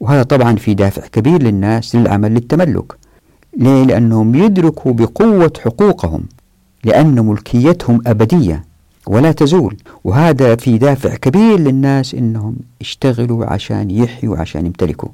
وهذا 0.00 0.22
طبعا 0.22 0.56
في 0.56 0.74
دافع 0.74 1.06
كبير 1.06 1.42
للناس 1.42 1.96
للعمل 1.96 2.34
للتملك. 2.34 2.96
ليه؟ 3.56 3.84
لأنهم 3.84 4.34
يدركوا 4.34 4.92
بقوة 4.92 5.52
حقوقهم 5.64 6.22
لأن 6.84 7.26
ملكيتهم 7.26 8.02
أبدية 8.06 8.64
ولا 9.06 9.32
تزول. 9.32 9.76
وهذا 10.04 10.56
في 10.56 10.78
دافع 10.78 11.14
كبير 11.14 11.60
للناس 11.60 12.14
إنهم 12.14 12.56
يشتغلوا 12.80 13.46
عشان 13.46 13.90
يحيوا 13.90 14.36
عشان 14.36 14.66
يمتلكوا. 14.66 15.08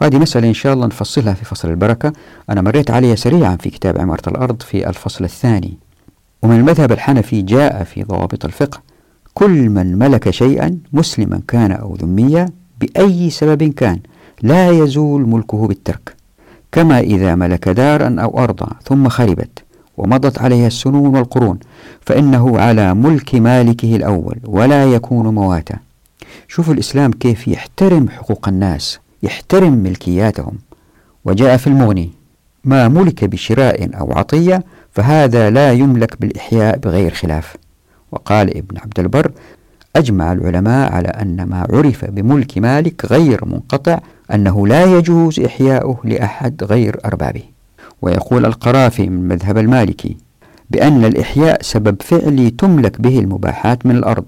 وهذه 0.00 0.18
مسألة 0.18 0.48
إن 0.48 0.54
شاء 0.54 0.72
الله 0.72 0.86
نفصلها 0.86 1.34
في 1.34 1.44
فصل 1.44 1.70
البركة. 1.70 2.12
أنا 2.50 2.62
مريت 2.62 2.90
عليها 2.90 3.14
سريعا 3.14 3.56
في 3.56 3.70
كتاب 3.70 4.00
عمارة 4.00 4.28
الأرض 4.28 4.62
في 4.62 4.88
الفصل 4.88 5.24
الثاني. 5.24 5.78
ومن 6.42 6.56
المذهب 6.56 6.92
الحنفي 6.92 7.42
جاء 7.42 7.84
في 7.84 8.02
ضوابط 8.02 8.44
الفقه 8.44 8.80
كل 9.34 9.70
من 9.70 9.98
ملك 9.98 10.30
شيئا 10.30 10.78
مسلما 10.92 11.40
كان 11.48 11.72
أو 11.72 11.94
ذميا 11.94 12.48
بأي 12.80 13.30
سبب 13.30 13.62
كان 13.62 13.98
لا 14.42 14.70
يزول 14.70 15.28
ملكه 15.28 15.66
بالترك. 15.66 16.16
كما 16.72 17.00
إذا 17.00 17.34
ملك 17.34 17.68
دارا 17.68 18.16
أو 18.18 18.38
أرضا 18.38 18.68
ثم 18.84 19.08
خربت 19.08 19.62
ومضت 19.96 20.38
عليها 20.38 20.66
السنون 20.66 21.16
والقرون 21.16 21.58
فإنه 22.00 22.58
على 22.58 22.94
ملك 22.94 23.34
مالكه 23.34 23.96
الأول 23.96 24.36
ولا 24.44 24.84
يكون 24.84 25.34
مواتا. 25.34 25.78
شوفوا 26.48 26.74
الإسلام 26.74 27.10
كيف 27.10 27.48
يحترم 27.48 28.08
حقوق 28.08 28.48
الناس. 28.48 28.98
يحترم 29.26 29.72
ملكياتهم. 29.72 30.58
وجاء 31.24 31.56
في 31.56 31.66
المغني 31.66 32.10
ما 32.64 32.88
ملك 32.88 33.24
بشراء 33.24 33.98
أو 34.00 34.12
عطية 34.12 34.64
فهذا 34.92 35.50
لا 35.50 35.72
يملك 35.72 36.20
بالإحياء 36.20 36.78
بغير 36.78 37.14
خلاف. 37.14 37.56
وقال 38.12 38.56
ابن 38.56 38.78
عبد 38.78 39.00
البر 39.00 39.32
أجمع 39.96 40.32
العلماء 40.32 40.92
على 40.92 41.08
أن 41.08 41.42
ما 41.42 41.66
عرف 41.70 42.04
بملك 42.04 42.58
مالك 42.58 43.04
غير 43.04 43.44
منقطع 43.44 43.98
أنه 44.34 44.66
لا 44.66 44.84
يجوز 44.84 45.40
إحياؤه 45.40 45.98
لأحد 46.04 46.64
غير 46.64 46.96
أربابه. 47.04 47.42
ويقول 48.02 48.46
القرافي 48.46 49.06
من 49.08 49.28
مذهب 49.28 49.58
المالكي 49.58 50.16
بأن 50.70 51.04
الإحياء 51.04 51.62
سبب 51.62 52.02
فعلي 52.02 52.50
تملك 52.50 53.00
به 53.00 53.18
المباحات 53.18 53.86
من 53.86 53.96
الأرض 53.96 54.24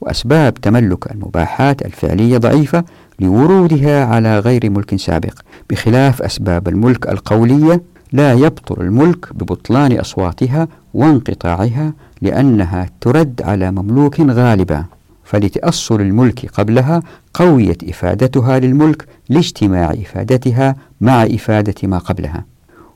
وأسباب 0.00 0.54
تملك 0.54 1.12
المباحات 1.12 1.82
الفعلية 1.82 2.38
ضعيفة 2.38 2.84
لورودها 3.20 4.04
على 4.04 4.38
غير 4.38 4.70
ملك 4.70 4.96
سابق 4.96 5.40
بخلاف 5.70 6.22
أسباب 6.22 6.68
الملك 6.68 7.08
القولية 7.08 7.82
لا 8.12 8.32
يبطل 8.32 8.80
الملك 8.80 9.32
ببطلان 9.32 9.98
أصواتها 9.98 10.68
وانقطاعها 10.94 11.92
لأنها 12.22 12.86
ترد 13.00 13.42
على 13.44 13.70
مملوك 13.70 14.20
غالبا. 14.20 14.84
فلتأصل 15.24 16.00
الملك 16.00 16.46
قبلها 16.46 17.02
قويت 17.34 17.88
إفادتها 17.88 18.58
للملك 18.58 19.06
لاجتماع 19.28 19.90
إفادتها 19.90 20.76
مع 21.00 21.24
إفادة 21.24 21.74
ما 21.88 21.98
قبلها. 21.98 22.44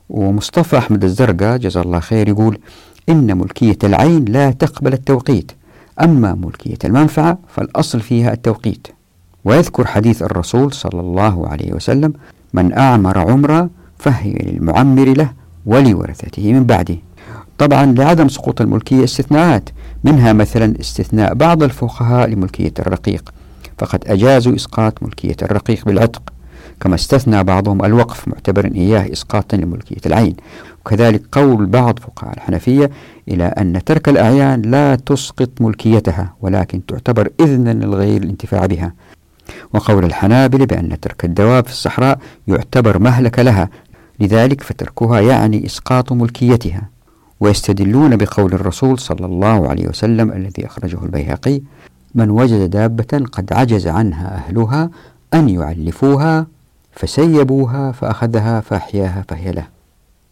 ومصطفى 0.09 0.77
أحمد 0.77 1.03
الزرقاء 1.03 1.57
جزا 1.57 1.81
الله 1.81 1.99
خير 1.99 2.29
يقول 2.29 2.57
إن 3.09 3.37
ملكية 3.37 3.77
العين 3.83 4.25
لا 4.25 4.51
تقبل 4.51 4.93
التوقيت 4.93 5.51
أما 6.01 6.35
ملكية 6.35 6.77
المنفعة 6.85 7.37
فالأصل 7.47 7.99
فيها 7.99 8.33
التوقيت. 8.33 8.87
ويذكر 9.45 9.87
حديث 9.87 10.21
الرسول 10.23 10.73
صلى 10.73 10.99
الله 10.99 11.47
عليه 11.47 11.73
وسلم 11.73 12.13
من 12.53 12.73
أعمر 12.73 13.17
عمرا 13.17 13.69
فهي 13.97 14.31
للمعمر 14.33 15.13
له 15.13 15.29
ولورثته 15.65 16.53
من 16.53 16.63
بعده. 16.63 16.95
طبعا 17.57 17.85
لعدم 17.85 18.27
سقوط 18.27 18.61
الملكية 18.61 19.03
استثناءات 19.03 19.69
منها 20.03 20.33
مثلا 20.33 20.79
استثناء 20.79 21.33
بعض 21.33 21.63
الفقهاء 21.63 22.29
لملكية 22.29 22.73
الرقيق 22.79 23.33
فقد 23.77 24.03
أجازوا 24.07 24.55
إسقاط 24.55 25.03
ملكية 25.03 25.35
الرقيق 25.41 25.85
بالعتق 25.85 26.21
كما 26.79 26.95
استثنى 26.95 27.43
بعضهم 27.43 27.85
الوقف 27.85 28.27
معتبرا 28.27 28.71
إياه 28.75 29.11
إسقاطا 29.13 29.57
لملكية 29.57 30.01
العين. 30.05 30.35
وكذلك 30.85 31.21
قول 31.31 31.65
بعض 31.65 31.99
فقهاء 31.99 32.33
الحنفية 32.33 32.91
إلى 33.27 33.43
أن 33.43 33.83
ترك 33.85 34.09
الأعيان 34.09 34.61
لا 34.61 34.95
تسقط 34.95 35.49
ملكيتها 35.59 36.33
ولكن 36.41 36.85
تعتبر 36.85 37.29
إذنا 37.39 37.73
للغير 37.73 38.23
الانتفاع 38.23 38.65
بها. 38.65 38.93
وقول 39.73 40.05
الحنابلة 40.05 40.65
بأن 40.65 40.99
ترك 40.99 41.25
الدواب 41.25 41.65
في 41.65 41.71
الصحراء 41.71 42.19
يعتبر 42.47 42.99
مهلك 42.99 43.39
لها 43.39 43.69
لذلك 44.19 44.61
فتركها 44.61 45.19
يعني 45.19 45.65
إسقاط 45.65 46.11
ملكيتها. 46.11 46.81
ويستدلون 47.39 48.15
بقول 48.15 48.53
الرسول 48.53 48.99
صلى 48.99 49.25
الله 49.25 49.69
عليه 49.69 49.87
وسلم 49.87 50.31
الذي 50.31 50.65
أخرجه 50.65 51.03
البيهقي 51.03 51.61
من 52.15 52.29
وجد 52.29 52.69
دابة 52.69 53.25
قد 53.31 53.53
عجز 53.53 53.87
عنها 53.87 54.35
أهلها 54.35 54.89
أن 55.33 55.49
يعلفوها 55.49 56.47
فسيبوها 56.91 57.91
فأخذها 57.91 58.61
فأحياها 58.61 59.25
فهي 59.29 59.51
له. 59.51 59.67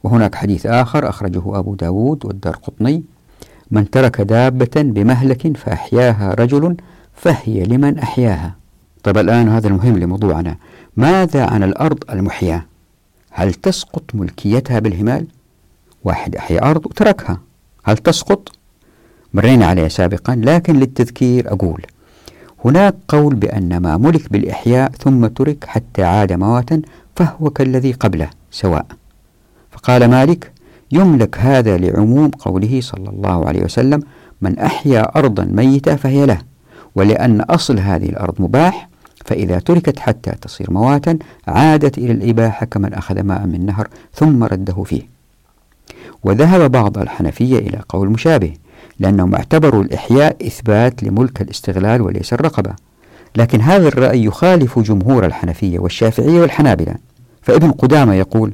وهناك 0.03 0.35
حديث 0.35 0.65
آخر 0.65 1.09
أخرجه 1.09 1.59
أبو 1.59 1.75
داود 1.75 2.25
والدار 2.25 2.55
قطني 2.55 3.03
من 3.71 3.89
ترك 3.89 4.21
دابة 4.21 4.71
بمهلك 4.75 5.57
فأحياها 5.57 6.33
رجل 6.33 6.77
فهي 7.13 7.63
لمن 7.63 7.99
أحياها. 7.99 8.55
طيب 9.03 9.17
الآن 9.17 9.49
هذا 9.49 9.67
المهم 9.67 9.97
لموضوعنا. 9.97 10.55
ماذا 10.97 11.45
عن 11.45 11.63
الأرض 11.63 11.97
المحياة؟ 12.09 12.65
هل 13.31 13.53
تسقط 13.53 14.03
ملكيتها 14.13 14.79
بالهمال؟ 14.79 15.27
واحد 16.03 16.35
أحيا 16.35 16.69
أرض 16.71 16.85
وتركها. 16.85 17.39
هل 17.83 17.97
تسقط؟ 17.97 18.51
مرينا 19.33 19.65
عليها 19.65 19.87
سابقا 19.87 20.35
لكن 20.35 20.75
للتذكير 20.79 21.53
أقول. 21.53 21.81
هناك 22.65 22.95
قول 23.07 23.35
بأن 23.35 23.77
ما 23.77 23.97
ملك 23.97 24.31
بالإحياء 24.31 24.91
ثم 24.91 25.27
ترك 25.27 25.65
حتى 25.65 26.03
عاد 26.03 26.33
مواتا 26.33 26.81
فهو 27.15 27.49
كالذي 27.49 27.91
قبله 27.91 28.29
سواء. 28.51 28.85
فقال 29.71 30.09
مالك 30.09 30.51
يملك 30.91 31.37
هذا 31.37 31.77
لعموم 31.77 32.29
قوله 32.29 32.81
صلى 32.81 33.09
الله 33.09 33.47
عليه 33.47 33.63
وسلم 33.63 34.03
من 34.41 34.59
أحيا 34.59 35.17
أرضا 35.17 35.43
ميتة 35.43 35.95
فهي 35.95 36.25
له 36.25 36.41
ولأن 36.95 37.41
أصل 37.41 37.79
هذه 37.79 38.09
الأرض 38.09 38.41
مباح 38.41 38.89
فإذا 39.25 39.59
تركت 39.59 39.99
حتى 39.99 40.31
تصير 40.31 40.71
مواتا 40.71 41.17
عادت 41.47 41.97
إلى 41.97 42.11
الإباحة 42.11 42.65
كمن 42.65 42.93
أخذ 42.93 43.23
ماء 43.23 43.45
من 43.45 43.65
نهر 43.65 43.87
ثم 44.13 44.43
رده 44.43 44.83
فيه. 44.83 45.01
وذهب 46.23 46.71
بعض 46.71 46.97
الحنفية 46.97 47.57
إلى 47.57 47.81
قول 47.89 48.09
مشابه 48.09 48.53
لأنهم 48.99 49.35
اعتبروا 49.35 49.83
الإحياء 49.83 50.47
إثبات 50.47 51.03
لملك 51.03 51.41
الاستغلال 51.41 52.01
وليس 52.01 52.33
الرقبة. 52.33 52.73
لكن 53.35 53.61
هذا 53.61 53.87
الرأي 53.87 54.23
يخالف 54.23 54.79
جمهور 54.79 55.25
الحنفية 55.25 55.79
والشافعية 55.79 56.41
والحنابلة. 56.41 56.95
فابن 57.41 57.71
قدامة 57.71 58.13
يقول 58.13 58.53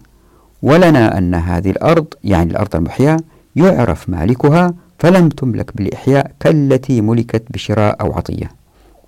ولنا 0.61 1.17
أن 1.17 1.35
هذه 1.35 1.69
الأرض 1.69 2.05
يعني 2.23 2.51
الأرض 2.51 2.75
المحياة 2.75 3.17
يعرف 3.55 4.09
مالكها 4.09 4.73
فلم 4.99 5.29
تملك 5.29 5.77
بالإحياء 5.77 6.31
كالتي 6.39 7.01
ملكت 7.01 7.43
بشراء 7.49 8.01
أو 8.01 8.13
عطية. 8.13 8.58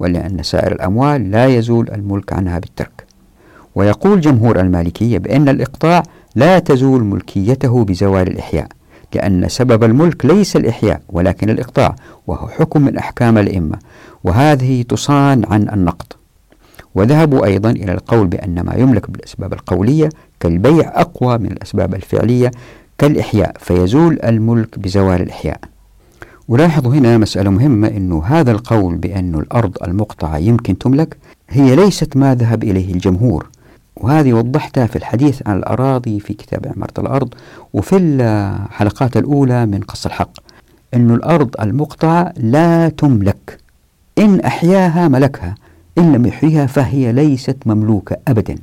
ولأن 0.01 0.43
سائر 0.43 0.71
الأموال 0.71 1.31
لا 1.31 1.45
يزول 1.45 1.89
الملك 1.89 2.33
عنها 2.33 2.59
بالترك. 2.59 3.05
ويقول 3.75 4.21
جمهور 4.21 4.59
المالكية 4.59 5.17
بأن 5.17 5.49
الإقطاع 5.49 6.03
لا 6.35 6.59
تزول 6.59 7.03
ملكيته 7.03 7.83
بزوال 7.85 8.27
الإحياء 8.27 8.67
لأن 9.15 9.49
سبب 9.49 9.83
الملك 9.83 10.25
ليس 10.25 10.55
الإحياء 10.55 11.01
ولكن 11.09 11.49
الإقطاع 11.49 11.95
وهو 12.27 12.47
حكم 12.47 12.81
من 12.81 12.97
أحكام 12.97 13.37
الأئمة. 13.37 13.77
وهذه 14.23 14.81
تصان 14.81 15.45
عن 15.51 15.69
النقض 15.69 16.05
وذهبوا 16.95 17.45
أيضا 17.45 17.69
إلى 17.71 17.91
القول 17.91 18.27
بأن 18.27 18.61
ما 18.61 18.75
يملك 18.75 19.11
بالأسباب 19.11 19.53
القولية 19.53 20.09
كالبيع 20.39 20.91
أقوى 21.01 21.37
من 21.37 21.51
الأسباب 21.51 21.95
الفعلية 21.95 22.51
كالإحياء 22.97 23.53
فيزول 23.59 24.19
الملك 24.23 24.79
بزوال 24.79 25.21
الإحياء. 25.21 25.59
ولاحظوا 26.51 26.93
هنا 26.93 27.17
مسألة 27.17 27.49
مهمة 27.49 27.87
أنه 27.87 28.23
هذا 28.25 28.51
القول 28.51 28.95
بأن 28.95 29.35
الأرض 29.35 29.77
المقطعة 29.83 30.37
يمكن 30.37 30.77
تملك 30.77 31.17
هي 31.49 31.75
ليست 31.75 32.17
ما 32.17 32.35
ذهب 32.35 32.63
إليه 32.63 32.93
الجمهور. 32.93 33.49
وهذه 33.97 34.33
وضحتها 34.33 34.85
في 34.85 34.95
الحديث 34.95 35.41
عن 35.47 35.57
الأراضي 35.57 36.19
في 36.19 36.33
كتاب 36.33 36.67
عمارة 36.75 36.93
الأرض 36.97 37.33
وفي 37.73 37.97
الحلقات 37.97 39.17
الأولى 39.17 39.65
من 39.65 39.79
قص 39.79 40.05
الحق 40.05 40.31
أن 40.93 41.11
الأرض 41.11 41.55
المقطعة 41.61 42.33
لا 42.37 42.89
تملك 42.89 43.57
إن 44.17 44.39
أحياها 44.39 45.07
ملكها 45.07 45.55
إن 45.97 46.13
لم 46.13 46.25
يحييها 46.25 46.65
فهي 46.65 47.11
ليست 47.11 47.57
مملوكة 47.65 48.17
أبدا. 48.27 48.55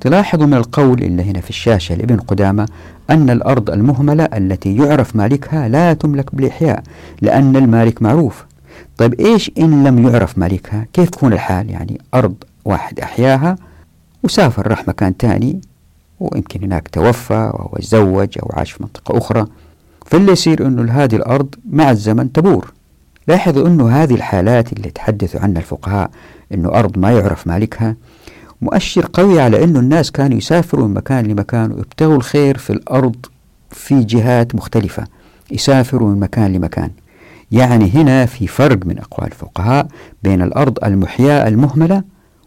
تلاحظوا 0.00 0.46
من 0.46 0.54
القول 0.54 1.02
اللي 1.02 1.22
هنا 1.22 1.40
في 1.40 1.50
الشاشة 1.50 1.94
لابن 1.94 2.16
قدامة 2.16 2.68
أن 3.10 3.30
الأرض 3.30 3.70
المهملة 3.70 4.24
التي 4.24 4.76
يعرف 4.76 5.16
مالكها 5.16 5.68
لا 5.68 5.92
تملك 5.92 6.34
بالإحياء 6.34 6.82
لأن 7.22 7.56
المالك 7.56 8.02
معروف. 8.02 8.44
طيب 8.96 9.20
إيش 9.20 9.50
إن 9.58 9.84
لم 9.84 10.08
يعرف 10.08 10.38
مالكها؟ 10.38 10.86
كيف 10.92 11.10
تكون 11.10 11.32
الحال؟ 11.32 11.70
يعني 11.70 12.00
أرض 12.14 12.34
واحد 12.64 13.00
أحياها 13.00 13.56
وسافر 14.22 14.68
راح 14.68 14.88
مكان 14.88 15.16
تاني 15.16 15.60
ويمكن 16.20 16.62
هناك 16.62 16.88
توفى 16.88 17.34
أو 17.54 17.76
تزوج 17.80 18.38
أو 18.42 18.50
عاش 18.52 18.72
في 18.72 18.82
منطقة 18.82 19.18
أخرى. 19.18 19.46
فاللي 20.06 20.32
يصير 20.32 20.66
أنه 20.66 20.92
هذه 20.92 21.16
الأرض 21.16 21.54
مع 21.70 21.90
الزمن 21.90 22.32
تبور. 22.32 22.72
لاحظوا 23.28 23.66
أنه 23.66 23.88
هذه 23.90 24.14
الحالات 24.14 24.72
اللي 24.72 24.90
تحدثوا 24.90 25.40
عنها 25.40 25.58
الفقهاء 25.58 26.10
أنه 26.54 26.68
أرض 26.68 26.98
ما 26.98 27.12
يعرف 27.12 27.46
مالكها 27.46 27.96
مؤشر 28.62 29.08
قوي 29.12 29.40
على 29.40 29.64
أنه 29.64 29.80
الناس 29.80 30.10
كانوا 30.10 30.38
يسافروا 30.38 30.88
من 30.88 30.94
مكان 30.94 31.26
لمكان 31.26 31.72
ويبتغوا 31.72 32.16
الخير 32.16 32.58
في 32.58 32.70
الأرض 32.70 33.16
في 33.70 34.04
جهات 34.04 34.54
مختلفة. 34.54 35.04
يسافروا 35.50 36.10
من 36.10 36.20
مكان 36.20 36.52
لمكان. 36.52 36.90
يعني 37.52 37.90
هنا 37.90 38.26
في 38.26 38.46
فرق 38.46 38.86
من 38.86 38.98
أقوال 38.98 39.28
الفقهاء 39.28 39.86
بين 40.22 40.42
الأرض 40.42 40.84
المحياة 40.84 41.48
المهملة 41.48 42.02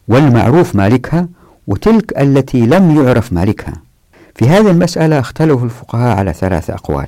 والمعروف 0.08 0.76
مالكها 0.76 1.28
وتلك 1.68 2.22
التي 2.22 2.66
لم 2.66 3.02
يعرف 3.04 3.34
مالكها. 3.34 3.74
في 4.36 4.50
هذه 4.50 4.72
المسألة 4.72 5.20
اختلف 5.20 5.64
الفقهاء 5.64 6.18
على 6.18 6.34
ثلاث 6.34 6.70
أقوال. 6.70 7.08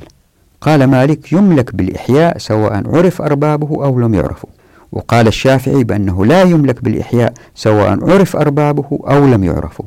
قال 0.62 0.84
مالك 0.84 1.34
يملك 1.34 1.76
بالإحياء 1.76 2.38
سواء 2.38 2.96
عرف 2.96 3.22
أربابه 3.22 3.86
أو 3.86 4.00
لم 4.00 4.14
يعرفوا 4.14 4.50
وقال 4.94 5.28
الشافعي 5.28 5.84
بأنه 5.84 6.26
لا 6.26 6.42
يملك 6.42 6.84
بالإحياء 6.84 7.34
سواء 7.56 8.12
عرف 8.12 8.36
أربابه 8.36 8.86
أو 8.92 9.26
لم 9.26 9.44
يعرفوا 9.44 9.86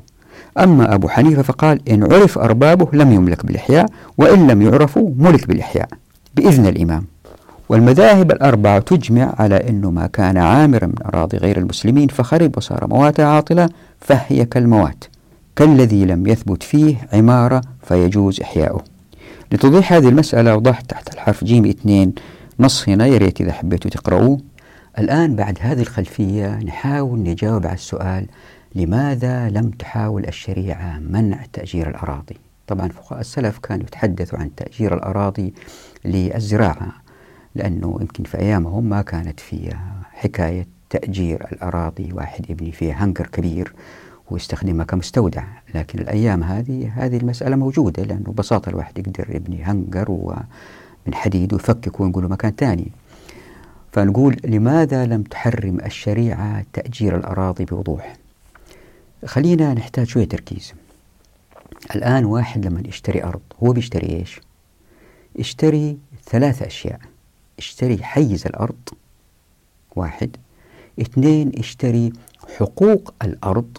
أما 0.59 0.95
أبو 0.95 1.09
حنيفة 1.09 1.43
فقال 1.43 1.89
إن 1.89 2.13
عرف 2.13 2.39
أربابه 2.39 2.89
لم 2.93 3.13
يملك 3.13 3.47
بالإحياء 3.47 3.87
وإن 4.19 4.47
لم 4.47 4.63
يعرفوا 4.63 5.11
ملك 5.17 5.49
بالإحياء 5.49 5.89
بإذن 6.37 6.67
الإمام. 6.67 7.05
والمذاهب 7.69 8.31
الأربعة 8.31 8.79
تجمع 8.79 9.35
على 9.39 9.57
أنه 9.69 9.91
ما 9.91 10.07
كان 10.07 10.37
عامرا 10.37 10.87
من 10.87 11.07
أراضي 11.15 11.37
غير 11.37 11.59
المسلمين 11.59 12.09
فخرب 12.09 12.57
وصار 12.57 12.87
موات 12.87 13.21
عاطلة 13.21 13.69
فهي 14.01 14.45
كالموات. 14.45 15.05
كالذي 15.57 16.05
لم 16.05 16.27
يثبت 16.27 16.63
فيه 16.63 17.09
عمارة 17.13 17.61
فيجوز 17.83 18.41
إحياؤه. 18.41 18.85
لتوضيح 19.53 19.93
هذه 19.93 20.09
المسألة 20.09 20.53
أوضحت 20.53 20.91
تحت 20.91 21.15
الحرف 21.15 21.45
جيم 21.45 21.67
اثنين 21.67 22.15
نص 22.61 22.89
هنا 22.89 23.07
يا 23.07 23.19
ريت 23.19 23.41
إذا 23.41 23.53
حبيتوا 23.53 23.91
تقرؤوه. 23.91 24.39
الآن 24.99 25.37
بعد 25.37 25.59
هذه 25.61 25.81
الخلفية 25.81 26.59
نحاول 26.59 27.19
نجاوب 27.19 27.67
على 27.67 27.75
السؤال 27.75 28.27
لماذا 28.75 29.51
لم 29.51 29.71
تحاول 29.71 30.27
الشريعة 30.27 30.99
منع 30.99 31.39
تأجير 31.53 31.89
الأراضي؟ 31.89 32.37
طبعا 32.67 32.89
فقهاء 32.89 33.21
السلف 33.21 33.59
كانوا 33.59 33.87
يتحدثوا 33.87 34.39
عن 34.39 34.55
تأجير 34.55 34.95
الأراضي 34.95 35.55
للزراعة 36.05 36.93
لأنه 37.55 37.99
يمكن 38.01 38.25
في 38.25 38.39
أيامهم 38.39 38.85
ما 38.85 39.03
كانت 39.03 39.41
في 39.41 39.77
حكاية 40.13 40.67
تأجير 40.91 41.47
الأراضي 41.53 42.13
واحد 42.13 42.51
يبني 42.51 42.73
فيها 42.73 43.05
هنكر 43.05 43.27
كبير 43.27 43.73
ويستخدمها 44.31 44.85
كمستودع 44.85 45.45
لكن 45.75 45.99
الأيام 45.99 46.43
هذه 46.43 46.93
هذه 46.97 47.17
المسألة 47.17 47.57
موجودة 47.57 48.03
لأنه 48.03 48.31
ببساطة 48.31 48.71
الواحد 48.71 48.99
يقدر 48.99 49.27
يبني 49.37 49.65
هنجر 49.65 50.37
من 51.07 51.15
حديد 51.15 51.53
ويفكك 51.53 52.01
ونقول 52.01 52.23
له 52.23 52.29
مكان 52.29 52.53
ثاني. 52.59 52.93
فنقول 53.97 54.37
لماذا 54.45 55.07
لم 55.07 55.23
تحرم 55.23 55.81
الشريعة 55.81 56.65
تأجير 56.73 57.17
الأراضي 57.17 57.65
بوضوح؟ 57.65 58.17
خلينا 59.25 59.75
نحتاج 59.75 60.07
شوية 60.07 60.25
تركيز. 60.25 60.73
الآن 61.95 62.25
واحد 62.25 62.67
لما 62.67 62.83
يشتري 62.89 63.25
أرض 63.25 63.41
هو 63.63 63.73
بيشتري 63.73 64.17
إيش؟ 64.17 64.41
يشتري 65.37 65.99
ثلاثة 66.25 66.67
أشياء. 66.67 67.01
اشتري 67.59 68.05
حيز 68.05 68.47
الأرض 68.47 68.89
واحد. 69.97 70.37
اثنين 71.01 71.53
اشتري 71.59 72.13
حقوق 72.59 73.15
الأرض. 73.23 73.79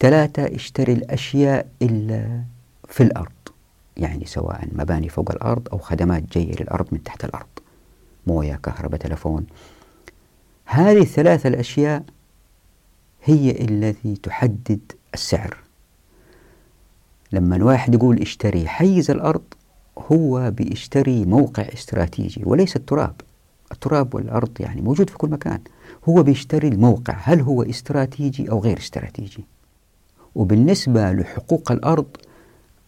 ثلاثة 0.00 0.54
اشتري 0.54 0.92
الأشياء 0.92 1.66
إلا 1.82 2.42
في 2.88 3.02
الأرض. 3.02 3.32
يعني 3.96 4.26
سواء 4.26 4.68
مباني 4.72 5.08
فوق 5.08 5.30
الأرض 5.30 5.68
أو 5.72 5.78
خدمات 5.78 6.22
جاية 6.32 6.62
للأرض 6.62 6.86
من 6.92 7.02
تحت 7.02 7.24
الأرض. 7.24 7.59
موية 8.26 8.54
كهرباء 8.54 9.00
تلفون. 9.00 9.46
هذه 10.64 11.00
الثلاثة 11.00 11.48
الأشياء 11.48 12.04
هي 13.24 13.50
التي 13.50 14.16
تحدد 14.16 14.92
السعر. 15.14 15.56
لما 17.32 17.56
الواحد 17.56 17.94
يقول 17.94 18.18
اشتري 18.18 18.68
حيز 18.68 19.10
الأرض 19.10 19.42
هو 19.98 20.50
بيشتري 20.50 21.24
موقع 21.24 21.62
استراتيجي 21.62 22.42
وليس 22.44 22.76
التراب. 22.76 23.14
التراب 23.72 24.14
والأرض 24.14 24.60
يعني 24.60 24.80
موجود 24.80 25.10
في 25.10 25.16
كل 25.16 25.30
مكان. 25.30 25.60
هو 26.08 26.22
بيشتري 26.22 26.68
الموقع 26.68 27.14
هل 27.22 27.40
هو 27.40 27.62
استراتيجي 27.62 28.50
أو 28.50 28.58
غير 28.58 28.78
استراتيجي؟ 28.78 29.44
وبالنسبة 30.34 31.12
لحقوق 31.12 31.72
الأرض 31.72 32.16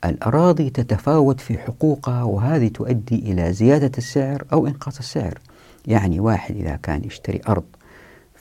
الأراضي 0.04 0.70
تتفاوت 0.70 1.40
في 1.40 1.58
حقوقها 1.58 2.22
وهذه 2.22 2.68
تؤدي 2.68 3.32
إلى 3.32 3.52
زيادة 3.52 3.90
السعر 3.98 4.44
أو 4.52 4.66
إنقاص 4.66 4.98
السعر. 4.98 5.38
يعني 5.86 6.20
واحد 6.20 6.56
إذا 6.56 6.76
كان 6.82 7.04
يشتري 7.04 7.40
أرض 7.48 7.64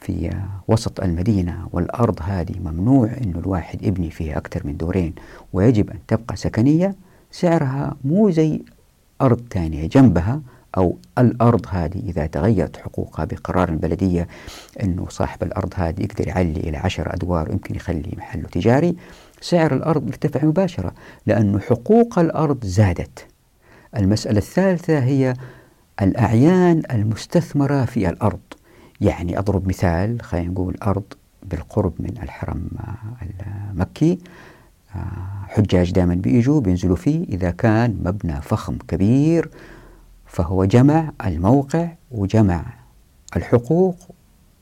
في 0.01 0.31
وسط 0.67 0.99
المدينة 0.99 1.67
والأرض 1.71 2.19
هذه 2.21 2.59
ممنوع 2.59 3.09
أنه 3.23 3.39
الواحد 3.39 3.83
يبني 3.83 4.11
فيها 4.11 4.37
أكثر 4.37 4.61
من 4.67 4.77
دورين 4.77 5.13
ويجب 5.53 5.89
أن 5.89 5.99
تبقى 6.07 6.35
سكنية 6.35 6.95
سعرها 7.31 7.95
مو 8.03 8.29
زي 8.29 8.61
أرض 9.21 9.41
ثانية 9.51 9.87
جنبها 9.87 10.41
أو 10.77 10.97
الأرض 11.17 11.65
هذه 11.69 11.99
إذا 11.99 12.25
تغيرت 12.25 12.77
حقوقها 12.77 13.25
بقرار 13.25 13.69
البلدية 13.69 14.27
أنه 14.83 15.05
صاحب 15.09 15.43
الأرض 15.43 15.73
هذه 15.75 16.03
يقدر 16.03 16.27
يعلي 16.27 16.59
إلى 16.59 16.77
عشر 16.77 17.13
أدوار 17.13 17.49
ويمكن 17.49 17.75
يخلي 17.75 18.13
محله 18.17 18.47
تجاري. 18.47 18.95
سعر 19.41 19.73
الأرض 19.73 20.07
يرتفع 20.07 20.45
مباشرة 20.45 20.93
لأن 21.25 21.61
حقوق 21.61 22.19
الأرض 22.19 22.65
زادت. 22.65 23.27
المسألة 23.97 24.37
الثالثة 24.37 24.99
هي 24.99 25.33
الأعيان 26.01 26.81
المستثمرة 26.91 27.85
في 27.85 28.09
الأرض. 28.09 28.39
يعني 29.01 29.39
أضرب 29.39 29.67
مثال 29.67 30.21
خلينا 30.21 30.51
نقول 30.51 30.77
أرض 30.83 31.03
بالقرب 31.43 31.93
من 31.99 32.17
الحرم 32.23 32.67
المكي. 33.71 34.19
حجاج 35.47 35.91
دائما 35.91 36.15
بيجوا 36.15 36.61
بينزلوا 36.61 36.95
فيه. 36.95 37.23
إذا 37.23 37.51
كان 37.51 37.97
مبنى 38.03 38.41
فخم 38.41 38.77
كبير 38.87 39.49
فهو 40.25 40.65
جمع 40.65 41.11
الموقع 41.25 41.89
وجمع 42.11 42.63
الحقوق 43.35 43.95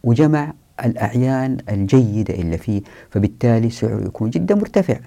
وجمع 0.04 0.54
الأعيان 0.86 1.58
الجيدة 1.70 2.34
اللي 2.34 2.58
فيه 2.58 2.82
فبالتالي 3.10 3.70
سعره 3.70 4.06
يكون 4.06 4.30
جدا 4.30 4.56
مرتفع. 4.56 5.00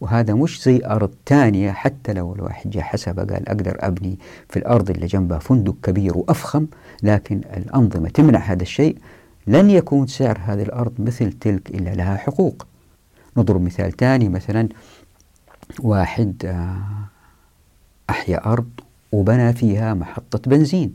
وهذا 0.00 0.34
مش 0.34 0.62
زي 0.62 0.80
أرض 0.86 1.14
تانية 1.26 1.70
حتى 1.70 2.12
لو 2.12 2.34
الواحد 2.34 2.70
جاء 2.70 2.82
حسب 2.82 3.18
قال 3.18 3.48
أقدر 3.48 3.76
أبني 3.80 4.18
في 4.48 4.58
الأرض 4.58 4.90
اللي 4.90 5.06
جنبها 5.06 5.38
فندق 5.38 5.76
كبير 5.82 6.18
وأفخم 6.18 6.66
لكن 7.02 7.40
الأنظمة 7.56 8.08
تمنع 8.08 8.38
هذا 8.38 8.62
الشيء. 8.62 8.98
لن 9.46 9.70
يكون 9.70 10.06
سعر 10.06 10.38
هذه 10.44 10.62
الأرض 10.62 10.92
مثل 10.98 11.32
تلك 11.32 11.70
إلا 11.70 11.90
لها 11.90 12.16
حقوق. 12.16 12.66
نضرب 13.36 13.62
مثال 13.62 13.96
ثاني 13.96 14.28
مثلا 14.28 14.68
واحد 15.80 16.42
آه، 16.44 16.76
أحيا 18.10 18.46
أرض 18.52 18.70
وبنى 19.12 19.52
فيها 19.52 19.94
محطة 19.94 20.50
بنزين 20.50 20.94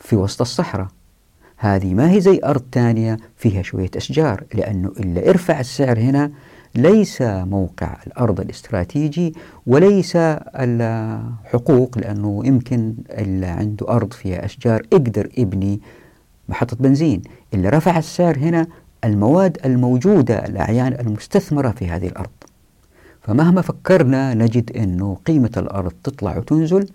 في 0.00 0.16
وسط 0.16 0.40
الصحراء. 0.40 0.88
هذه 1.60 1.94
ما 1.94 2.10
هي 2.10 2.20
زي 2.20 2.40
أرض 2.44 2.62
ثانية 2.72 3.16
فيها 3.36 3.62
شوية 3.62 3.90
أشجار 3.96 4.44
لأنه 4.54 4.88
إلا 4.88 5.30
ارفع 5.30 5.60
السعر 5.60 5.98
هنا 5.98 6.30
ليس 6.74 7.22
موقع 7.22 7.96
الأرض 8.06 8.40
الاستراتيجي 8.40 9.34
وليس 9.66 10.12
الحقوق 10.16 11.98
لأنه 11.98 12.42
يمكن 12.46 12.94
اللي 13.10 13.46
عنده 13.46 13.88
أرض 13.88 14.12
فيها 14.12 14.44
أشجار 14.44 14.82
يقدر 14.92 15.28
يبني 15.38 15.80
محطة 16.48 16.76
بنزين. 16.76 17.22
اللي 17.54 17.68
رفع 17.68 17.98
السعر 17.98 18.38
هنا 18.38 18.66
المواد 19.04 19.58
الموجودة 19.64 20.46
الأعيان 20.46 20.92
المستثمرة 21.00 21.70
في 21.70 21.88
هذه 21.88 22.06
الأرض. 22.06 22.30
فمهما 23.22 23.62
فكرنا 23.62 24.34
نجد 24.34 24.76
أنه 24.76 25.18
قيمة 25.26 25.50
الأرض 25.56 25.92
تطلع 26.04 26.38
وتنزل 26.38 26.88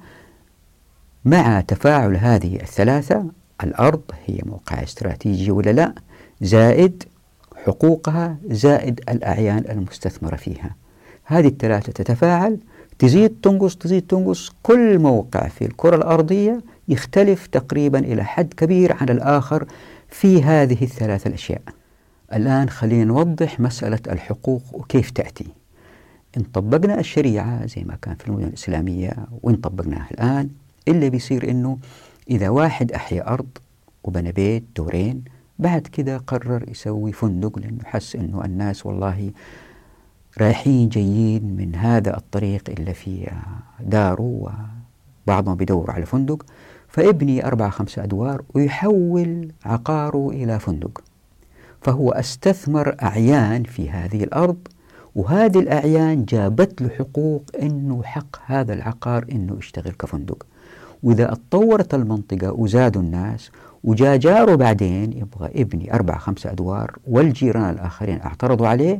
مع 1.25 1.61
تفاعل 1.61 2.17
هذه 2.17 2.55
الثلاثة 2.55 3.25
الأرض 3.63 4.01
هي 4.25 4.39
موقع 4.45 4.83
استراتيجي 4.83 5.51
ولا 5.51 5.69
لا؟ 5.71 5.93
زائد 6.41 7.03
حقوقها 7.65 8.37
زائد 8.49 9.01
الأعيان 9.09 9.65
المستثمرة 9.69 10.35
فيها. 10.35 10.75
هذه 11.23 11.47
الثلاثة 11.47 11.91
تتفاعل 11.91 12.57
تزيد 12.99 13.35
تنقص 13.43 13.75
تزيد 13.75 14.07
تنقص. 14.07 14.51
كل 14.63 14.99
موقع 14.99 15.47
في 15.47 15.65
الكرة 15.65 15.95
الأرضية 15.95 16.61
يختلف 16.87 17.47
تقريبا 17.47 17.99
إلى 17.99 18.23
حد 18.23 18.53
كبير 18.53 18.93
عن 18.93 19.09
الآخر 19.09 19.65
في 20.09 20.43
هذه 20.43 20.83
الثلاثة 20.83 21.27
الأشياء. 21.27 21.61
الآن 22.33 22.69
خلينا 22.69 23.03
نوضح 23.03 23.59
مسألة 23.59 23.99
الحقوق 24.07 24.61
وكيف 24.73 25.11
تأتي. 25.11 25.45
إن 26.37 26.43
طبقنا 26.43 26.99
الشريعة 26.99 27.65
زي 27.65 27.83
ما 27.83 27.97
كان 28.01 28.15
في 28.15 28.27
المدن 28.27 28.43
الإسلامية 28.43 29.13
وإن 29.43 29.55
طبقناها 29.55 30.07
الآن 30.11 30.49
اللي 30.87 31.09
بيصير 31.09 31.49
إنه 31.49 31.77
إذا 32.29 32.49
واحد 32.49 32.91
أحيا 32.91 33.33
أرض 33.33 33.47
وبنى 34.03 34.31
بيت 34.31 34.63
دورين 34.75 35.23
بعد 35.59 35.81
كده 35.81 36.17
قرر 36.17 36.69
يسوي 36.69 37.11
فندق 37.11 37.59
لأنه 37.59 37.83
حس 37.83 38.15
إنه 38.15 38.45
الناس 38.45 38.85
والله 38.85 39.31
رايحين 40.37 40.89
جايين 40.89 41.55
من 41.57 41.75
هذا 41.75 42.17
الطريق 42.17 42.69
اللي 42.69 42.93
في 42.93 43.31
داره 43.79 44.51
وبعضهم 45.27 45.55
بيدور 45.55 45.91
على 45.91 46.05
فندق 46.05 46.45
فابني 46.87 47.47
أربعة 47.47 47.69
خمسة 47.69 48.03
أدوار 48.03 48.41
ويحول 48.53 49.51
عقاره 49.65 50.29
إلى 50.29 50.59
فندق. 50.59 51.03
فهو 51.81 52.11
استثمر 52.11 52.95
أعيان 53.03 53.63
في 53.63 53.89
هذه 53.89 54.23
الأرض 54.23 54.57
وهذه 55.15 55.59
الأعيان 55.59 56.25
جابت 56.25 56.81
له 56.81 56.89
حقوق 56.89 57.43
أنه 57.61 58.03
حق 58.03 58.37
هذا 58.45 58.73
العقار 58.73 59.25
أنه 59.31 59.57
يشتغل 59.57 59.91
كفندق. 59.91 60.45
وإذا 61.03 61.31
اتطورت 61.31 61.93
المنطقة 61.93 62.51
وزادوا 62.53 63.01
الناس 63.01 63.51
وجاء 63.83 64.17
جاره 64.17 64.55
بعدين 64.55 65.13
يبغى 65.13 65.61
ابني 65.61 65.93
أربع 65.93 66.17
خمسة 66.17 66.51
أدوار 66.51 66.95
والجيران 67.07 67.69
الآخرين 67.69 68.21
اعترضوا 68.21 68.67
عليه 68.67 68.99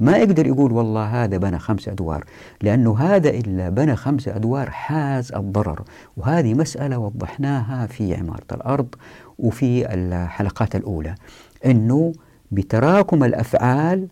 ما 0.00 0.16
يقدر 0.16 0.46
يقول 0.46 0.72
والله 0.72 1.24
هذا 1.24 1.36
بنى 1.36 1.58
خمسة 1.58 1.92
أدوار 1.92 2.24
لأنه 2.62 2.98
هذا 2.98 3.30
إلا 3.30 3.68
بنى 3.68 3.96
خمسة 3.96 4.36
أدوار 4.36 4.70
حاز 4.70 5.32
الضرر. 5.32 5.82
وهذه 6.16 6.54
مسألة 6.54 6.98
وضحناها 6.98 7.86
في 7.86 8.14
عمارة 8.14 8.46
الأرض 8.52 8.94
وفي 9.38 9.94
الحلقات 9.94 10.76
الأولى 10.76 11.14
أنه 11.66 12.12
بتراكم 12.50 13.24
الأفعال 13.24 14.08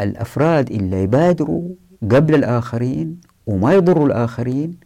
الأفراد 0.00 0.70
اللي 0.70 1.02
يبادروا 1.02 1.68
قبل 2.02 2.34
الآخرين 2.34 3.20
وما 3.46 3.72
يضروا 3.72 4.06
الآخرين 4.06 4.76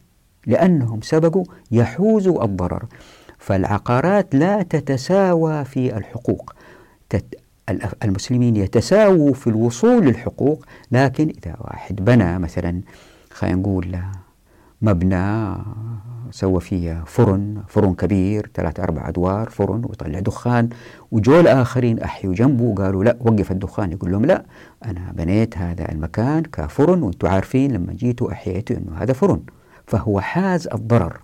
لأنهم 0.46 1.00
سبقوا 1.02 1.44
يحوزوا 1.70 2.44
الضرر. 2.44 2.84
فالعقارات 3.38 4.34
لا 4.34 4.62
تتساوى 4.62 5.64
في 5.64 5.96
الحقوق. 5.96 6.54
المسلمين 8.04 8.56
يتساووا 8.56 9.34
في 9.34 9.46
الوصول 9.46 10.04
للحقوق 10.06 10.64
لكن 10.92 11.28
إذا 11.28 11.56
واحد 11.60 12.04
بنى 12.04 12.38
مثلا 12.38 12.80
خلينا 13.30 13.56
نقول 13.56 13.98
مبنى 14.82 15.54
سوى 16.30 16.60
فيه 16.60 17.04
فرن 17.06 17.62
فرن 17.68 17.94
كبير 17.94 18.50
ثلاثة 18.54 18.82
أربع 18.82 19.08
أدوار 19.08 19.50
فرن 19.50 19.84
ويطلع 19.84 20.18
دخان 20.20 20.68
وجو 21.12 21.40
الآخرين 21.40 21.98
أحيوا 22.00 22.34
جنبه 22.34 22.74
قالوا 22.74 23.04
لا 23.04 23.16
وقف 23.20 23.50
الدخان 23.50 23.92
يقول 23.92 24.12
لهم 24.12 24.24
لا 24.24 24.44
أنا 24.84 25.12
بنيت 25.16 25.58
هذا 25.58 25.92
المكان 25.92 26.42
كفرن 26.42 27.02
وأنتم 27.02 27.28
عارفين 27.28 27.72
لما 27.72 27.92
جيتوا 27.92 28.32
أحييتوا 28.32 28.76
أنه 28.76 28.96
هذا 28.98 29.12
فرن. 29.12 29.40
فهو 29.86 30.20
حاز 30.20 30.68
الضرر. 30.68 31.20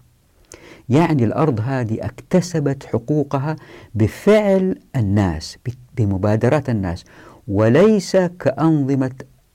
يعني 0.88 1.24
الأرض 1.24 1.60
هذه 1.60 1.98
اكتسبت 2.04 2.84
حقوقها 2.84 3.56
بفعل 3.94 4.78
الناس 4.96 5.58
بمبادرات 5.96 6.70
الناس. 6.70 7.04
وليس 7.48 8.16
كأنظمة 8.16 9.12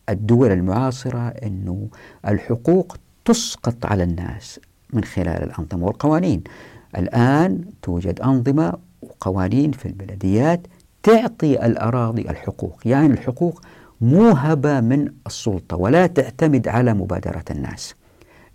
الدول 0.09 0.51
المعاصرة 0.51 1.27
أنه 1.27 1.87
الحقوق 2.27 2.97
تسقط 3.25 3.85
على 3.85 4.03
الناس 4.03 4.59
من 4.93 5.03
خلال 5.03 5.43
الأنظمة 5.43 5.85
والقوانين. 5.85 6.43
الآن 6.97 7.65
توجد 7.81 8.21
أنظمة 8.21 8.73
وقوانين 9.01 9.71
في 9.71 9.85
البلديات 9.85 10.67
تعطي 11.03 11.65
الأراضي 11.65 12.21
الحقوق. 12.21 12.79
يعني 12.85 13.13
الحقوق 13.13 13.61
موهبة 14.01 14.79
من 14.79 15.11
السلطة 15.27 15.77
ولا 15.77 16.07
تعتمد 16.07 16.67
على 16.67 16.93
مبادرات 16.93 17.51
الناس. 17.51 17.95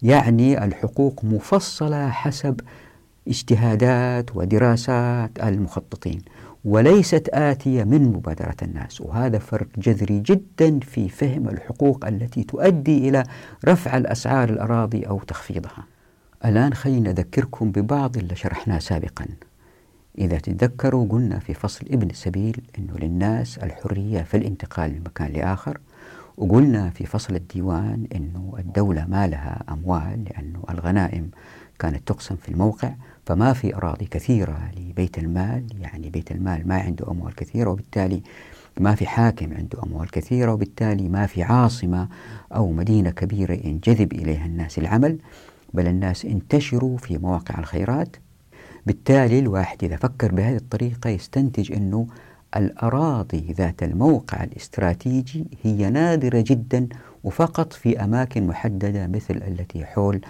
يعني 0.02 0.64
الحقوق 0.64 1.24
مفصلة 1.24 2.08
حسب 2.08 2.60
اجتهادات 3.28 4.36
ودراسات 4.36 5.30
المخططين 5.42 6.22
وليست 6.64 7.28
آتية 7.32 7.84
من 7.84 8.02
مبادرة 8.02 8.56
الناس. 8.62 9.00
وهذا 9.00 9.38
فرق 9.38 9.66
جذري 9.78 10.20
جدا 10.20 10.80
في 10.80 11.08
فهم 11.08 11.48
الحقوق 11.48 12.06
التي 12.06 12.44
تؤدي 12.44 13.08
إلى 13.08 13.24
رفع 13.68 13.96
الأسعار 13.96 14.48
الأراضي 14.48 15.02
أو 15.02 15.18
تخفيضها. 15.18 15.84
الآن 16.44 16.74
خلينا 16.74 17.10
نذكركم 17.10 17.70
ببعض 17.70 18.16
اللي 18.16 18.36
شرحناه 18.36 18.78
سابقا. 18.78 19.26
إذا 20.18 20.38
تتذكروا 20.38 21.08
قلنا 21.08 21.38
في 21.38 21.54
فصل 21.54 21.86
ابن 21.90 22.10
السبيل 22.10 22.60
أنه 22.78 22.98
للناس 22.98 23.58
الحرية 23.58 24.22
في 24.22 24.36
الانتقال 24.36 24.90
من 24.92 25.00
مكان 25.06 25.32
لآخر 25.32 25.78
وقلنا 26.40 26.90
في 26.90 27.06
فصل 27.06 27.34
الديوان 27.34 28.06
أنه 28.16 28.54
الدولة 28.58 29.06
ما 29.06 29.26
لها 29.26 29.64
أموال 29.68 30.24
لأنه 30.24 30.64
الغنائم 30.70 31.30
كانت 31.78 32.08
تقسم 32.08 32.36
في 32.36 32.48
الموقع 32.48 32.92
فما 33.26 33.52
في 33.52 33.76
أراضي 33.76 34.04
كثيرة 34.04 34.70
لبيت 34.76 35.18
المال 35.18 35.64
يعني 35.80 36.10
بيت 36.10 36.30
المال 36.30 36.68
ما 36.68 36.74
عنده 36.78 37.10
أموال 37.10 37.34
كثيرة 37.34 37.70
وبالتالي 37.70 38.22
ما 38.80 38.94
في 38.94 39.06
حاكم 39.06 39.54
عنده 39.54 39.82
أموال 39.82 40.10
كثيرة 40.10 40.52
وبالتالي 40.52 41.08
ما 41.08 41.26
في 41.26 41.42
عاصمة 41.42 42.08
أو 42.54 42.72
مدينة 42.72 43.10
كبيرة 43.10 43.52
ينجذب 43.52 44.12
إليها 44.12 44.46
الناس 44.46 44.78
العمل 44.78 45.18
بل 45.74 45.86
الناس 45.86 46.24
انتشروا 46.24 46.98
في 46.98 47.18
مواقع 47.18 47.58
الخيرات. 47.58 48.16
بالتالي 48.86 49.38
الواحد 49.38 49.84
إذا 49.84 49.96
فكر 49.96 50.32
بهذه 50.32 50.56
الطريقة 50.56 51.10
يستنتج 51.10 51.72
أنه 51.72 52.06
الأراضي 52.56 53.52
ذات 53.52 53.82
الموقع 53.82 54.44
الاستراتيجي 54.44 55.46
هي 55.62 55.90
نادرة 55.90 56.44
جدا 56.46 56.88
وفقط 57.24 57.72
في 57.72 58.04
أماكن 58.04 58.46
محددة 58.46 59.06
مثل 59.06 59.36
التي 59.36 59.84
حول 59.84 60.20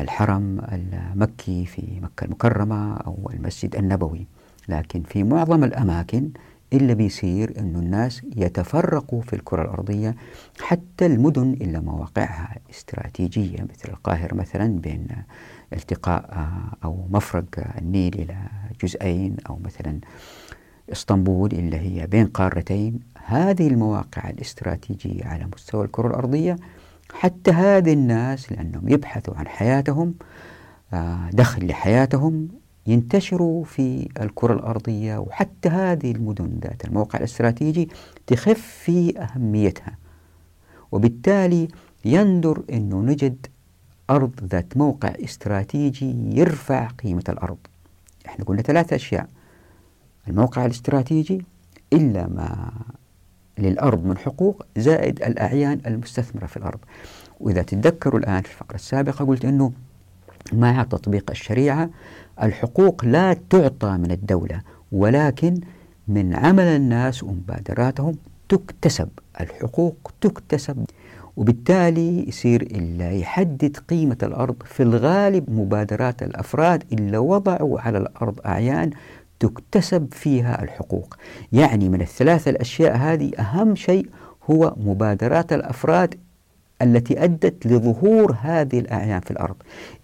الحرم 0.00 0.60
المكي 0.72 1.66
في 1.66 2.00
مكة 2.02 2.24
المكرمة 2.24 2.96
أو 2.96 3.30
المسجد 3.34 3.76
النبوي. 3.76 4.26
لكن 4.68 5.02
في 5.02 5.24
معظم 5.24 5.64
الأماكن 5.64 6.30
إلا 6.72 6.94
بيصير 6.94 7.58
أن 7.58 7.76
الناس 7.76 8.22
يتفرقوا 8.36 9.22
في 9.22 9.32
الكرة 9.32 9.62
الأرضية 9.62 10.16
حتى 10.60 11.06
المدن 11.06 11.52
إلا 11.52 11.80
مواقعها 11.80 12.58
استراتيجية 12.70 13.62
مثل 13.62 13.88
القاهرة 13.88 14.34
مثلا 14.34 14.80
بين 14.80 15.06
التقاء 15.72 16.48
أو 16.84 17.06
مفرق 17.10 17.44
النيل 17.78 18.14
إلى 18.14 18.36
جزئين 18.82 19.36
أو 19.50 19.58
مثلا 19.64 20.00
اسطنبول 20.92 21.52
اللي 21.52 21.76
هي 21.76 22.06
بين 22.06 22.26
قارتين 22.26 23.00
هذه 23.24 23.68
المواقع 23.68 24.30
الاستراتيجية 24.30 25.24
على 25.24 25.46
مستوى 25.54 25.84
الكرة 25.84 26.08
الأرضية 26.08 26.56
حتى 27.12 27.50
هذه 27.50 27.92
الناس 27.92 28.52
لأنهم 28.52 28.88
يبحثوا 28.88 29.34
عن 29.34 29.48
حياتهم 29.48 30.14
آه، 30.92 31.30
دخل 31.32 31.66
لحياتهم 31.66 32.48
ينتشروا 32.86 33.64
في 33.64 34.08
الكرة 34.20 34.52
الأرضية 34.52 35.18
وحتى 35.18 35.68
هذه 35.68 36.10
المدن 36.10 36.58
ذات 36.62 36.84
الموقع 36.84 37.18
الاستراتيجي 37.18 37.88
تخف 38.26 38.60
في 38.60 39.18
أهميتها. 39.18 39.98
وبالتالي 40.92 41.68
يندر 42.04 42.62
أنه 42.72 43.00
نجد 43.00 43.46
أرض 44.10 44.32
ذات 44.44 44.76
موقع 44.76 45.12
استراتيجي 45.24 46.38
يرفع 46.38 46.86
قيمة 46.88 47.24
الأرض. 47.28 47.58
إحنا 48.26 48.44
قلنا 48.44 48.62
ثلاثة 48.62 48.96
أشياء. 48.96 49.28
الموقع 50.30 50.66
الاستراتيجي 50.66 51.44
إلا 51.92 52.26
ما 52.26 52.70
للأرض 53.58 54.04
من 54.04 54.18
حقوق 54.18 54.66
زائد 54.76 55.22
الأعيان 55.22 55.80
المستثمرة 55.86 56.46
في 56.46 56.56
الأرض. 56.56 56.78
وإذا 57.40 57.62
تتذكروا 57.62 58.20
الآن 58.20 58.42
في 58.42 58.50
الفقرة 58.50 58.74
السابقة 58.74 59.24
قلت 59.24 59.44
أنه 59.44 59.72
مع 60.52 60.82
تطبيق 60.82 61.30
الشريعة 61.30 61.90
الحقوق 62.42 63.04
لا 63.04 63.36
تعطى 63.50 63.90
من 63.90 64.10
الدولة 64.10 64.60
ولكن 64.92 65.60
من 66.08 66.34
عمل 66.34 66.64
الناس 66.64 67.22
ومبادراتهم 67.22 68.14
تكتسب 68.48 69.08
الحقوق 69.40 70.12
تكتسب 70.20 70.84
وبالتالي 71.36 72.28
يصير 72.28 72.62
إلا 72.62 73.10
يحدد 73.10 73.76
قيمة 73.76 74.16
الأرض 74.22 74.56
في 74.64 74.82
الغالب 74.82 75.50
مبادرات 75.50 76.22
الأفراد 76.22 76.84
اللي 76.92 77.18
وضعوا 77.18 77.80
على 77.80 77.98
الأرض 77.98 78.40
أعيان 78.46 78.90
تكتسب 79.40 80.08
فيها 80.12 80.62
الحقوق. 80.62 81.16
يعني 81.52 81.88
من 81.88 82.00
الثلاثة 82.00 82.50
الأشياء 82.50 82.96
هذه 82.96 83.30
أهم 83.38 83.74
شيء 83.74 84.06
هو 84.50 84.74
مبادرات 84.76 85.52
الأفراد 85.52 86.14
التي 86.82 87.24
أدت 87.24 87.66
لظهور 87.66 88.36
هذه 88.40 88.78
الأعيان 88.78 89.20
في 89.20 89.30
الأرض. 89.30 89.54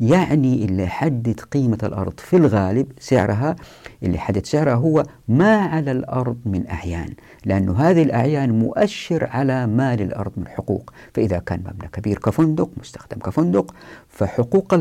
يعني 0.01 0.64
اللي 0.64 0.82
يحدد 0.82 1.41
قيمة 1.41 1.78
الأرض 1.82 2.20
في 2.20 2.37
الغالب 2.37 2.87
سعرها 3.01 3.57
اللي 4.03 4.14
يحدد 4.14 4.47
سعرها 4.47 4.74
هو 4.74 5.05
ما 5.28 5.57
على 5.57 5.93
الأرض 5.93 6.37
من 6.47 6.68
أعيان 6.70 7.09
لأن 7.45 7.68
هذه 7.68 8.03
الأعيان 8.03 8.59
مؤشر 8.59 9.26
على 9.30 9.66
ما 9.66 9.97
للأرض 9.97 10.32
من 10.37 10.49
حقوق. 10.49 10.93
فإذا 11.14 11.39
كان 11.39 11.61
مبنى 11.61 11.89
كبير 11.93 12.18
كفندق 12.18 12.70
مستخدم 12.76 13.18
كفندق 13.18 13.74
فحقوق 14.09 14.74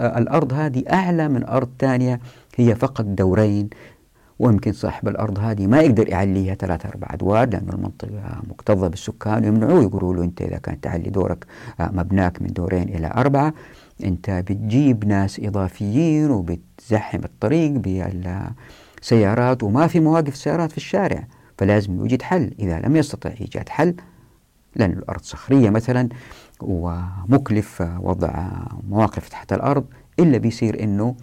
الأرض 0.00 0.52
هذه 0.52 0.82
أعلى 0.92 1.28
من 1.28 1.44
أرض 1.44 1.68
ثانية 1.78 2.20
هي 2.56 2.74
فقط 2.74 3.04
دورين. 3.04 3.70
ويمكن 4.38 4.72
صاحب 4.72 5.08
الأرض 5.08 5.38
هذه 5.38 5.66
ما 5.66 5.80
يقدر 5.80 6.08
يعليها 6.08 6.54
ثلاثة 6.54 6.88
أربع 6.88 7.08
أدوار 7.10 7.48
لأن 7.48 7.68
المنطقة 7.72 8.42
مكتظة 8.50 8.88
بالسكان 8.88 9.44
ويمنعوه. 9.44 9.82
يقولوا 9.82 10.14
له 10.14 10.24
أنت 10.24 10.42
إذا 10.42 10.58
كانت 10.58 10.84
تعلي 10.84 11.10
دورك 11.10 11.46
آه، 11.80 11.90
مبناك 11.92 12.42
من 12.42 12.48
دورين 12.48 12.88
إلى 12.88 13.12
أربعة 13.16 13.54
أنت 14.04 14.30
بتجيب 14.30 15.04
ناس 15.04 15.40
إضافيين 15.40 16.30
وبتزحم 16.30 17.20
الطريق 17.24 17.70
بالسيارات 17.70 19.62
وما 19.62 19.86
في 19.86 20.00
مواقف 20.00 20.36
سيارات 20.36 20.70
في 20.70 20.76
الشارع 20.76 21.26
فلازم 21.58 21.96
يوجد 21.96 22.22
حل. 22.22 22.54
إذا 22.58 22.80
لم 22.80 22.96
يستطع 22.96 23.30
إيجاد 23.40 23.68
حل 23.68 23.94
لأن 24.76 24.90
الأرض 24.90 25.20
صخرية 25.20 25.70
مثلا 25.70 26.08
ومكلف 26.60 27.82
وضع 28.00 28.48
مواقف 28.88 29.28
تحت 29.28 29.52
الأرض 29.52 29.84
إلا 30.20 30.38
بيصير 30.38 30.82
أنه 30.82 31.14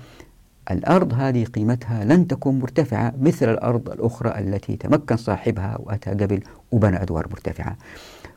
الأرض 0.72 1.14
هذه 1.14 1.46
قيمتها 1.46 2.04
لن 2.04 2.28
تكون 2.28 2.60
مرتفعة 2.60 3.14
مثل 3.22 3.52
الأرض 3.52 3.90
الأخرى 3.90 4.40
التي 4.40 4.76
تمكن 4.76 5.18
صاحبها 5.18 5.78
وأتى 5.80 6.10
قبل 6.10 6.44
وبنى 6.72 7.02
أدوار 7.02 7.28
مرتفعة. 7.32 7.78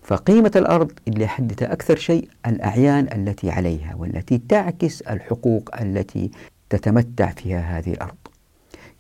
فقيمة 0.03 0.53
الأرض 0.57 0.93
اللي 1.09 1.25
يحددها 1.25 1.73
أكثر 1.73 1.97
شيء 1.97 2.29
الأعيان 2.47 3.09
التي 3.13 3.51
عليها 3.51 3.95
والتي 3.95 4.39
تعكس 4.49 5.01
الحقوق 5.01 5.71
التي 5.81 6.31
تتمتع 6.71 7.31
فيها 7.31 7.79
هذه 7.79 7.93
الأرض. 7.93 8.17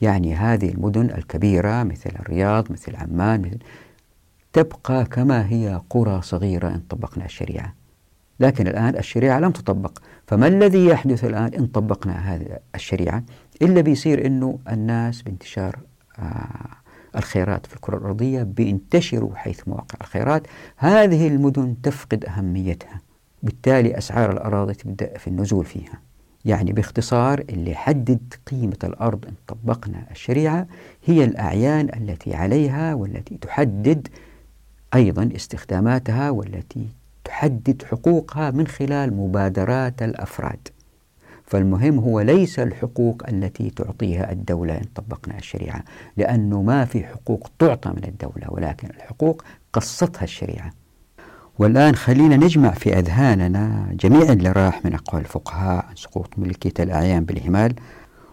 يعني 0.00 0.34
هذه 0.34 0.68
المدن 0.68 1.10
الكبيرة 1.10 1.82
مثل 1.82 2.10
الرياض 2.20 2.72
مثل 2.72 2.96
عمان 2.96 3.40
مثل 3.40 3.58
تبقى 4.52 5.04
كما 5.04 5.48
هي 5.48 5.80
قرى 5.90 6.22
صغيرة 6.22 6.68
إن 6.68 6.80
طبقنا 6.90 7.24
الشريعة. 7.24 7.74
لكن 8.40 8.66
الآن 8.66 8.96
الشريعة 8.96 9.38
لم 9.40 9.50
تطبق. 9.50 9.98
فما 10.26 10.46
الذي 10.46 10.86
يحدث 10.86 11.24
الآن 11.24 11.54
إن 11.54 11.66
طبقنا 11.66 12.34
هذه 12.34 12.58
الشريعة؟ 12.74 13.22
إلا 13.62 13.80
بيصير 13.80 14.26
أنه 14.26 14.58
الناس 14.70 15.22
بانتشار 15.22 15.78
آه 16.18 16.76
الخيرات 17.16 17.66
في 17.66 17.74
الكرة 17.74 17.96
الأرضية 17.98 18.42
بينتشروا 18.42 19.34
حيث 19.34 19.68
مواقع 19.68 19.98
الخيرات. 20.00 20.46
هذه 20.76 21.28
المدن 21.28 21.76
تفقد 21.82 22.24
أهميتها. 22.24 23.00
بالتالي 23.42 23.98
أسعار 23.98 24.32
الأراضي 24.32 24.74
تبدأ 24.74 25.18
في 25.18 25.26
النزول 25.26 25.64
فيها. 25.64 26.00
يعني 26.44 26.72
باختصار 26.72 27.44
اللي 27.50 27.70
يحدد 27.70 28.34
قيمة 28.46 28.76
الأرض 28.84 29.26
إن 29.26 29.34
طبقنا 29.46 30.06
الشريعة 30.10 30.66
هي 31.04 31.24
الأعيان 31.24 31.88
التي 31.94 32.34
عليها 32.34 32.94
والتي 32.94 33.36
تحدد 33.36 34.08
أيضا 34.94 35.30
استخداماتها 35.36 36.30
والتي 36.30 36.88
تحدد 37.26 37.82
حقوقها 37.90 38.50
من 38.50 38.66
خلال 38.66 39.16
مبادرات 39.16 40.02
الأفراد. 40.02 40.68
فالمهم 41.44 41.98
هو 41.98 42.20
ليس 42.20 42.58
الحقوق 42.58 43.22
التي 43.28 43.70
تعطيها 43.70 44.32
الدولة 44.32 44.74
إن 44.74 44.84
طبقنا 44.94 45.38
الشريعة 45.38 45.84
لأنه 46.16 46.62
ما 46.62 46.84
في 46.84 47.04
حقوق 47.04 47.50
تعطى 47.58 47.90
من 47.90 48.04
الدولة 48.04 48.46
ولكن 48.48 48.88
الحقوق 48.96 49.44
قصتها 49.72 50.24
الشريعة. 50.24 50.70
والآن 51.58 51.94
خلينا 51.94 52.36
نجمع 52.36 52.70
في 52.70 52.98
أذهاننا 52.98 53.88
جميع 53.92 54.32
اللي 54.32 54.52
راح 54.52 54.84
من 54.84 54.94
أقوال 54.94 55.22
الفقهاء 55.22 55.84
عن 55.88 55.96
سقوط 55.96 56.28
ملكية 56.38 56.84
الأعيان 56.84 57.24
بالإهمال 57.24 57.74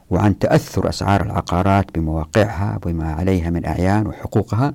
وعن 0.09 0.39
تأثر 0.39 0.89
أسعار 0.89 1.21
العقارات 1.21 1.85
بمواقعها 1.97 2.79
وما 2.85 3.13
عليها 3.13 3.49
من 3.49 3.65
أعيان 3.65 4.07
وحقوقها. 4.07 4.73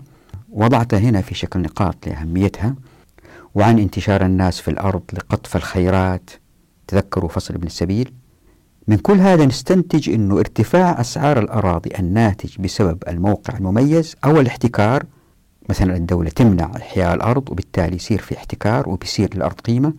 وضعتها 0.53 0.99
هنا 0.99 1.21
في 1.21 1.35
شكل 1.35 1.61
نقاط 1.61 2.07
لأهميتها. 2.07 2.75
وعن 3.59 3.79
انتشار 3.79 4.25
الناس 4.25 4.61
في 4.61 4.69
الأرض 4.69 5.03
لقطف 5.13 5.57
الخيرات. 5.57 6.31
تذكروا 6.87 7.29
فصل 7.29 7.55
ابن 7.55 7.67
السبيل. 7.67 8.13
من 8.89 8.97
كل 8.97 9.19
هذا 9.19 9.47
نستنتج 9.47 10.11
أنه 10.11 10.39
ارتفاع 10.39 11.01
أسعار 11.01 11.39
الأراضي 11.39 11.91
الناتج 11.99 12.61
بسبب 12.61 13.03
الموقع 13.09 13.57
المميز 13.57 14.17
أو 14.25 14.41
الاحتكار. 14.41 15.05
مثلا 15.69 15.97
الدولة 15.97 16.31
تمنع 16.31 16.71
إحياء 16.77 17.15
الأرض 17.15 17.51
وبالتالي 17.51 17.97
يصير 17.97 18.19
في 18.19 18.37
احتكار 18.37 18.89
وبيصير 18.89 19.35
للأرض 19.35 19.61
قيمة. 19.61 19.93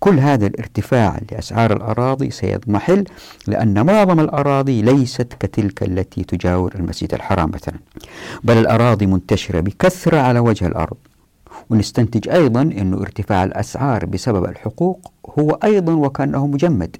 كل 0.00 0.18
هذا 0.18 0.46
الارتفاع 0.46 1.20
لأسعار 1.32 1.72
الأراضي 1.76 2.30
سيضمحل 2.30 3.04
لأن 3.46 3.86
معظم 3.86 4.20
الأراضي 4.20 4.82
ليست 4.82 5.32
كتلك 5.40 5.82
التي 5.82 6.24
تجاور 6.24 6.74
المسجد 6.74 7.14
الحرام 7.14 7.50
مثلا. 7.50 7.78
بل 8.44 8.58
الأراضي 8.58 9.06
منتشرة 9.06 9.60
بكثرة 9.60 10.18
على 10.18 10.38
وجه 10.38 10.66
الأرض. 10.66 10.96
ونستنتج 11.70 12.28
أيضا 12.28 12.62
أن 12.62 12.94
ارتفاع 12.94 13.44
الأسعار 13.44 14.06
بسبب 14.06 14.44
الحقوق 14.44 15.12
هو 15.38 15.50
أيضا 15.50 15.92
وكأنه 15.92 16.46
مجمد. 16.46 16.96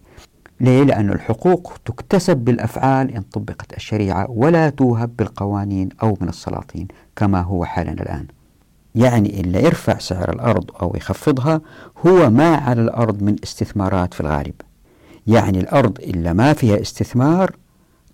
ليه؟ 0.61 0.83
لأن 0.83 1.13
الحقوق 1.13 1.73
تكتسب 1.85 2.37
بالأفعال 2.37 3.15
إن 3.15 3.23
طبقت 3.23 3.77
الشريعة 3.77 4.31
ولا 4.31 4.71
توهب 4.71 5.17
بالقوانين 5.17 5.89
أو 6.03 6.17
من 6.21 6.29
السلاطين 6.29 6.89
كما 7.17 7.41
هو 7.41 7.65
حالنا 7.65 8.03
الآن. 8.03 8.27
يعني 8.95 9.41
إلا 9.41 9.61
يرفع 9.61 9.99
سعر 9.99 10.33
الأرض 10.33 10.71
أو 10.83 10.93
يخفضها 10.97 11.61
هو 12.07 12.31
ما 12.31 12.57
على 12.57 12.83
الأرض 12.83 13.23
من 13.23 13.37
استثمارات 13.45 14.15
في 14.15 14.21
الغالب. 14.21 14.55
يعني 15.27 15.61
الأرض 15.61 15.99
إلا 15.99 16.33
ما 16.33 16.53
فيها 16.53 16.81
استثمار 16.81 17.57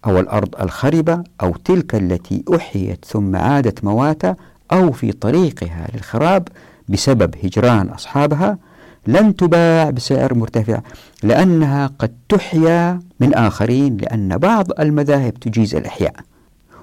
أو 0.07 0.21
الأرض 0.21 0.55
الخربة 0.61 1.25
أو 1.43 1.53
تلك 1.53 1.95
التي 1.95 2.45
أحيت 2.57 3.05
ثم 3.05 3.37
عادت 3.37 3.85
مواتى 3.85 4.35
أو 4.73 4.93
في 4.93 5.13
طريقها 5.13 5.89
للخراب 5.95 6.49
بسبب 6.89 7.35
هجران 7.45 7.89
أصحابها 7.89 8.59
لن 9.07 9.37
تباع 9.37 9.91
بسعر 9.91 10.35
مرتفع 10.35 10.81
لأنها 11.23 11.91
قد 11.99 12.13
تحيا 12.29 13.01
من 13.21 13.35
آخرين 13.35 13.97
لأن 13.97 14.39
بعض 14.39 14.67
المذاهب 14.81 15.35
تجيز 15.35 15.75
الإحياء. 15.75 16.15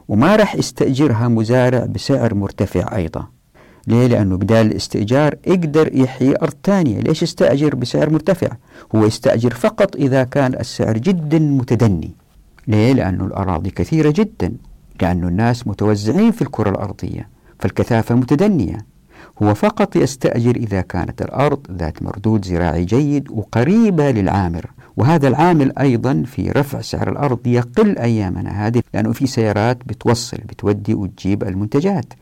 وما 0.08 0.36
راح 0.36 0.56
يستأجرها 0.56 1.28
مزارع 1.28 1.86
بسعر 1.86 2.34
مرتفع 2.34 2.96
أيضا. 2.96 3.28
ليه؟ 3.88 4.08
لأنه 4.08 4.38
بدال 4.38 4.66
الاستئجار 4.66 5.36
يقدر 5.48 5.96
يحيي 5.96 6.36
أرض 6.42 6.54
ثانية. 6.64 7.00
ليش 7.00 7.24
يستأجر 7.24 7.76
بسعر 7.76 8.10
مرتفع؟ 8.10 8.50
هو 8.96 9.06
يستأجر 9.06 9.54
فقط 9.54 9.96
إذا 9.96 10.24
كان 10.24 10.54
السعر 10.54 10.98
جدا 10.98 11.40
متدني. 11.40 12.12
ليه؟ 12.68 12.94
لأنه 12.94 13.26
الأراضي 13.26 13.70
كثيرة 13.70 14.14
جدا 14.16 14.54
لأن 15.02 15.28
الناس 15.28 15.68
متوزعين 15.68 16.32
في 16.32 16.42
الكرة 16.42 16.70
الأرضية. 16.70 17.39
فالكثافة 17.60 18.16
متدنية. 18.16 18.78
هو 19.44 19.54
فقط 19.54 19.96
يستأجر 19.96 20.56
إذا 20.56 20.82
كانت 20.82 21.22
الأرض 21.22 21.60
ذات 21.72 22.04
مردود 22.04 22.46
زراعي 22.46 22.86
جيد 22.86 23.32
وقريبة 23.32 24.12
للعامر 24.12 24.66
وهذا 24.98 25.28
العامل 25.28 25.80
أيضا 25.80 26.24
في 26.26 26.50
رفع 26.52 26.82
سعر 26.82 27.10
الأرض 27.12 27.48
يقل 27.48 27.98
أيامنا 27.98 28.68
هذه 28.68 28.82
لأنه 28.94 29.12
في 29.12 29.28
سيارات 29.28 29.78
بتوصل 29.86 30.38
بتودي 30.38 30.94
وتجيب 30.94 31.44
المنتجات. 31.44 32.14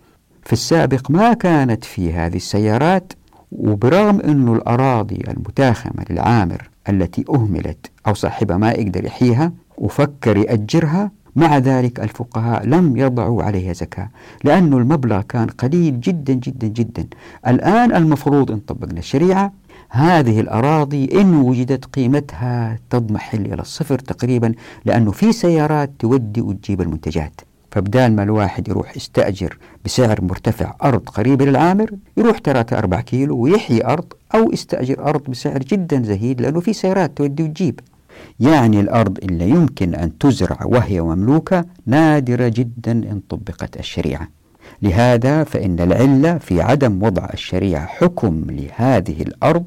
في 0.43 0.53
السابق 0.53 1.11
ما 1.11 1.33
كانت 1.33 1.85
في 1.85 2.13
هذه 2.13 2.35
السيارات 2.35 3.13
وبرغم 3.51 4.19
أنه 4.19 4.53
الأراضي 4.53 5.23
المتاخمة 5.27 6.05
للعامر 6.09 6.69
التي 6.89 7.25
أهملت 7.29 7.91
أو 8.07 8.13
صاحبها 8.13 8.57
ما 8.57 8.71
يقدر 8.71 9.05
يحييها 9.05 9.51
وفكر 9.77 10.37
يأجرها 10.37 11.11
مع 11.37 11.57
ذلك 11.57 11.99
الفقهاء 11.99 12.65
لم 12.65 12.97
يضعوا 12.97 13.43
عليها 13.43 13.73
زكاة 13.73 14.09
لأن 14.43 14.73
المبلغ 14.73 15.21
كان 15.21 15.47
قليل 15.47 16.01
جدا 16.01 16.33
جدا 16.33 16.67
جدا. 16.67 17.07
الآن 17.47 17.95
المفروض 17.95 18.51
إن 18.51 18.59
طبقنا 18.59 18.99
الشريعة 18.99 19.53
هذه 19.89 20.39
الأراضي 20.39 21.21
إن 21.21 21.35
وجدت 21.35 21.85
قيمتها 21.85 22.79
تضمحل 22.89 23.45
إلى 23.45 23.61
الصفر 23.61 23.99
تقريبا 23.99 24.53
لأنه 24.85 25.11
في 25.11 25.31
سيارات 25.31 25.91
تودي 25.99 26.41
وتجيب 26.41 26.81
المنتجات. 26.81 27.41
فبدال 27.71 28.15
ما 28.15 28.23
الواحد 28.23 28.67
يروح 28.67 28.97
يستأجر 28.97 29.57
بسعر 29.85 30.21
مرتفع 30.21 30.75
أرض 30.83 31.09
قريبة 31.09 31.45
للعامر 31.45 31.91
يروح 32.17 32.37
3 32.37 32.77
4 32.77 33.01
كيلو 33.01 33.37
ويحيي 33.37 33.85
أرض 33.85 34.13
أو 34.35 34.51
يستأجر 34.51 35.05
أرض 35.05 35.29
بسعر 35.29 35.59
جدا 35.59 36.03
زهيد 36.03 36.41
لأنه 36.41 36.59
في 36.59 36.73
سيارات 36.73 37.17
تودي 37.17 37.43
وتجيب. 37.43 37.79
يعني 38.39 38.79
الأرض 38.79 39.17
اللي 39.23 39.49
يمكن 39.49 39.95
أن 39.95 40.17
تزرع 40.17 40.57
وهي 40.65 41.01
مملوكة 41.01 41.65
نادرة 41.85 42.47
جدا 42.47 42.91
إن 42.91 43.21
طبقت 43.29 43.79
الشريعة. 43.79 44.27
لهذا 44.81 45.43
فإن 45.43 45.79
العلة 45.79 46.37
في 46.37 46.61
عدم 46.61 47.03
وضع 47.03 47.29
الشريعة 47.33 47.85
حكم 47.85 48.45
لهذه 48.49 49.21
الأرض 49.21 49.65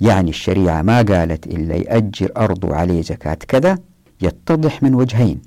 يعني 0.00 0.30
الشريعة 0.30 0.82
ما 0.82 1.02
قالت 1.02 1.46
إلا 1.46 1.74
يأجر 1.74 2.30
أرضه 2.36 2.74
عليه 2.74 3.02
زكاة 3.02 3.38
كذا 3.48 3.78
يتضح 4.22 4.82
من 4.82 4.94
وجهين. 4.94 5.40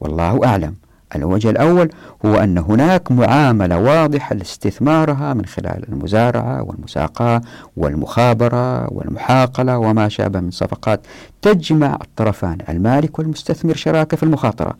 والله 0.00 0.46
أعلم. 0.46 0.74
الوجه 1.16 1.50
الأول 1.50 1.90
هو 2.26 2.34
أن 2.34 2.58
هناك 2.58 3.12
معاملة 3.12 3.78
واضحة 3.78 4.34
لاستثمارها 4.34 5.34
من 5.34 5.46
خلال 5.46 5.88
المزارعة 5.88 6.62
والمساقاة 6.62 7.40
والمخابرة 7.76 8.92
والمحاقلة 8.92 9.78
وما 9.78 10.08
شابه 10.08 10.40
من 10.40 10.50
صفقات 10.50 11.00
تجمع 11.42 11.98
الطرفان 12.02 12.58
المالك 12.68 13.18
والمستثمر 13.18 13.74
شراكة 13.74 14.16
في 14.16 14.22
المخاطرة 14.22 14.76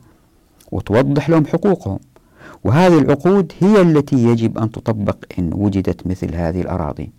وتوضح 0.72 1.31
لهم 1.31 1.47
حقوقهم. 1.47 1.99
وهذه 2.64 2.99
العقود 2.99 3.53
هي 3.61 3.81
التي 3.81 4.24
يجب 4.24 4.59
أن 4.59 4.70
تطبق 4.70 5.16
إن 5.39 5.51
وجدت 5.55 6.07
مثل 6.07 6.35
هذه 6.35 6.61
الأراضي. 6.61 7.12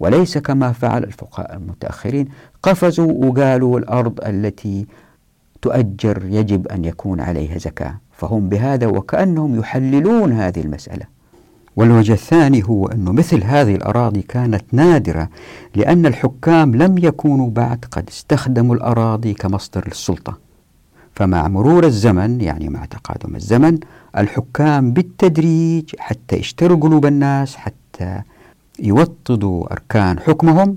وليس 0.00 0.38
كما 0.38 0.72
فعل 0.72 1.04
الفقهاء 1.04 1.56
المتأخرين 1.56 2.28
قفزوا 2.62 3.12
وقالوا 3.12 3.78
الأرض 3.78 4.20
التي 4.26 4.86
تؤجر 5.64 6.22
يجب 6.30 6.68
أن 6.68 6.84
يكون 6.84 7.20
عليها 7.20 7.58
زكاة. 7.58 7.94
فهم 8.12 8.48
بهذا 8.48 8.86
وكأنهم 8.86 9.58
يحللون 9.58 10.32
هذه 10.32 10.60
المسألة. 10.60 11.06
والوجه 11.76 12.12
الثاني 12.12 12.62
هو 12.64 12.86
أن 12.86 13.04
مثل 13.04 13.44
هذه 13.44 13.74
الأراضي 13.74 14.22
كانت 14.22 14.64
نادرة 14.72 15.28
لأن 15.74 16.06
الحكام 16.06 16.74
لم 16.74 16.98
يكونوا 16.98 17.50
بعد 17.50 17.84
قد 17.90 18.04
استخدموا 18.08 18.74
الأراضي 18.74 19.34
كمصدر 19.34 19.84
للسلطة. 19.88 20.38
فمع 21.14 21.48
مرور 21.48 21.84
الزمن 21.84 22.40
يعني 22.40 22.68
مع 22.68 22.84
تقادم 22.84 23.36
الزمن 23.36 23.78
الحكام 24.18 24.92
بالتدريج 24.92 25.90
حتى 25.98 26.36
يشتروا 26.36 26.80
قلوب 26.80 27.06
الناس 27.06 27.56
حتى 27.56 28.22
يوطدوا 28.78 29.72
أركان 29.72 30.18
حكمهم 30.18 30.76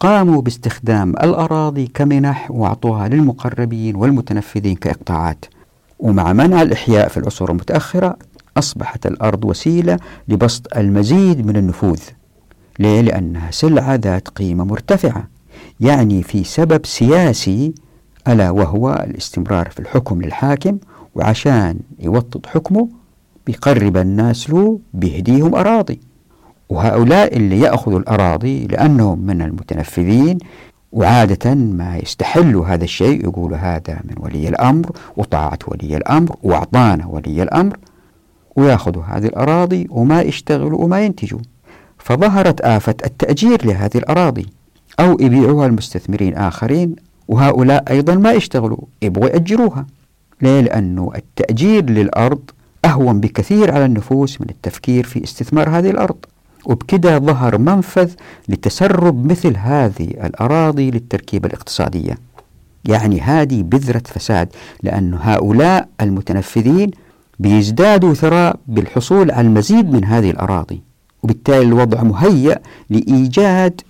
قاموا 0.00 0.42
باستخدام 0.42 1.10
الأراضي 1.10 1.86
كمنح 1.86 2.50
وأعطوها 2.50 3.08
للمقربين 3.08 3.96
والمتنفذين 3.96 4.76
كإقطاعات. 4.76 5.44
ومع 5.98 6.32
منع 6.32 6.62
الإحياء 6.62 7.08
في 7.08 7.16
العصور 7.16 7.50
المتأخرة 7.50 8.16
أصبحت 8.56 9.06
الأرض 9.06 9.44
وسيلة 9.44 9.98
لبسط 10.28 10.76
المزيد 10.76 11.46
من 11.46 11.56
النفوذ. 11.56 12.00
ليه؟ 12.78 13.00
لأنها 13.00 13.50
سلعة 13.50 13.94
ذات 13.94 14.28
قيمة 14.28 14.64
مرتفعة 14.64 15.28
يعني 15.80 16.22
في 16.22 16.44
سبب 16.44 16.86
سياسي 16.86 17.72
ألا 18.28 18.50
وهو 18.50 19.04
الاستمرار 19.10 19.70
في 19.70 19.80
الحكم 19.80 20.22
للحاكم 20.22 20.78
وعشان 21.14 21.78
يوطد 21.98 22.46
حكمه 22.46 22.88
بيقرب 23.46 23.96
الناس 23.96 24.50
له 24.50 24.80
بيهديهم 24.94 25.54
أراضي. 25.54 26.00
وهؤلاء 26.68 27.36
اللي 27.36 27.60
يأخذوا 27.60 27.98
الأراضي 27.98 28.66
لأنهم 28.66 29.18
من 29.18 29.42
المتنفذين 29.42 30.38
وعادة 30.92 31.54
ما 31.54 31.96
يستحلوا 31.96 32.66
هذا 32.66 32.84
الشيء 32.84 33.24
يقولوا 33.24 33.56
هذا 33.56 34.00
من 34.04 34.14
ولي 34.16 34.48
الأمر 34.48 34.90
وطاعة 35.16 35.58
ولي 35.66 35.96
الأمر 35.96 36.36
وأعطانا 36.42 37.06
ولي 37.06 37.42
الأمر 37.42 37.76
ويأخذوا 38.56 39.02
هذه 39.02 39.26
الأراضي 39.26 39.86
وما 39.90 40.22
يشتغلوا 40.22 40.84
وما 40.84 41.04
ينتجوا. 41.04 41.38
فظهرت 41.98 42.60
آفة 42.60 42.94
التأجير 43.04 43.66
لهذه 43.66 43.96
الأراضي 43.96 44.46
أو 45.00 45.16
يبيعوها 45.20 45.68
لمستثمرين 45.68 46.34
آخرين 46.34 46.96
وهؤلاء 47.28 47.84
أيضا 47.90 48.14
ما 48.14 48.32
يشتغلوا 48.32 48.78
يبغوا 49.02 49.28
يأجروها. 49.28 49.86
ليه؟ 50.42 50.60
لأنه 50.60 51.12
التأجير 51.16 51.90
للأرض 51.90 52.50
أهون 52.84 53.20
بكثير 53.20 53.74
على 53.74 53.84
النفوس 53.84 54.40
من 54.40 54.46
التفكير 54.50 55.06
في 55.06 55.24
استثمار 55.24 55.68
هذه 55.68 55.90
الأرض. 55.90 56.16
وبكده 56.66 57.18
ظهر 57.18 57.58
منفذ 57.58 58.10
لتسرب 58.48 59.26
مثل 59.26 59.56
هذه 59.56 60.08
الأراضي 60.24 60.90
للتركيبة 60.90 61.48
الاقتصادية. 61.48 62.18
يعني 62.84 63.20
هذه 63.20 63.62
بذرة 63.62 64.02
فساد 64.04 64.48
لأن 64.82 65.18
هؤلاء 65.22 65.88
المتنفذين 66.00 66.90
بيزدادوا 67.38 68.14
ثراء 68.14 68.56
بالحصول 68.66 69.30
على 69.30 69.46
المزيد 69.46 69.92
من 69.92 70.04
هذه 70.04 70.30
الأراضي. 70.30 70.82
وبالتالي 71.22 71.62
الوضع 71.62 72.02
مهيأ 72.02 72.58
لإيجاد 72.90 73.80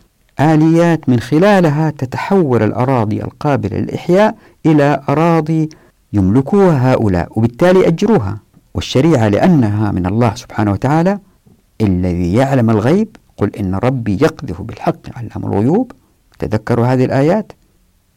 آليات 0.40 1.08
من 1.08 1.20
خلالها 1.20 1.90
تتحول 1.90 2.62
الأراضي 2.62 3.22
القابلة 3.22 3.78
للإحياء 3.78 4.34
إلى 4.66 5.02
أراضي 5.08 5.68
يملكوها 6.12 6.92
هؤلاء 6.92 7.28
وبالتالي 7.36 7.86
أجروها 7.88 8.38
والشريعة 8.74 9.28
لأنها 9.28 9.92
من 9.92 10.06
الله 10.06 10.34
سبحانه 10.34 10.72
وتعالى 10.72 11.18
الذي 11.80 12.34
يعلم 12.34 12.70
الغيب 12.70 13.16
قل 13.36 13.56
إن 13.56 13.74
ربي 13.74 14.12
يقذف 14.12 14.62
بالحق 14.62 15.16
علام 15.16 15.44
الغيوب. 15.44 15.92
تذكروا 16.38 16.86
هذه 16.86 17.04
الآيات؟ 17.04 17.52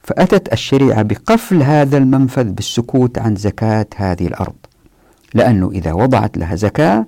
فأتت 0.04 0.54
الشريعة 0.54 1.02
بقفل 1.02 1.64
هذا 1.64 1.98
المنفذ 1.98 2.44
بالسكوت 2.44 3.20
عن 3.20 3.36
زكاة 3.36 3.86
هذه 3.96 4.28
الأرض. 4.28 4.56
لأنه 5.34 5.72
إذا 5.72 5.94
وضعت 5.94 6.38
لها 6.38 6.56
زكاة 6.56 7.06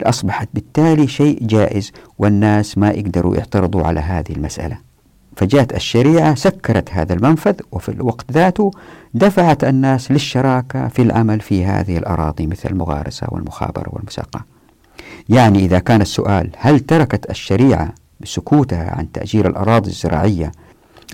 لأصبحت 0.00 0.48
بالتالي 0.54 1.08
شيء 1.08 1.46
جائز 1.46 1.92
والناس 2.18 2.78
ما 2.78 2.90
يقدروا 2.90 3.36
يعترضوا 3.36 3.82
على 3.82 4.00
هذه 4.00 4.32
المسألة. 4.32 4.78
فجاءت 5.36 5.74
الشريعة 5.74 6.34
سكرت 6.34 6.90
هذا 6.90 7.14
المنفذ 7.14 7.54
وفي 7.72 7.88
الوقت 7.88 8.32
ذاته 8.32 8.70
دفعت 9.14 9.64
الناس 9.64 10.10
للشراكة 10.10 10.88
في 10.88 11.02
العمل 11.02 11.40
في 11.40 11.64
هذه 11.64 11.98
الأراضي 11.98 12.46
مثل 12.46 12.68
المغارسة 12.70 13.26
والمخابرة 13.30 13.88
والمساقة. 13.92 14.59
يعني 15.28 15.58
إذا 15.58 15.78
كان 15.78 16.00
السؤال 16.00 16.50
هل 16.58 16.80
تركت 16.80 17.30
الشريعة 17.30 17.94
بسكوتها 18.20 18.90
عن 18.90 19.12
تأجير 19.12 19.48
الأراضي 19.48 19.90
الزراعية 19.90 20.52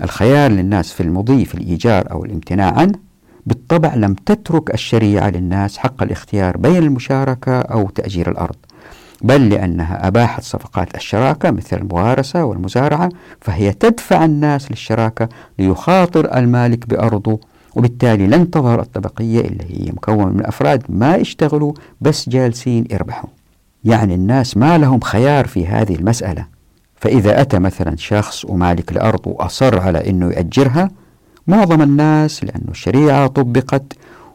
الخيار 0.03 0.51
للناس 0.51 0.91
في 0.91 1.03
المضي 1.03 1.45
في 1.45 1.55
الإيجار 1.55 2.11
أو 2.11 2.25
الامتناع 2.25 2.73
عنه؟ 2.79 2.99
بالطبع 3.45 3.95
لم 3.95 4.13
تترك 4.13 4.73
الشريعة 4.73 5.29
للناس 5.29 5.77
حق 5.77 6.03
الاختيار 6.03 6.57
بين 6.57 6.75
المشاركة 6.75 7.59
أو 7.61 7.89
تأجير 7.89 8.31
الأرض 8.31 8.55
بل 9.21 9.49
لأنها 9.49 10.07
أباحت 10.07 10.43
صفقات 10.43 10.95
الشراكة 10.95 11.51
مثل 11.51 11.77
المغارسة 11.77 12.45
والمزارعة 12.45 13.09
فهي 13.41 13.73
تدفع 13.73 14.25
الناس 14.25 14.71
للشراكة 14.71 15.29
ليخاطر 15.59 16.37
المالك 16.37 16.87
بأرضه 16.89 17.39
وبالتالي 17.75 18.27
لن 18.27 18.51
تظهر 18.51 18.81
الطبقية 18.81 19.41
اللي 19.41 19.63
هي 19.63 19.91
مكونة 19.91 20.31
من 20.31 20.45
أفراد 20.45 20.83
ما 20.89 21.15
يشتغلوا 21.15 21.73
بس 22.01 22.29
جالسين 22.29 22.85
يربحوا 22.91 23.29
يعني 23.83 24.15
الناس 24.15 24.57
ما 24.57 24.77
لهم 24.77 24.99
خيار 24.99 25.47
في 25.47 25.67
هذه 25.67 25.95
المسألة. 25.95 26.45
فإذا 26.95 27.41
أتى 27.41 27.59
مثلا 27.59 27.95
شخص 27.95 28.45
ومالك 28.45 28.91
الأرض 28.91 29.19
وأصر 29.25 29.79
على 29.79 30.09
أنه 30.09 30.31
يأجرها 30.31 30.89
معظم 31.47 31.81
الناس 31.81 32.43
لأن 32.43 32.63
الشريعة 32.69 33.27
طبقت 33.27 33.93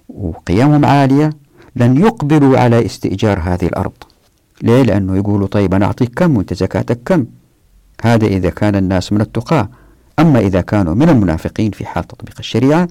وقيمهم 0.09 0.85
عالية 0.85 1.31
لن 1.77 1.97
يقبلوا 1.97 2.59
على 2.59 2.87
استئجار 2.87 3.41
هذه 3.41 3.67
الأرض. 3.67 3.93
ليه؟ 4.63 4.83
لأنه 4.83 5.17
يقولوا 5.17 5.47
طيب 5.47 5.75
أنا 5.75 5.87
أعطيك 5.87 6.15
كم 6.15 6.37
وأنت 6.37 6.55
زكاتك 6.55 7.01
كم؟ 7.07 7.27
هذا 8.03 8.27
إذا 8.27 8.51
كان 8.51 8.77
الناس 8.77 9.13
من 9.13 9.21
التقاة 9.21 9.69
أما 10.19 10.41
إذا 10.41 10.61
كانوا 10.61 10.95
من 10.95 11.09
المنافقين 11.09 11.71
في 11.71 11.87
حال 11.87 12.07
تطبيق 12.07 12.35
الشريعة 12.39 12.89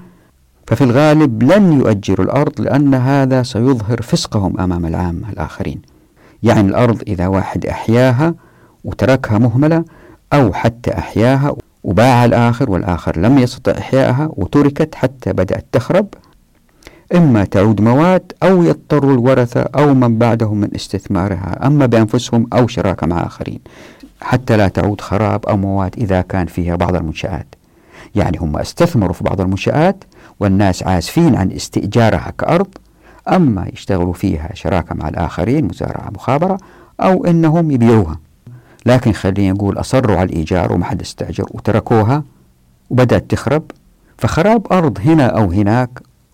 ففي 0.68 0.84
الغالب 0.84 1.44
لن 1.44 1.74
يؤجروا 1.74 2.26
الأرض 2.26 2.62
لأن 2.62 2.94
هذا 2.94 3.44
سيظهر 3.44 4.02
فسقهم 4.02 4.60
أمام 4.60 4.86
العامة 4.86 5.30
الآخرين. 5.30 5.82
يعني 6.44 6.70
الأرض 6.70 7.02
إذا 7.08 7.28
واحد 7.28 7.66
أحياها 7.66 8.34
وتركها 8.84 9.38
مهملة 9.38 9.86
أو 10.34 10.54
حتى 10.54 10.98
أحياها 10.98 11.56
وباع 11.84 12.26
الآخر 12.26 12.72
والآخر 12.72 13.20
لم 13.20 13.38
يستطع 13.38 13.72
إحيائها 13.72 14.30
وتركت 14.34 14.96
حتى 14.96 15.34
بدأت 15.34 15.66
تخرب 15.72 16.08
إما 17.16 17.44
تعود 17.44 17.82
مواد 17.82 18.34
أو 18.44 18.64
يضطر 18.64 19.12
الورثة 19.12 19.62
أو 19.62 19.94
من 19.94 20.18
بعدهم 20.18 20.58
من 20.58 20.76
استثمارها 20.76 21.68
أما 21.68 21.86
بأنفسهم 21.86 22.48
أو 22.54 22.68
شراكة 22.68 23.08
مع 23.08 23.26
آخرين 23.26 23.60
حتى 24.22 24.58
لا 24.58 24.68
تعود 24.68 25.02
خراب 25.02 25.46
أو 25.46 25.58
مواد 25.58 25.96
إذا 25.98 26.22
كان 26.22 26.46
فيها 26.46 26.76
بعض 26.76 26.96
المنشآت. 26.96 27.56
يعني 28.16 28.38
هم 28.38 28.58
استثمروا 28.58 29.14
في 29.14 29.24
بعض 29.24 29.42
المنشآت 29.42 30.04
والناس 30.40 30.84
عازفين 30.84 31.36
عن 31.36 31.52
استئجارها 31.52 32.34
كأرض 32.38 32.68
أما 33.28 33.68
يشتغلوا 33.74 34.14
فيها 34.14 34.50
شراكة 34.54 34.96
مع 34.96 35.10
الآخرين 35.10 35.66
مزارعة 35.66 36.10
مخابرة 36.16 36.58
أو 37.02 37.26
إنهم 37.26 37.72
يبيعوها. 37.72 38.20
لكن 38.86 39.12
خلينا 39.12 39.54
نقول 39.54 39.80
أصروا 39.80 40.18
على 40.18 40.30
الإيجار 40.30 40.74
وما 40.74 40.86
حد 40.86 41.02
استأجر 41.02 41.46
وتركوها 41.52 42.24
وبدأت 42.90 43.32
تخرب. 43.32 43.64
فخراب 44.18 44.74
أرض 44.74 45.00
هنا 45.06 45.26
أو 45.26 45.52
هناك 45.52 45.90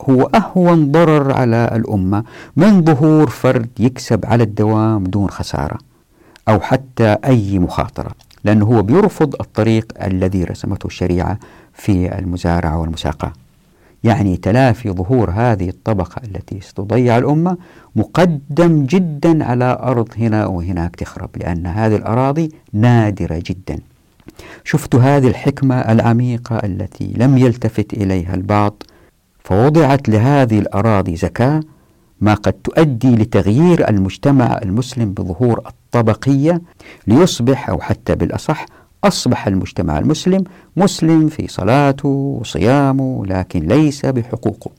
هو 0.10 0.24
أهون 0.24 0.91
ضرر 0.91 1.32
على 1.32 1.70
الأمة 1.76 2.24
من 2.56 2.84
ظهور 2.84 3.30
فرد 3.30 3.70
يكسب 3.80 4.26
على 4.26 4.44
الدوام 4.44 5.03
دون 5.03 5.30
خسارة 5.30 5.78
أو 6.49 6.60
حتى 6.60 7.18
أي 7.26 7.60
مخاطرة 7.60 8.12
لأنه 8.44 8.66
هو 8.66 8.82
بيرفض 8.82 9.36
الطريق 9.41 9.94
الذي 10.03 10.44
رسمته 10.44 10.88
الشريعة 10.88 11.40
في 11.74 12.20
المزارعة 12.20 12.78
والمساقة. 12.80 13.34
يعني 14.03 14.38
تلافي 14.38 14.91
ظهور 14.91 15.30
هذه 15.32 15.69
الطبقة 15.69 16.22
التي 16.24 16.61
ستضيع 16.61 17.18
الأمة 17.18 17.57
مقدم 17.95 18.86
جدا 18.86 19.45
على 19.45 19.80
أرض 19.82 20.10
هنا 20.18 20.45
وهناك 20.45 20.95
تخرب 20.95 21.30
لأن 21.38 21.68
هذه 21.68 21.95
الأراضي 21.95 22.52
نادرة 22.74 23.44
جدا. 23.45 23.80
شفت 24.64 24.95
هذه 24.95 25.28
الحكمة 25.28 25.76
العميقة 25.76 26.56
التي 26.57 27.14
لم 27.18 27.38
يلتفت 27.38 27.94
إليها 27.94 28.34
البعض 28.34 28.84
فوضعت 29.44 30.10
لهذه 30.10 30.60
الأراضي 30.60 31.15
زكاة 31.15 31.60
ما 32.22 32.34
قد 32.34 32.53
تؤدي 32.53 33.15
لتغيير 33.15 33.90
المجتمع 33.90 34.60
المسلم 34.64 35.14
بظهور 35.14 35.61
الطبقية 35.68 36.61
ليصبح 37.07 37.69
أو 37.69 37.82
حتى 37.82 38.15
بالأصح 38.15 38.65
أصبح 39.03 39.48
المجتمع 39.48 39.99
المسلم 39.99 40.44
مسلم 40.78 41.28
في 41.28 41.48
صلاته 41.48 42.10
وصيامه 42.10 43.26
لكن 43.26 43.60
ليس 43.60 44.06
بحقوقه. 44.06 44.72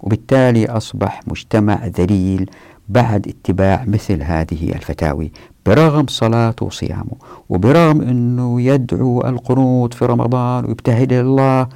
وبالتالي 0.00 0.66
أصبح 0.66 1.20
مجتمع 1.26 1.86
ذليل 1.86 2.50
بعد 2.88 3.28
اتباع 3.28 3.84
مثل 3.86 4.22
هذه 4.22 4.72
الفتاوي 4.72 5.32
برغم 5.66 6.06
صلاته 6.06 6.66
وصيامه 6.66 7.12
وبرغم 7.48 8.00
أنه 8.00 8.60
يدعو 8.60 9.20
القنوط 9.20 9.94
في 9.94 10.04
رمضان 10.04 10.64
ويبتهل 10.64 11.12
الله 11.12 11.68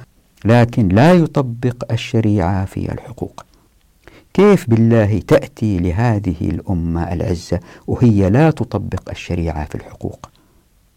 لكن 0.45 0.87
لا 0.87 1.13
يطبق 1.13 1.91
الشريعة 1.91 2.65
في 2.65 2.91
الحقوق. 2.91 3.45
كيف 4.33 4.69
بالله 4.69 5.19
تأتي 5.27 5.77
لهذه 5.77 6.35
الأمة 6.41 7.13
العزة 7.13 7.59
وهي 7.87 8.29
لا 8.29 8.51
تطبق 8.51 9.09
الشريعة 9.09 9.65
في 9.65 9.75
الحقوق؟ 9.75 10.29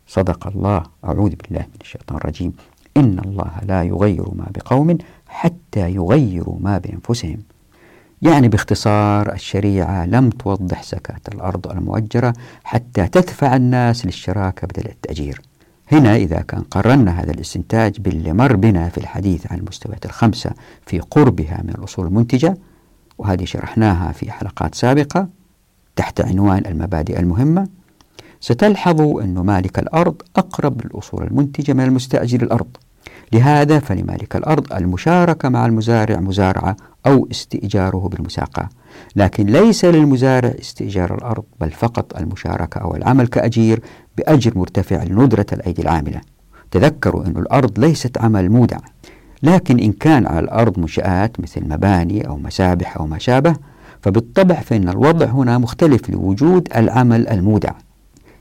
صدق 0.08 0.46
الله. 0.46 0.82
أعوذ 1.04 1.34
بالله 1.34 1.60
من 1.60 1.80
الشيطان 1.80 2.16
الرجيم. 2.16 2.52
إن 2.96 3.18
الله 3.18 3.50
لا 3.62 3.82
يغير 3.82 4.34
ما 4.34 4.46
بقوم 4.54 4.98
حتى 5.28 5.90
يغيروا 5.90 6.56
ما 6.60 6.78
بأنفسهم. 6.78 7.38
يعني 8.22 8.48
باختصار 8.48 9.32
الشريعة 9.32 10.06
لم 10.06 10.30
توضح 10.30 10.82
زكاة 10.82 11.20
الأرض 11.34 11.70
المؤجرة 11.70 12.32
حتى 12.64 13.06
تدفع 13.06 13.56
الناس 13.56 14.06
للشراكة 14.06 14.66
بدل 14.66 14.90
التأجير. 14.90 15.42
هنا 15.92 16.16
إذا 16.16 16.40
كان 16.40 16.60
قررنا 16.60 17.10
هذا 17.10 17.30
الاستنتاج 17.30 18.00
باللي 18.00 18.32
مر 18.32 18.56
بنا 18.56 18.88
في 18.88 18.98
الحديث 18.98 19.52
عن 19.52 19.58
المستويات 19.58 20.06
الخمسة 20.06 20.50
في 20.86 21.00
قربها 21.00 21.60
من 21.64 21.70
الأصول 21.70 22.06
المنتجة 22.06 22.58
وهذه 23.18 23.44
شرحناها 23.44 24.12
في 24.12 24.32
حلقات 24.32 24.74
سابقة 24.74 25.28
تحت 25.96 26.20
عنوان 26.20 26.66
المبادئ 26.66 27.20
المهمة. 27.20 27.77
ستلحظوا 28.40 29.22
أن 29.22 29.34
مالك 29.34 29.78
الأرض 29.78 30.22
أقرب 30.36 30.84
للأصول 30.84 31.24
المنتجة 31.26 31.72
من 31.72 31.84
المستأجر 31.84 32.42
الأرض. 32.42 32.66
لهذا 33.32 33.78
فلمالك 33.78 34.36
الأرض 34.36 34.72
المشاركة 34.72 35.48
مع 35.48 35.66
المزارع 35.66 36.20
مزارعة 36.20 36.76
أو 37.06 37.28
استئجاره 37.30 38.08
بالمساقة. 38.12 38.68
لكن 39.16 39.46
ليس 39.46 39.84
للمزارع 39.84 40.54
استئجار 40.60 41.14
الأرض 41.14 41.44
بل 41.60 41.70
فقط 41.70 42.16
المشاركة 42.16 42.78
أو 42.78 42.96
العمل 42.96 43.26
كأجير 43.26 43.82
بأجر 44.18 44.58
مرتفع 44.58 45.02
لندرة 45.02 45.46
الأيدي 45.52 45.82
العاملة. 45.82 46.20
تذكروا 46.70 47.26
أن 47.26 47.36
الأرض 47.36 47.78
ليست 47.78 48.18
عمل 48.18 48.50
مودع 48.50 48.78
لكن 49.42 49.78
إن 49.78 49.92
كان 49.92 50.26
على 50.26 50.40
الأرض 50.40 50.78
منشآت 50.78 51.40
مثل 51.40 51.68
مباني 51.68 52.28
أو 52.28 52.36
مسابح 52.36 52.96
أو 52.96 53.06
ما 53.06 53.18
شابه 53.18 53.56
فبالطبع 54.02 54.54
فإن 54.54 54.88
الوضع 54.88 55.26
هنا 55.26 55.58
مختلف 55.58 56.10
لوجود 56.10 56.68
العمل 56.76 57.28
المودع. 57.28 57.70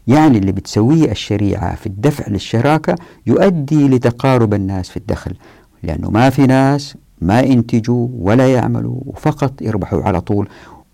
يعني 0.08 0.38
اللي 0.38 0.52
بتسويه 0.52 1.12
الشريعة 1.12 1.76
في 1.76 1.86
الدفع 1.88 2.28
للشراكة 2.28 2.96
يؤدي 3.28 3.88
لتقارب 3.88 4.54
الناس 4.54 4.90
في 4.90 4.98
الدخل 4.98 5.34
لأنه 5.84 6.10
ما 6.10 6.30
في 6.30 6.48
ناس 6.48 6.96
ما 7.22 7.40
ينتجوا 7.42 8.08
ولا 8.20 8.48
يعملوا 8.54 9.00
وفقط 9.06 9.62
يربحوا 9.62 10.04
على 10.04 10.22
طول 10.22 10.50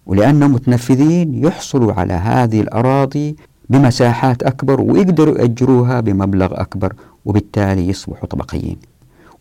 ولأنهم 0.06 0.52
متنفذين 0.52 1.44
يحصلوا 1.46 1.94
على 1.94 2.14
هذه 2.14 2.62
الأراضي 2.62 3.36
بمساحات 3.70 4.44
أكبر 4.44 4.82
ويقدروا 4.82 5.38
يأجروها 5.38 6.00
بمبلغ 6.00 6.62
أكبر 6.62 6.94
وبالتالي 7.26 7.88
يصبحوا 7.90 8.28
طبقيين. 8.28 8.78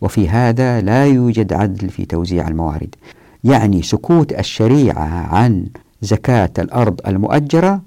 وفي 0.01 0.29
هذا 0.29 0.81
لا 0.81 1.05
يوجد 1.05 1.53
عدل 1.53 1.89
في 1.89 2.05
توزيع 2.05 2.47
الموارد. 2.47 2.95
يعني 3.43 3.81
سكوت 3.81 4.33
الشريعة 4.39 5.35
عن 5.35 5.65
زكاة 6.01 6.51
الأرض 6.59 6.99
المؤجرة 7.07 7.81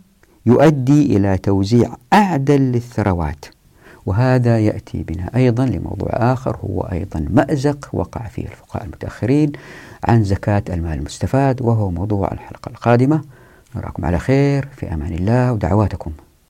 يؤدي 0.47 1.17
إلى 1.17 1.39
توزيع 1.39 1.97
أعدل 2.13 2.61
للثروات 2.61 3.45
وهذا 4.07 4.59
يأتي 4.59 5.03
بنا 5.03 5.31
أيضا 5.37 5.67
لموضوع 5.67 6.09
آخر 6.13 6.57
هو 6.57 6.81
أيضا 6.81 7.27
مأزق 7.31 7.89
وقع 7.93 8.27
فيه 8.27 8.45
الفقهاء 8.45 8.85
المتأخرين 8.85 9.53
عن 10.05 10.25
زكاة 10.25 10.63
المال 10.69 10.99
المستفاد 10.99 11.63
وهو 11.63 11.91
موضوع 11.91 12.33
الحلقة 12.33 12.69
القادمة. 12.69 13.21
نراكم 13.77 14.05
على 14.05 14.19
خير 14.19 14.69
في 14.77 14.95
أمان 14.95 15.13
الله 15.13 15.53
ودعواتكم. 15.53 16.13